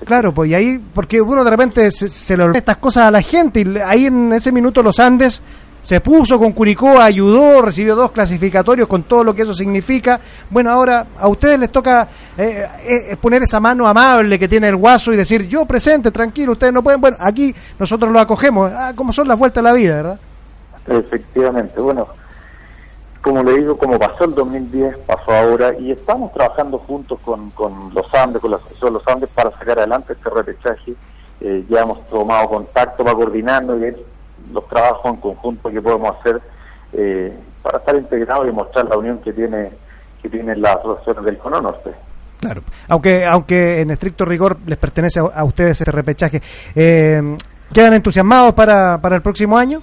claro, 0.05 0.32
pues 0.32 0.51
y 0.51 0.55
ahí, 0.55 0.80
porque 0.95 1.20
uno 1.20 1.43
de 1.43 1.51
repente 1.51 1.90
se, 1.90 2.09
se 2.09 2.36
le 2.36 2.45
olvida 2.45 2.59
estas 2.59 2.76
cosas 2.76 3.09
a 3.09 3.11
la 3.11 3.22
gente 3.22 3.61
y 3.61 3.78
ahí 3.78 4.07
en 4.07 4.32
ese 4.32 4.53
minuto 4.53 4.82
los 4.82 4.99
Andes 4.99 5.40
se 5.82 6.00
puso 6.00 6.38
con 6.38 6.52
Curicó, 6.52 6.98
ayudó, 6.98 7.60
recibió 7.60 7.96
dos 7.96 8.12
clasificatorios 8.12 8.86
con 8.86 9.02
todo 9.02 9.24
lo 9.24 9.34
que 9.34 9.42
eso 9.42 9.52
significa. 9.52 10.20
Bueno, 10.48 10.70
ahora 10.70 11.06
a 11.18 11.28
ustedes 11.28 11.58
les 11.58 11.72
toca 11.72 12.08
eh, 12.38 12.66
eh, 12.84 13.16
poner 13.20 13.42
esa 13.42 13.58
mano 13.58 13.86
amable 13.86 14.38
que 14.38 14.48
tiene 14.48 14.68
el 14.68 14.76
guaso 14.76 15.12
y 15.12 15.16
decir, 15.16 15.48
yo 15.48 15.64
presente, 15.66 16.10
tranquilo, 16.12 16.52
ustedes 16.52 16.72
no 16.72 16.82
pueden. 16.82 17.00
Bueno, 17.00 17.16
aquí 17.20 17.54
nosotros 17.78 18.12
lo 18.12 18.20
acogemos, 18.20 18.70
ah, 18.72 18.92
como 18.94 19.12
son 19.12 19.26
las 19.26 19.38
vueltas 19.38 19.62
de 19.62 19.70
la 19.70 19.74
vida, 19.74 19.96
¿verdad? 19.96 20.20
Efectivamente, 20.86 21.80
bueno, 21.80 22.08
como 23.20 23.42
le 23.42 23.58
digo, 23.58 23.76
como 23.76 23.98
pasó 23.98 24.24
el 24.24 24.34
2010, 24.34 24.98
pasó 24.98 25.32
ahora, 25.32 25.76
y 25.78 25.92
estamos 25.92 26.32
trabajando 26.32 26.78
juntos 26.78 27.18
con, 27.24 27.50
con 27.50 27.92
los 27.94 28.12
Andes, 28.14 28.40
con 28.40 28.50
la 28.50 28.56
Asociación 28.56 28.92
de 28.92 28.98
los 28.98 29.08
Andes, 29.08 29.30
para 29.30 29.50
sacar 29.52 29.78
adelante 29.78 30.12
este 30.12 30.30
repechaje. 30.30 30.94
Eh, 31.40 31.64
ya 31.68 31.80
hemos 31.82 32.08
tomado 32.08 32.48
contacto 32.48 33.02
para 33.02 33.16
coordinarnos 33.16 33.80
y 33.80 33.86
los 34.53 34.68
trabajos 34.68 35.14
en 35.14 35.16
conjunto 35.20 35.70
que 35.70 35.80
podemos 35.80 36.16
hacer 36.18 36.40
eh, 36.92 37.32
para 37.62 37.78
estar 37.78 37.96
integrados 37.96 38.48
y 38.48 38.53
mostrar 38.53 38.86
la 38.86 38.96
unión 38.96 39.18
que 39.18 39.32
tiene 39.32 39.70
que 40.20 40.28
tienen 40.28 40.62
las 40.62 40.76
asociaciones 40.76 41.24
del 41.24 41.38
Cono 41.38 41.61
Norte. 41.61 41.90
Claro, 42.38 42.62
aunque 42.88 43.24
aunque 43.24 43.80
en 43.80 43.90
estricto 43.90 44.24
rigor 44.24 44.57
les 44.66 44.78
pertenece 44.78 45.20
a, 45.20 45.44
ustedes 45.44 45.80
este 45.80 45.90
repechaje, 45.90 46.40
eh, 46.74 47.36
¿quedan 47.72 47.94
entusiasmados 47.94 48.55
para, 48.55 48.98
para 48.98 49.16
el 49.16 49.22
próximo 49.22 49.59
año? 49.59 49.82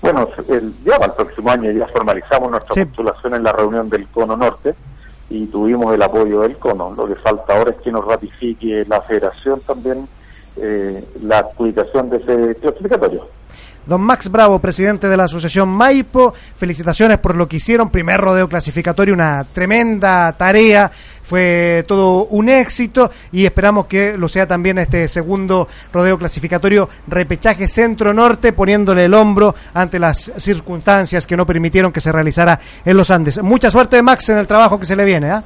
Bueno, 0.00 0.28
el, 0.48 0.74
ya 0.84 0.98
para 0.98 1.06
el 1.06 1.12
próximo 1.12 1.50
año 1.50 1.70
ya 1.70 1.86
formalizamos 1.88 2.50
nuestra 2.50 2.84
postulación 2.84 3.34
en 3.34 3.42
la 3.42 3.52
reunión 3.52 3.88
del 3.88 4.06
Cono 4.08 4.36
Norte 4.36 4.74
y 5.28 5.46
tuvimos 5.46 5.94
el 5.94 6.02
apoyo 6.02 6.40
del 6.40 6.56
Cono. 6.56 6.94
Lo 6.96 7.06
que 7.06 7.16
falta 7.16 7.56
ahora 7.56 7.72
es 7.72 7.76
que 7.78 7.90
nos 7.90 8.04
ratifique 8.04 8.84
la 8.88 9.00
federación 9.02 9.60
también 9.60 10.08
eh, 10.56 11.04
la 11.22 11.38
adjudicación 11.38 12.10
de 12.10 12.16
ese 12.18 12.60
clasificatorio. 12.60 13.26
Don 13.88 14.02
Max 14.02 14.30
Bravo, 14.30 14.58
presidente 14.58 15.08
de 15.08 15.16
la 15.16 15.24
Asociación 15.24 15.70
Maipo, 15.70 16.34
felicitaciones 16.56 17.16
por 17.18 17.34
lo 17.34 17.48
que 17.48 17.56
hicieron. 17.56 17.88
Primer 17.88 18.20
rodeo 18.20 18.46
clasificatorio, 18.46 19.14
una 19.14 19.44
tremenda 19.44 20.30
tarea. 20.32 20.90
Fue 21.22 21.84
todo 21.88 22.26
un 22.26 22.50
éxito 22.50 23.10
y 23.32 23.46
esperamos 23.46 23.86
que 23.86 24.18
lo 24.18 24.28
sea 24.28 24.46
también 24.46 24.76
este 24.78 25.08
segundo 25.08 25.68
rodeo 25.90 26.18
clasificatorio, 26.18 26.88
repechaje 27.06 27.66
centro-norte, 27.66 28.52
poniéndole 28.52 29.06
el 29.06 29.14
hombro 29.14 29.54
ante 29.72 29.98
las 29.98 30.32
circunstancias 30.36 31.26
que 31.26 31.36
no 31.36 31.46
permitieron 31.46 31.90
que 31.90 32.02
se 32.02 32.12
realizara 32.12 32.60
en 32.84 32.94
los 32.94 33.10
Andes. 33.10 33.42
Mucha 33.42 33.70
suerte, 33.70 34.02
Max, 34.02 34.28
en 34.28 34.36
el 34.36 34.46
trabajo 34.46 34.78
que 34.78 34.84
se 34.84 34.96
le 34.96 35.04
viene. 35.04 35.30
¿ah? 35.30 35.42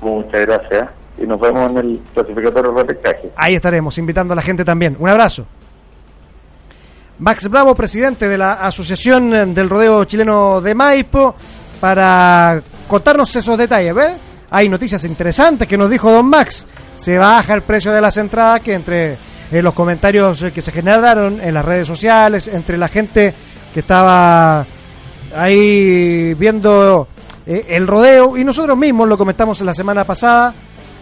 Muchas 0.00 0.46
gracias. 0.46 0.88
Y 1.18 1.26
nos 1.26 1.38
vemos 1.38 1.70
en 1.70 1.78
el 1.78 2.00
clasificatorio 2.14 2.72
repechaje. 2.72 3.30
Ahí 3.36 3.56
estaremos, 3.56 3.98
invitando 3.98 4.32
a 4.32 4.36
la 4.36 4.42
gente 4.42 4.64
también. 4.64 4.96
Un 4.98 5.08
abrazo. 5.10 5.46
Max 7.20 7.48
Bravo, 7.48 7.74
presidente 7.74 8.28
de 8.28 8.38
la 8.38 8.52
Asociación 8.54 9.52
del 9.52 9.68
Rodeo 9.68 10.04
Chileno 10.04 10.60
de 10.60 10.74
Maipo, 10.74 11.34
para 11.80 12.62
contarnos 12.86 13.34
esos 13.34 13.58
detalles. 13.58 13.94
¿ves? 13.94 14.12
Hay 14.50 14.68
noticias 14.68 15.02
interesantes 15.04 15.66
que 15.66 15.76
nos 15.76 15.90
dijo 15.90 16.12
don 16.12 16.26
Max. 16.26 16.64
Se 16.96 17.18
baja 17.18 17.54
el 17.54 17.62
precio 17.62 17.92
de 17.92 18.00
las 18.00 18.16
entradas, 18.16 18.60
que 18.60 18.74
entre 18.74 19.16
eh, 19.50 19.62
los 19.62 19.74
comentarios 19.74 20.44
que 20.54 20.62
se 20.62 20.70
generaron 20.70 21.40
en 21.40 21.54
las 21.54 21.64
redes 21.64 21.88
sociales, 21.88 22.46
entre 22.48 22.78
la 22.78 22.88
gente 22.88 23.34
que 23.74 23.80
estaba 23.80 24.64
ahí 25.36 26.34
viendo 26.34 27.08
eh, 27.46 27.66
el 27.68 27.86
rodeo, 27.86 28.36
y 28.36 28.44
nosotros 28.44 28.78
mismos 28.78 29.08
lo 29.08 29.18
comentamos 29.18 29.60
la 29.62 29.74
semana 29.74 30.04
pasada, 30.04 30.54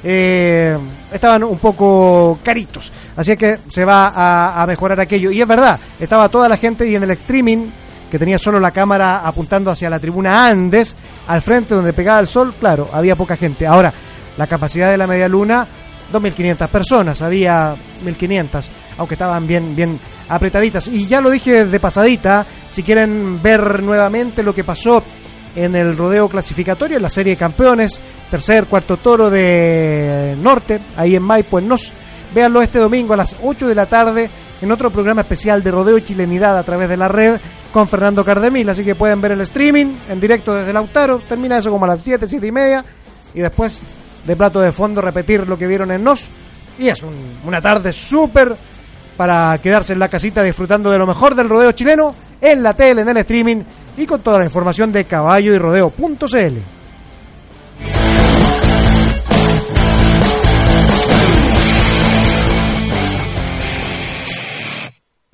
eh, 0.02 0.76
estaban 1.12 1.44
un 1.44 1.58
poco 1.58 2.38
caritos. 2.42 2.92
Así 3.16 3.36
que 3.36 3.58
se 3.68 3.84
va 3.84 4.60
a, 4.60 4.66
mejorar 4.66 5.00
aquello. 5.00 5.30
Y 5.30 5.40
es 5.40 5.48
verdad, 5.48 5.78
estaba 5.98 6.28
toda 6.28 6.48
la 6.48 6.56
gente 6.56 6.88
y 6.88 6.94
en 6.94 7.02
el 7.02 7.10
streaming, 7.12 7.68
que 8.10 8.18
tenía 8.18 8.38
solo 8.38 8.60
la 8.60 8.70
cámara 8.70 9.26
apuntando 9.26 9.70
hacia 9.70 9.90
la 9.90 9.98
tribuna 9.98 10.46
Andes, 10.46 10.94
al 11.26 11.42
frente 11.42 11.74
donde 11.74 11.92
pegaba 11.92 12.20
el 12.20 12.28
sol, 12.28 12.54
claro, 12.58 12.88
había 12.92 13.16
poca 13.16 13.36
gente. 13.36 13.66
Ahora, 13.66 13.92
la 14.36 14.46
capacidad 14.46 14.90
de 14.90 14.98
la 14.98 15.06
media 15.06 15.28
luna, 15.28 15.66
2.500 16.12 16.68
personas, 16.68 17.22
había 17.22 17.74
1.500, 18.04 18.64
aunque 18.98 19.14
estaban 19.14 19.46
bien, 19.46 19.74
bien 19.74 19.98
apretaditas. 20.28 20.88
Y 20.88 21.06
ya 21.06 21.20
lo 21.20 21.30
dije 21.30 21.64
de 21.64 21.80
pasadita, 21.80 22.46
si 22.70 22.82
quieren 22.82 23.42
ver 23.42 23.82
nuevamente 23.82 24.42
lo 24.42 24.54
que 24.54 24.62
pasó 24.62 25.02
en 25.56 25.74
el 25.74 25.96
rodeo 25.96 26.28
clasificatorio, 26.28 26.98
en 26.98 27.02
la 27.02 27.08
serie 27.08 27.32
de 27.32 27.38
campeones, 27.38 27.98
tercer, 28.30 28.66
cuarto 28.66 28.98
toro 28.98 29.30
de 29.30 30.36
Norte, 30.40 30.80
ahí 30.96 31.16
en 31.16 31.22
Maipo, 31.22 31.58
en 31.58 31.66
Nos. 31.68 31.92
Véanlo 32.34 32.60
este 32.60 32.78
domingo 32.78 33.14
a 33.14 33.16
las 33.16 33.34
8 33.42 33.66
de 33.66 33.74
la 33.74 33.86
tarde 33.86 34.28
en 34.60 34.70
otro 34.70 34.90
programa 34.90 35.22
especial 35.22 35.62
de 35.62 35.70
rodeo 35.70 35.98
chilenidad 36.00 36.58
a 36.58 36.62
través 36.62 36.88
de 36.88 36.96
la 36.96 37.08
red 37.08 37.40
con 37.72 37.88
Fernando 37.88 38.24
Cardemil. 38.24 38.68
Así 38.68 38.84
que 38.84 38.94
pueden 38.94 39.20
ver 39.20 39.32
el 39.32 39.40
streaming 39.40 39.96
en 40.08 40.20
directo 40.20 40.54
desde 40.54 40.72
Lautaro. 40.72 41.20
Termina 41.20 41.58
eso 41.58 41.70
como 41.70 41.84
a 41.86 41.88
las 41.88 42.02
7, 42.02 42.26
7 42.28 42.46
y 42.46 42.52
media. 42.52 42.84
Y 43.34 43.40
después 43.40 43.80
de 44.26 44.36
plato 44.36 44.60
de 44.60 44.72
fondo 44.72 45.00
repetir 45.00 45.46
lo 45.46 45.56
que 45.56 45.66
vieron 45.66 45.90
en 45.90 46.04
Nos. 46.04 46.28
Y 46.78 46.88
es 46.88 47.02
una 47.44 47.62
tarde 47.62 47.92
súper 47.92 48.54
para 49.16 49.56
quedarse 49.58 49.94
en 49.94 49.98
la 49.98 50.08
casita 50.08 50.42
disfrutando 50.42 50.90
de 50.90 50.98
lo 50.98 51.06
mejor 51.06 51.34
del 51.34 51.48
rodeo 51.48 51.72
chileno 51.72 52.14
en 52.40 52.62
la 52.62 52.74
tele, 52.74 53.00
en 53.00 53.08
el 53.08 53.16
streaming 53.18 53.62
y 53.96 54.06
con 54.06 54.20
toda 54.20 54.38
la 54.38 54.44
información 54.44 54.92
de 54.92 55.04
caballo 55.04 55.54
y. 55.54 56.76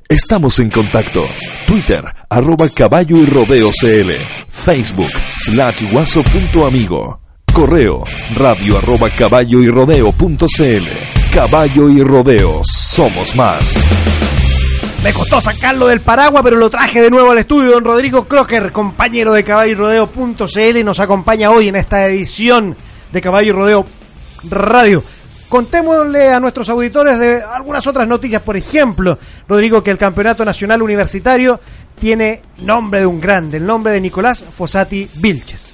Estamos 0.09 0.59
en 0.61 0.69
contacto. 0.69 1.25
Twitter, 1.67 2.05
arroba 2.29 2.69
caballo 2.69 3.17
y 3.17 3.25
rodeo 3.25 3.71
CL. 3.71 4.11
Facebook, 4.47 5.09
slash 5.39 5.91
guaso.amigo. 5.91 7.19
Correo, 7.51 8.05
radio 8.35 8.77
arroba 8.77 9.09
caballo 9.17 9.63
y 9.63 9.69
rodeo.cl. 9.69 11.33
Caballo 11.33 11.89
y 11.89 12.03
rodeo, 12.03 12.61
somos 12.65 13.35
más. 13.35 13.75
Me 15.03 15.13
costó 15.13 15.41
sacarlo 15.41 15.89
del 15.89 16.01
paraguas, 16.01 16.45
pero 16.45 16.57
lo 16.57 16.71
traje 16.71 17.03
de 17.03 17.11
nuevo 17.11 17.33
al 17.33 17.39
estudio. 17.39 17.73
Don 17.73 17.85
Rodrigo 17.85 18.29
Crocker, 18.29 18.71
compañero 18.71 19.33
de 19.33 19.43
Caballo 19.43 19.73
y 19.73 19.75
Rodeo.cl, 19.75 20.85
nos 20.85 21.01
acompaña 21.01 21.51
hoy 21.51 21.69
en 21.69 21.75
esta 21.75 22.07
edición 22.07 22.77
de 23.13 23.21
Caballo 23.21 23.49
y 23.49 23.53
Rodeo 23.53 23.87
Radio. 24.49 25.03
Contémosle 25.49 26.29
a 26.29 26.39
nuestros 26.39 26.69
auditores 26.69 27.19
de 27.19 27.43
algunas 27.43 27.85
otras 27.89 28.07
noticias. 28.07 28.43
Por 28.43 28.57
ejemplo, 28.57 29.19
Rodrigo, 29.49 29.83
que 29.83 29.91
el 29.91 29.99
Campeonato 29.99 30.45
Nacional 30.45 30.83
Universitario 30.83 31.59
tiene 31.99 32.41
nombre 32.59 33.01
de 33.01 33.07
un 33.07 33.21
grande, 33.21 33.57
el 33.57 33.67
nombre 33.67 33.93
de 33.93 34.01
Nicolás 34.01 34.45
Fossati 34.55 35.11
Vilches. 35.17 35.72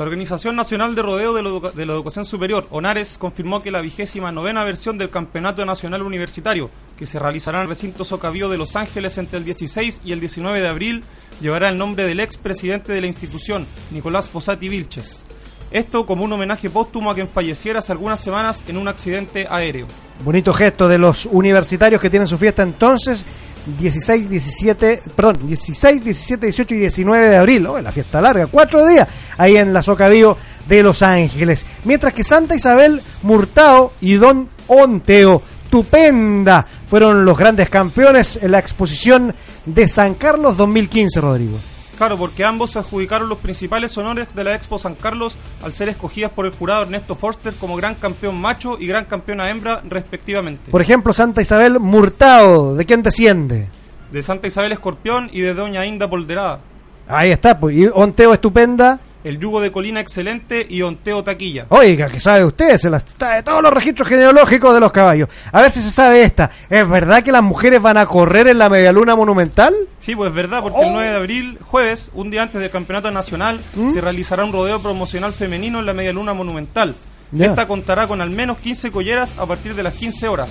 La 0.00 0.06
Organización 0.06 0.56
Nacional 0.56 0.94
de 0.94 1.02
Rodeo 1.02 1.34
de, 1.34 1.84
la 1.84 1.92
Educación 1.92 2.24
Superior, 2.24 2.66
ONARES, 2.70 3.18
confirmó 3.18 3.62
que 3.62 3.70
la 3.70 3.82
vigésima 3.82 4.32
novena 4.32 4.64
versión 4.64 4.96
del 4.96 5.10
Campeonato 5.10 5.62
Nacional 5.66 6.00
Universitario, 6.00 6.70
que 6.96 7.04
se 7.04 7.18
realizará 7.18 7.58
en 7.58 7.64
el 7.64 7.68
recinto 7.68 8.06
Socavío 8.06 8.48
de 8.48 8.56
Los 8.56 8.76
Ángeles 8.76 9.18
entre 9.18 9.36
el 9.36 9.44
16 9.44 10.00
y 10.02 10.12
el 10.12 10.20
19 10.20 10.62
de 10.62 10.68
abril, 10.68 11.04
llevará 11.42 11.68
el 11.68 11.76
nombre 11.76 12.04
del 12.04 12.20
ex 12.20 12.38
presidente 12.38 12.94
de 12.94 13.02
la 13.02 13.08
institución, 13.08 13.66
Nicolás 13.90 14.30
Fossati 14.30 14.70
Vilches. 14.70 15.22
Esto 15.70 16.06
como 16.06 16.24
un 16.24 16.32
homenaje 16.32 16.70
póstumo 16.70 17.10
a 17.10 17.14
quien 17.14 17.28
falleciera 17.28 17.80
hace 17.80 17.92
algunas 17.92 18.20
semanas 18.20 18.62
en 18.68 18.78
un 18.78 18.88
accidente 18.88 19.46
aéreo. 19.50 19.86
Bonito 20.24 20.54
gesto 20.54 20.88
de 20.88 20.96
los 20.96 21.26
universitarios 21.26 22.00
que 22.00 22.08
tienen 22.08 22.26
su 22.26 22.38
fiesta 22.38 22.62
entonces 22.62 23.22
16, 23.66 24.28
17, 24.28 25.02
perdón, 25.14 25.46
16, 25.46 26.04
17, 26.04 26.46
18 26.46 26.74
y 26.74 26.78
19 26.78 27.28
de 27.28 27.36
abril. 27.36 27.66
Oh, 27.66 27.80
la 27.80 27.92
fiesta 27.92 28.20
larga, 28.20 28.46
cuatro 28.46 28.86
días 28.86 29.08
ahí 29.36 29.56
en 29.56 29.72
la 29.72 29.82
Socadío 29.82 30.36
de 30.68 30.82
Los 30.82 31.02
Ángeles. 31.02 31.64
Mientras 31.84 32.14
que 32.14 32.24
Santa 32.24 32.54
Isabel, 32.54 33.00
Murtao 33.22 33.92
y 34.00 34.14
Don 34.14 34.48
Onteo, 34.66 35.42
Tupenda, 35.70 36.66
fueron 36.88 37.24
los 37.24 37.38
grandes 37.38 37.68
campeones 37.68 38.38
en 38.42 38.50
la 38.50 38.58
exposición 38.58 39.34
de 39.66 39.88
San 39.88 40.14
Carlos 40.14 40.56
2015, 40.56 41.20
Rodrigo. 41.20 41.58
Claro, 42.00 42.16
porque 42.16 42.46
ambos 42.46 42.78
adjudicaron 42.78 43.28
los 43.28 43.36
principales 43.36 43.94
honores 43.98 44.34
de 44.34 44.42
la 44.42 44.54
Expo 44.54 44.78
San 44.78 44.94
Carlos 44.94 45.36
al 45.62 45.74
ser 45.74 45.90
escogidas 45.90 46.32
por 46.32 46.46
el 46.46 46.52
jurado 46.52 46.84
Ernesto 46.84 47.14
Forster 47.14 47.52
como 47.52 47.76
gran 47.76 47.94
campeón 47.94 48.40
macho 48.40 48.78
y 48.80 48.86
gran 48.86 49.04
campeona 49.04 49.50
hembra, 49.50 49.82
respectivamente. 49.86 50.70
Por 50.70 50.80
ejemplo, 50.80 51.12
Santa 51.12 51.42
Isabel 51.42 51.78
Murtado, 51.78 52.74
¿de 52.74 52.86
quién 52.86 53.02
desciende? 53.02 53.68
De 54.10 54.22
Santa 54.22 54.46
Isabel 54.46 54.72
Escorpión 54.72 55.28
y 55.30 55.42
de 55.42 55.52
Doña 55.52 55.84
Inda 55.84 56.08
Polderada. 56.08 56.60
Ahí 57.06 57.32
está, 57.32 57.60
pues. 57.60 57.76
Y 57.76 57.86
Onteo 57.92 58.32
Estupenda 58.32 58.98
el 59.24 59.38
yugo 59.38 59.60
de 59.60 59.70
colina 59.72 60.00
excelente 60.00 60.66
y 60.68 60.82
onteo 60.82 61.22
taquilla. 61.22 61.66
Oiga, 61.68 62.08
que 62.08 62.20
sabe 62.20 62.44
usted, 62.44 62.78
se 62.78 62.90
las 62.90 63.04
está 63.04 63.36
de 63.36 63.42
todos 63.42 63.62
los 63.62 63.72
registros 63.72 64.08
genealógicos 64.08 64.74
de 64.74 64.80
los 64.80 64.92
caballos. 64.92 65.28
A 65.52 65.60
ver 65.60 65.70
si 65.70 65.82
se 65.82 65.90
sabe 65.90 66.22
esta. 66.22 66.50
¿Es 66.68 66.88
verdad 66.88 67.22
que 67.22 67.32
las 67.32 67.42
mujeres 67.42 67.80
van 67.80 67.96
a 67.96 68.06
correr 68.06 68.48
en 68.48 68.58
la 68.58 68.68
medialuna 68.68 69.16
monumental? 69.16 69.74
Sí, 70.00 70.14
pues 70.14 70.30
es 70.30 70.34
verdad, 70.34 70.62
porque 70.62 70.80
el 70.80 70.92
9 70.92 71.10
de 71.10 71.16
abril, 71.16 71.58
jueves, 71.62 72.10
un 72.14 72.30
día 72.30 72.42
antes 72.42 72.60
del 72.60 72.70
campeonato 72.70 73.10
nacional, 73.10 73.60
¿Mm? 73.74 73.92
se 73.92 74.00
realizará 74.00 74.44
un 74.44 74.52
rodeo 74.52 74.80
promocional 74.80 75.32
femenino 75.32 75.80
en 75.80 75.86
la 75.86 75.92
medialuna 75.92 76.32
monumental. 76.34 76.94
Esta 77.38 77.68
contará 77.68 78.08
con 78.08 78.20
al 78.20 78.30
menos 78.30 78.58
15 78.58 78.90
colleras 78.90 79.38
a 79.38 79.46
partir 79.46 79.74
de 79.74 79.82
las 79.82 79.94
15 79.94 80.26
horas. 80.26 80.50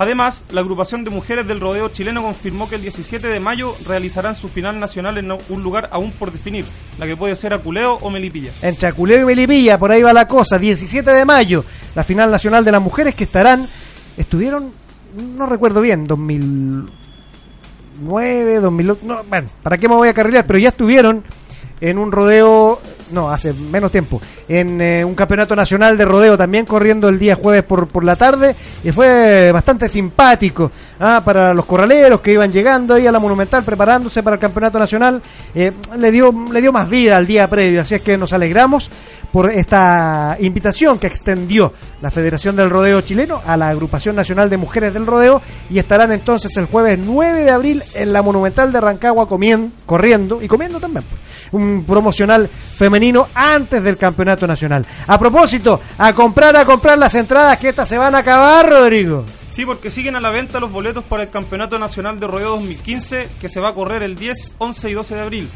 Además, 0.00 0.44
la 0.50 0.62
agrupación 0.62 1.04
de 1.04 1.10
mujeres 1.10 1.46
del 1.46 1.60
rodeo 1.60 1.90
chileno 1.90 2.22
confirmó 2.22 2.70
que 2.70 2.76
el 2.76 2.80
17 2.80 3.28
de 3.28 3.38
mayo 3.38 3.76
realizarán 3.86 4.34
su 4.34 4.48
final 4.48 4.80
nacional 4.80 5.18
en 5.18 5.30
un 5.30 5.62
lugar 5.62 5.90
aún 5.92 6.10
por 6.12 6.32
definir, 6.32 6.64
la 6.98 7.06
que 7.06 7.18
puede 7.18 7.36
ser 7.36 7.52
Aculeo 7.52 7.98
o 8.00 8.08
Melipilla. 8.08 8.50
Entre 8.62 8.88
Aculeo 8.88 9.20
y 9.20 9.26
Melipilla, 9.26 9.76
por 9.76 9.92
ahí 9.92 10.00
va 10.00 10.14
la 10.14 10.26
cosa. 10.26 10.58
17 10.58 11.10
de 11.10 11.24
mayo, 11.26 11.66
la 11.94 12.02
final 12.02 12.30
nacional 12.30 12.64
de 12.64 12.72
las 12.72 12.80
mujeres 12.80 13.14
que 13.14 13.24
estarán, 13.24 13.68
estuvieron, 14.16 14.72
no 15.36 15.44
recuerdo 15.44 15.82
bien, 15.82 16.06
2009, 16.06 18.54
2008, 18.54 19.00
no, 19.04 19.22
bueno, 19.24 19.48
¿para 19.62 19.76
qué 19.76 19.86
me 19.86 19.96
voy 19.96 20.08
a 20.08 20.14
carrilear? 20.14 20.46
Pero 20.46 20.58
ya 20.58 20.70
estuvieron 20.70 21.24
en 21.82 21.98
un 21.98 22.10
rodeo, 22.10 22.80
no, 23.10 23.30
hace 23.30 23.52
menos 23.52 23.90
tiempo, 23.90 24.20
en 24.48 24.80
eh, 24.80 25.04
un 25.04 25.14
campeonato 25.14 25.54
nacional 25.56 25.96
de 25.96 26.04
rodeo 26.04 26.36
también 26.36 26.66
corriendo 26.66 27.08
el 27.08 27.18
día 27.18 27.34
jueves 27.34 27.64
por, 27.64 27.88
por 27.88 28.04
la 28.04 28.16
tarde 28.16 28.54
y 28.82 28.92
fue 28.92 29.50
bastante 29.52 29.88
simpático 29.88 30.70
ah, 30.98 31.22
para 31.24 31.54
los 31.54 31.64
corraleros 31.64 32.20
que 32.20 32.32
iban 32.32 32.52
llegando 32.52 32.94
ahí 32.94 33.06
a 33.06 33.12
la 33.12 33.18
Monumental 33.18 33.62
preparándose 33.62 34.22
para 34.22 34.34
el 34.34 34.40
campeonato 34.40 34.78
nacional, 34.78 35.20
eh, 35.54 35.72
le, 35.98 36.10
dio, 36.10 36.32
le 36.52 36.60
dio 36.60 36.72
más 36.72 36.88
vida 36.88 37.16
al 37.16 37.26
día 37.26 37.48
previo, 37.48 37.80
así 37.82 37.94
es 37.94 38.02
que 38.02 38.16
nos 38.16 38.32
alegramos 38.32 38.90
por 39.32 39.50
esta 39.50 40.36
invitación 40.40 40.98
que 40.98 41.06
extendió 41.06 41.72
la 42.02 42.10
Federación 42.10 42.56
del 42.56 42.70
Rodeo 42.70 43.00
Chileno 43.02 43.40
a 43.44 43.56
la 43.56 43.68
Agrupación 43.68 44.16
Nacional 44.16 44.50
de 44.50 44.56
Mujeres 44.56 44.94
del 44.94 45.06
Rodeo 45.06 45.40
y 45.68 45.78
estarán 45.78 46.12
entonces 46.12 46.56
el 46.56 46.66
jueves 46.66 46.98
9 46.98 47.44
de 47.44 47.50
abril 47.50 47.82
en 47.94 48.12
la 48.12 48.22
Monumental 48.22 48.72
de 48.72 48.80
Rancagua 48.80 49.28
comiendo, 49.28 49.70
corriendo 49.86 50.42
y 50.42 50.48
comiendo 50.48 50.80
también. 50.80 51.04
Pues 51.08 51.20
un 51.52 51.84
promocional 51.84 52.48
femenino 52.48 52.99
antes 53.34 53.82
del 53.82 53.96
campeonato 53.96 54.46
nacional. 54.46 54.84
A 55.06 55.18
propósito, 55.18 55.80
a 55.98 56.12
comprar, 56.12 56.56
a 56.56 56.64
comprar 56.64 56.98
las 56.98 57.14
entradas 57.14 57.58
que 57.58 57.70
estas 57.70 57.88
se 57.88 57.98
van 57.98 58.14
a 58.14 58.18
acabar, 58.18 58.68
Rodrigo. 58.68 59.24
Sí, 59.50 59.64
porque 59.64 59.90
siguen 59.90 60.16
a 60.16 60.20
la 60.20 60.30
venta 60.30 60.60
los 60.60 60.70
boletos 60.70 61.04
para 61.04 61.24
el 61.24 61.30
Campeonato 61.30 61.78
Nacional 61.78 62.20
de 62.20 62.26
Rodeo 62.26 62.50
2015 62.50 63.28
que 63.40 63.48
se 63.48 63.60
va 63.60 63.70
a 63.70 63.74
correr 63.74 64.02
el 64.02 64.14
10, 64.14 64.52
11 64.58 64.90
y 64.90 64.92
12 64.92 65.14
de 65.14 65.20
abril. 65.20 65.48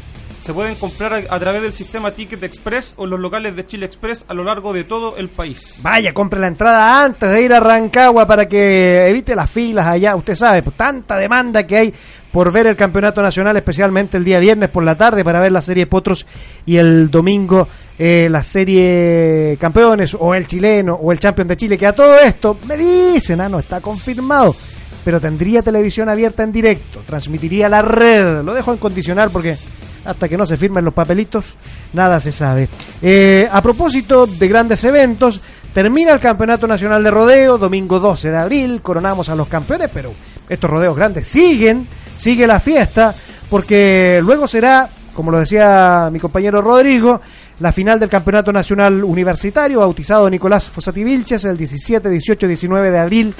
Se 0.45 0.53
pueden 0.53 0.75
comprar 0.75 1.25
a, 1.27 1.39
través 1.39 1.63
del 1.63 1.73
sistema 1.73 2.11
Ticket 2.11 2.43
Express 2.43 2.93
o 2.97 3.07
los 3.07 3.19
locales 3.19 3.55
de 3.55 3.65
Chile 3.65 3.87
Express 3.87 4.25
a 4.27 4.35
lo 4.35 4.43
largo 4.43 4.73
de 4.73 4.83
todo 4.83 5.17
el 5.17 5.29
país. 5.29 5.73
Vaya, 5.81 6.13
compre 6.13 6.39
la 6.39 6.45
entrada 6.45 7.03
antes 7.03 7.31
de 7.31 7.41
ir 7.41 7.51
a 7.51 7.59
Rancagua 7.59 8.27
para 8.27 8.47
que 8.47 9.07
evite 9.07 9.33
las 9.33 9.49
filas 9.49 9.87
allá. 9.87 10.15
Usted 10.15 10.35
sabe, 10.35 10.61
pues, 10.61 10.77
tanta 10.77 11.17
demanda 11.17 11.65
que 11.65 11.77
hay 11.77 11.93
por 12.31 12.51
ver 12.51 12.67
el 12.67 12.75
campeonato 12.75 13.23
nacional, 13.23 13.57
especialmente 13.57 14.17
el 14.17 14.23
día 14.23 14.37
viernes 14.37 14.69
por 14.69 14.83
la 14.83 14.93
tarde, 14.93 15.23
para 15.23 15.39
ver 15.39 15.51
la 15.51 15.63
serie 15.63 15.87
Potros 15.87 16.27
y 16.63 16.77
el 16.77 17.09
domingo 17.09 17.67
eh, 17.97 18.27
la 18.29 18.43
serie 18.43 19.57
Campeones 19.59 20.15
o 20.19 20.35
el 20.35 20.45
chileno 20.45 20.93
o 20.93 21.11
el 21.11 21.19
Champion 21.19 21.47
de 21.47 21.55
Chile, 21.55 21.75
que 21.75 21.87
a 21.87 21.95
todo 21.95 22.19
esto 22.19 22.59
me 22.67 22.77
dicen, 22.77 23.41
ah, 23.41 23.49
no 23.49 23.57
está 23.57 23.81
confirmado, 23.81 24.55
pero 25.03 25.19
tendría 25.19 25.63
televisión 25.63 26.07
abierta 26.07 26.43
en 26.43 26.51
directo, 26.51 27.01
transmitiría 27.03 27.67
la 27.67 27.81
red, 27.81 28.43
lo 28.43 28.53
dejo 28.53 28.73
en 28.73 28.77
condicional 28.77 29.31
porque 29.31 29.57
hasta 30.05 30.29
que 30.29 30.37
no 30.37 30.45
se 30.45 30.57
firmen 30.57 30.85
los 30.85 30.93
papelitos, 30.93 31.45
nada 31.93 32.19
se 32.19 32.31
sabe. 32.31 32.69
Eh, 33.01 33.47
a 33.51 33.61
propósito 33.61 34.27
de 34.27 34.47
grandes 34.47 34.83
eventos, 34.83 35.41
termina 35.73 36.13
el 36.13 36.19
Campeonato 36.19 36.67
Nacional 36.67 37.03
de 37.03 37.11
Rodeo, 37.11 37.57
domingo 37.57 37.99
12 37.99 38.31
de 38.31 38.37
abril, 38.37 38.81
coronamos 38.81 39.29
a 39.29 39.35
los 39.35 39.47
campeones, 39.47 39.89
pero 39.93 40.13
estos 40.47 40.69
rodeos 40.69 40.95
grandes 40.95 41.27
siguen 41.27 41.87
sigue 42.17 42.47
la 42.47 42.59
fiesta, 42.59 43.13
porque 43.49 44.19
luego 44.23 44.47
será, 44.47 44.89
como 45.13 45.31
lo 45.31 45.39
decía 45.39 46.09
mi 46.11 46.19
compañero 46.19 46.61
Rodrigo, 46.61 47.21
la 47.59 47.71
final 47.71 47.99
del 47.99 48.09
Campeonato 48.09 48.51
Nacional 48.51 49.03
Universitario, 49.03 49.79
bautizado 49.79 50.29
Nicolás 50.29 50.69
Fossati 50.69 51.03
Vilches, 51.03 51.45
el 51.45 51.57
17, 51.57 52.09
18, 52.09 52.47
19 52.47 52.91
de 52.91 52.99
abril 52.99 53.33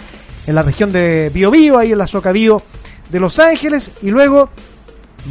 en 0.47 0.55
la 0.55 0.63
región 0.63 0.91
de 0.91 1.31
Biobío, 1.33 1.77
ahí 1.77 1.91
en 1.91 1.97
la 1.97 2.07
Soca 2.07 2.31
Bio 2.31 2.61
de 3.09 3.19
Los 3.19 3.39
Ángeles, 3.39 3.91
y 4.01 4.09
luego 4.09 4.49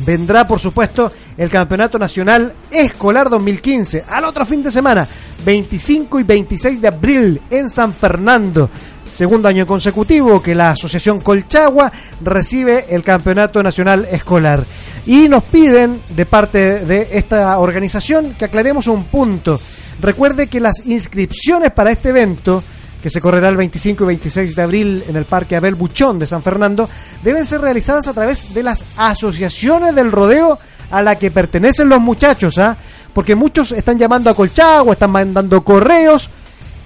vendrá, 0.05 0.47
por 0.47 0.59
supuesto, 0.59 1.11
el 1.37 1.51
Campeonato 1.51 1.99
Nacional 1.99 2.55
Escolar 2.71 3.29
2015, 3.29 4.05
al 4.09 4.25
otro 4.25 4.45
fin 4.45 4.63
de 4.63 4.71
semana, 4.71 5.07
25 5.45 6.21
y 6.21 6.23
26 6.23 6.81
de 6.81 6.89
abril 6.89 7.43
en 7.51 7.71
San 7.71 7.93
Fernando. 7.93 8.69
Segundo 9.07 9.49
año 9.49 9.67
consecutivo 9.67 10.43
que 10.43 10.55
la 10.55 10.71
Asociación 10.71 11.21
Colchagua 11.21 11.93
recibe 12.23 12.87
el 12.89 13.03
Campeonato 13.03 13.63
Nacional 13.63 14.09
Escolar. 14.11 14.65
Y 15.07 15.29
nos 15.29 15.45
piden, 15.45 16.01
de 16.09 16.27
parte 16.27 16.85
de 16.85 17.09
esta 17.13 17.59
organización, 17.59 18.35
que 18.39 18.47
aclaremos 18.47 18.87
un 18.87 19.05
punto. 19.05 19.61
Recuerde 20.01 20.47
que 20.47 20.61
las 20.61 20.87
inscripciones 20.87 21.71
para 21.73 21.91
este 21.91 22.09
evento 22.09 22.65
que 23.05 23.11
se 23.11 23.21
correrá 23.21 23.51
el 23.51 23.59
25 23.59 24.03
y 24.03 24.07
26 24.07 24.57
de 24.57 24.63
abril 24.63 25.05
en 25.07 25.15
el 25.15 25.27
Parque 25.27 25.57
Abel 25.57 25.75
Buchón 25.75 26.19
de 26.19 26.27
San 26.27 26.43
Fernando, 26.43 26.89
deben 27.23 27.45
ser 27.45 27.61
realizadas 27.61 28.09
a 28.09 28.15
través 28.15 28.55
de 28.55 28.63
las 28.63 28.83
asociaciones 28.97 29.95
del 29.95 30.11
rodeo 30.11 30.59
a 30.91 31.03
la 31.03 31.19
que 31.19 31.31
pertenecen 31.31 31.91
los 31.91 32.01
muchachos, 32.01 32.57
¿ah? 32.57 32.75
Porque 33.13 33.35
muchos 33.35 33.73
están 33.73 33.99
llamando 33.99 34.31
a 34.31 34.35
Colchagua, 34.35 34.95
están 34.95 35.11
mandando 35.11 35.63
correos, 35.63 36.31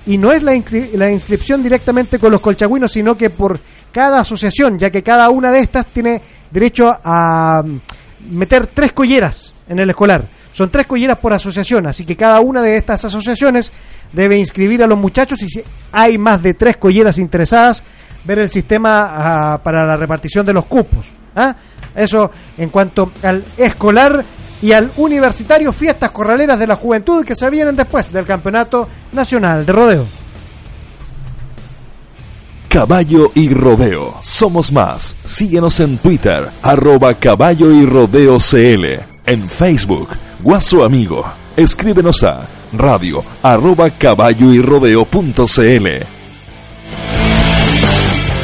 y 0.07 0.19
no 0.19 0.33
es 0.33 0.43
la, 0.43 0.61
la 0.95 1.09
inscripción 1.09 1.63
directamente 1.63 2.19
con 2.19 2.33
los 2.33 2.41
colchagüinos, 2.41 2.91
sino 2.91 3.17
que 3.17 3.31
por 3.31 3.61
cada 3.93 4.19
asociación, 4.19 4.77
ya 4.77 4.91
que 4.91 5.05
cada 5.05 5.31
una 5.31 5.53
de 5.53 5.61
estas 5.61 5.87
tiene 5.87 6.21
derecho 6.51 6.99
a 7.05 7.63
mm, 7.65 8.37
meter 8.37 8.67
tres 8.75 8.93
colleras 8.93 9.53
en 9.69 9.79
el 9.79 9.91
escolar. 9.91 10.25
Son 10.53 10.69
tres 10.69 10.89
colleras 10.89 11.19
por 11.19 11.33
asociación, 11.33 11.87
así 11.87 12.05
que 12.05 12.17
cada 12.17 12.41
una 12.41 12.61
de 12.61 12.77
estas 12.77 13.05
asociaciones 13.05 13.71
debe 14.13 14.39
inscribir 14.39 14.83
a 14.83 14.87
los 14.87 14.99
muchachos 14.99 15.43
y 15.43 15.49
si 15.49 15.63
hay 15.93 16.19
más 16.19 16.43
de 16.43 16.55
tres 16.55 16.77
colleras 16.77 17.19
interesadas, 17.19 17.83
ver 18.25 18.41
el 18.41 18.51
sistema 18.51 19.53
ah, 19.53 19.63
para 19.63 19.87
la 19.87 19.97
repartición 19.97 20.45
de 20.45 20.53
los 20.53 20.67
cupos. 20.67 21.07
¿ah? 21.35 21.55
Eso 21.95 22.31
en 22.57 22.71
cuanto 22.71 23.13
al 23.23 23.45
escolar 23.57 24.25
y 24.61 24.73
al 24.73 24.91
universitario, 24.97 25.73
fiestas 25.73 26.11
corraleras 26.11 26.59
de 26.59 26.67
la 26.67 26.77
juventud 26.77 27.25
que 27.25 27.35
se 27.35 27.49
vienen 27.49 27.77
después 27.77 28.13
del 28.13 28.27
Campeonato 28.27 28.89
Nacional 29.13 29.65
de 29.65 29.73
Rodeo. 29.73 30.05
Caballo 32.69 33.33
y 33.35 33.49
Rodeo. 33.49 34.17
Somos 34.23 34.73
más. 34.73 35.17
Síguenos 35.25 35.81
en 35.81 35.97
Twitter, 35.99 36.51
arroba 36.63 37.15
caballo 37.15 37.73
y 37.73 37.87
rodeo 37.87 38.39
CL. 38.39 38.85
En 39.25 39.49
Facebook, 39.49 40.11
Guaso 40.43 40.85
Amigo. 40.85 41.25
Escríbenos 41.57 42.23
a 42.25 42.47
radio 42.73 43.25
arroba 43.43 43.91
caballo 43.91 44.53
y 44.53 44.61
rodeo.cl. 44.61 45.87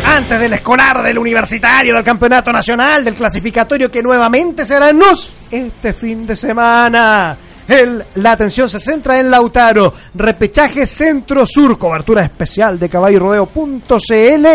Antes 0.07 0.41
del 0.41 0.53
escolar, 0.53 1.03
del 1.03 1.19
universitario, 1.19 1.95
del 1.95 2.05
campeonato 2.05 2.53
nacional, 2.53 3.05
del 3.05 3.15
clasificatorio 3.15 3.91
que 3.91 4.03
nuevamente 4.03 4.65
será 4.65 4.91
en 4.91 4.99
NUS 4.99 5.33
este 5.51 5.93
fin 5.93 6.27
de 6.27 6.37
semana. 6.37 7.37
El, 7.67 8.05
la 8.17 8.33
atención 8.33 8.69
se 8.69 8.79
centra 8.79 9.19
en 9.19 9.31
Lautaro, 9.31 9.95
repechaje 10.15 10.87
centro-sur, 10.87 11.79
cobertura 11.79 12.23
especial 12.23 12.79
de 12.79 12.89
caballo 12.89 13.19
rodeo.cl 13.21 14.47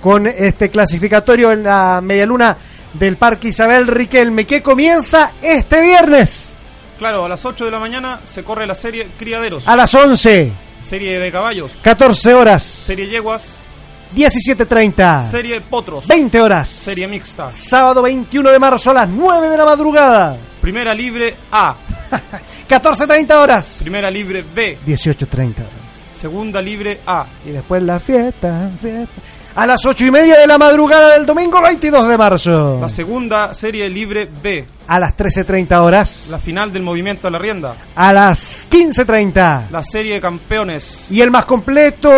con 0.00 0.26
este 0.26 0.68
clasificatorio 0.68 1.50
en 1.52 1.64
la 1.64 2.00
medialuna 2.00 2.56
del 2.92 3.16
Parque 3.16 3.48
Isabel 3.48 3.86
Riquelme 3.86 4.46
que 4.46 4.62
comienza 4.62 5.32
este 5.42 5.80
viernes. 5.80 6.53
Claro, 6.98 7.24
a 7.24 7.28
las 7.28 7.44
8 7.44 7.64
de 7.64 7.70
la 7.70 7.78
mañana 7.78 8.20
se 8.24 8.42
corre 8.44 8.66
la 8.66 8.74
serie 8.74 9.08
Criaderos. 9.18 9.66
A 9.66 9.76
las 9.76 9.94
11. 9.94 10.52
Serie 10.82 11.18
de 11.18 11.32
caballos. 11.32 11.72
14 11.82 12.34
horas. 12.34 12.62
Serie 12.62 13.08
Yeguas. 13.08 13.44
17.30. 14.14 15.30
Serie 15.30 15.60
Potros. 15.60 16.06
20 16.06 16.40
horas. 16.40 16.68
Serie 16.68 17.08
Mixta. 17.08 17.50
Sábado 17.50 18.02
21 18.02 18.50
de 18.50 18.58
marzo 18.58 18.90
a 18.90 18.94
las 18.94 19.08
9 19.08 19.48
de 19.48 19.56
la 19.56 19.64
madrugada. 19.64 20.36
Primera 20.60 20.94
Libre 20.94 21.34
A. 21.50 21.74
14.30 22.68 23.32
horas. 23.34 23.78
Primera 23.80 24.10
Libre 24.10 24.42
B. 24.54 24.78
18.30. 24.86 25.83
Segunda 26.24 26.62
Libre 26.62 27.00
A. 27.06 27.26
Y 27.44 27.50
después 27.50 27.82
la 27.82 28.00
fiesta, 28.00 28.70
fiesta 28.80 29.20
a 29.54 29.66
las 29.66 29.84
ocho 29.84 30.06
y 30.06 30.10
media 30.10 30.38
de 30.38 30.46
la 30.46 30.56
madrugada 30.56 31.12
del 31.12 31.26
domingo 31.26 31.60
22 31.60 32.08
de 32.08 32.16
marzo. 32.16 32.78
La 32.80 32.88
segunda 32.88 33.52
serie 33.52 33.90
libre 33.90 34.26
B. 34.42 34.64
A 34.88 34.98
las 34.98 35.14
13.30 35.14 35.76
horas. 35.82 36.28
La 36.30 36.38
final 36.38 36.72
del 36.72 36.82
movimiento 36.82 37.28
a 37.28 37.30
la 37.30 37.38
rienda. 37.38 37.76
A 37.94 38.10
las 38.14 38.66
15.30. 38.70 39.68
La 39.70 39.82
serie 39.82 40.14
de 40.14 40.20
campeones. 40.22 41.08
Y 41.10 41.20
el 41.20 41.30
más 41.30 41.44
completo. 41.44 42.08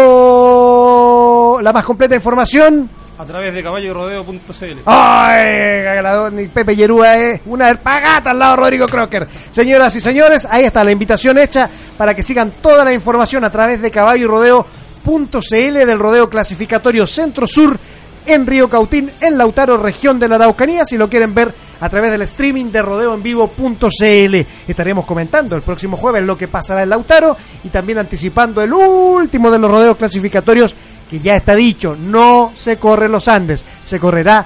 La 1.60 1.72
más 1.72 1.84
completa 1.84 2.14
información. 2.14 2.88
A 3.18 3.24
través 3.24 3.54
de 3.54 3.62
caballorodeo.cl. 3.62 4.80
¡Ay! 4.84 6.48
Pepe 6.52 6.76
Yerúa 6.76 7.16
es 7.16 7.40
una 7.46 7.74
pagata 7.74 8.30
al 8.30 8.38
lado 8.38 8.56
de 8.56 8.62
Rodrigo 8.62 8.86
Crocker. 8.86 9.26
Señoras 9.50 9.96
y 9.96 10.00
señores, 10.00 10.46
ahí 10.50 10.64
está 10.64 10.84
la 10.84 10.90
invitación 10.90 11.38
hecha 11.38 11.68
para 11.96 12.14
que 12.14 12.22
sigan 12.22 12.52
toda 12.60 12.84
la 12.84 12.92
información 12.92 13.44
a 13.44 13.50
través 13.50 13.80
de 13.80 13.90
Caballo 13.90 14.24
y 14.24 14.26
Rodeo 14.26 14.66
.cl 15.06 15.86
del 15.86 15.98
rodeo 15.98 16.28
clasificatorio 16.28 17.06
Centro 17.06 17.46
Sur 17.46 17.78
en 18.26 18.44
Río 18.44 18.68
Cautín, 18.68 19.12
en 19.20 19.38
Lautaro, 19.38 19.76
región 19.76 20.18
de 20.18 20.28
la 20.28 20.34
Araucanía. 20.34 20.84
Si 20.84 20.98
lo 20.98 21.08
quieren 21.08 21.32
ver 21.32 21.54
a 21.80 21.88
través 21.88 22.10
del 22.10 22.22
streaming 22.22 22.66
de 22.66 22.82
rodeoenvivo.cl. 22.82 24.34
Estaremos 24.66 25.06
comentando 25.06 25.54
el 25.54 25.62
próximo 25.62 25.96
jueves 25.96 26.24
lo 26.24 26.36
que 26.36 26.48
pasará 26.48 26.82
en 26.82 26.90
Lautaro 26.90 27.36
y 27.62 27.68
también 27.68 27.98
anticipando 27.98 28.62
el 28.62 28.72
último 28.72 29.50
de 29.50 29.58
los 29.58 29.70
rodeos 29.70 29.96
clasificatorios 29.96 30.74
que 31.08 31.20
ya 31.20 31.36
está 31.36 31.54
dicho, 31.54 31.96
no 31.98 32.52
se 32.54 32.76
corre 32.76 33.08
los 33.08 33.28
Andes, 33.28 33.64
se 33.82 33.98
correrá 33.98 34.44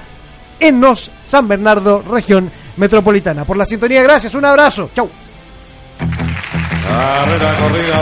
en 0.59 0.79
Nos, 0.79 1.11
San 1.23 1.47
Bernardo, 1.47 2.03
región 2.03 2.51
metropolitana. 2.77 3.45
Por 3.45 3.57
la 3.57 3.65
sintonía, 3.65 4.03
gracias, 4.03 4.35
un 4.35 4.45
abrazo, 4.45 4.91
chau. 4.95 5.09
Carrera 6.87 7.57
corrida 7.57 7.95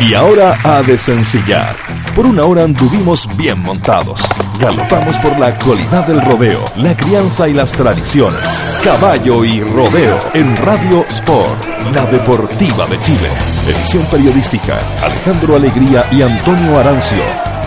12.1. 0.00 0.08
Y 0.08 0.14
ahora 0.14 0.58
a 0.64 0.82
desencillar. 0.82 1.76
Por 2.14 2.26
una 2.26 2.44
hora 2.44 2.64
anduvimos 2.64 3.28
bien 3.36 3.60
montados. 3.60 4.20
Galopamos 4.58 5.16
por 5.18 5.38
la 5.38 5.46
actualidad 5.46 6.06
del 6.06 6.20
rodeo, 6.20 6.64
la 6.76 6.96
crianza 6.96 7.48
y 7.48 7.54
las 7.54 7.72
tradiciones. 7.72 8.42
Caballo 8.84 9.44
y 9.44 9.60
rodeo 9.60 10.20
en 10.34 10.56
Radio 10.58 11.04
Sport, 11.08 11.66
la 11.92 12.04
deportiva 12.06 12.86
de 12.86 13.00
Chile. 13.00 13.32
Edición 13.66 14.04
periodística, 14.06 14.78
Alejandro 15.02 15.56
Alegría 15.56 16.04
y 16.10 16.22
Antonio 16.22 16.78
Arancio. 16.78 17.22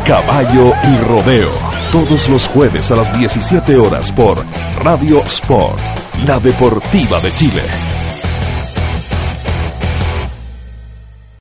Caballo 0.06 0.74
y 0.84 0.98
rodeo. 1.06 1.50
Todos 1.92 2.30
los 2.30 2.48
jueves 2.48 2.92
a 2.92 2.98
las 2.98 3.18
17 3.18 3.78
horas 3.78 4.12
por 4.12 4.44
Radio 4.84 5.24
Sport, 5.24 5.80
la 6.26 6.40
deportiva 6.40 7.20
de 7.22 7.34
Chile. 7.34 7.95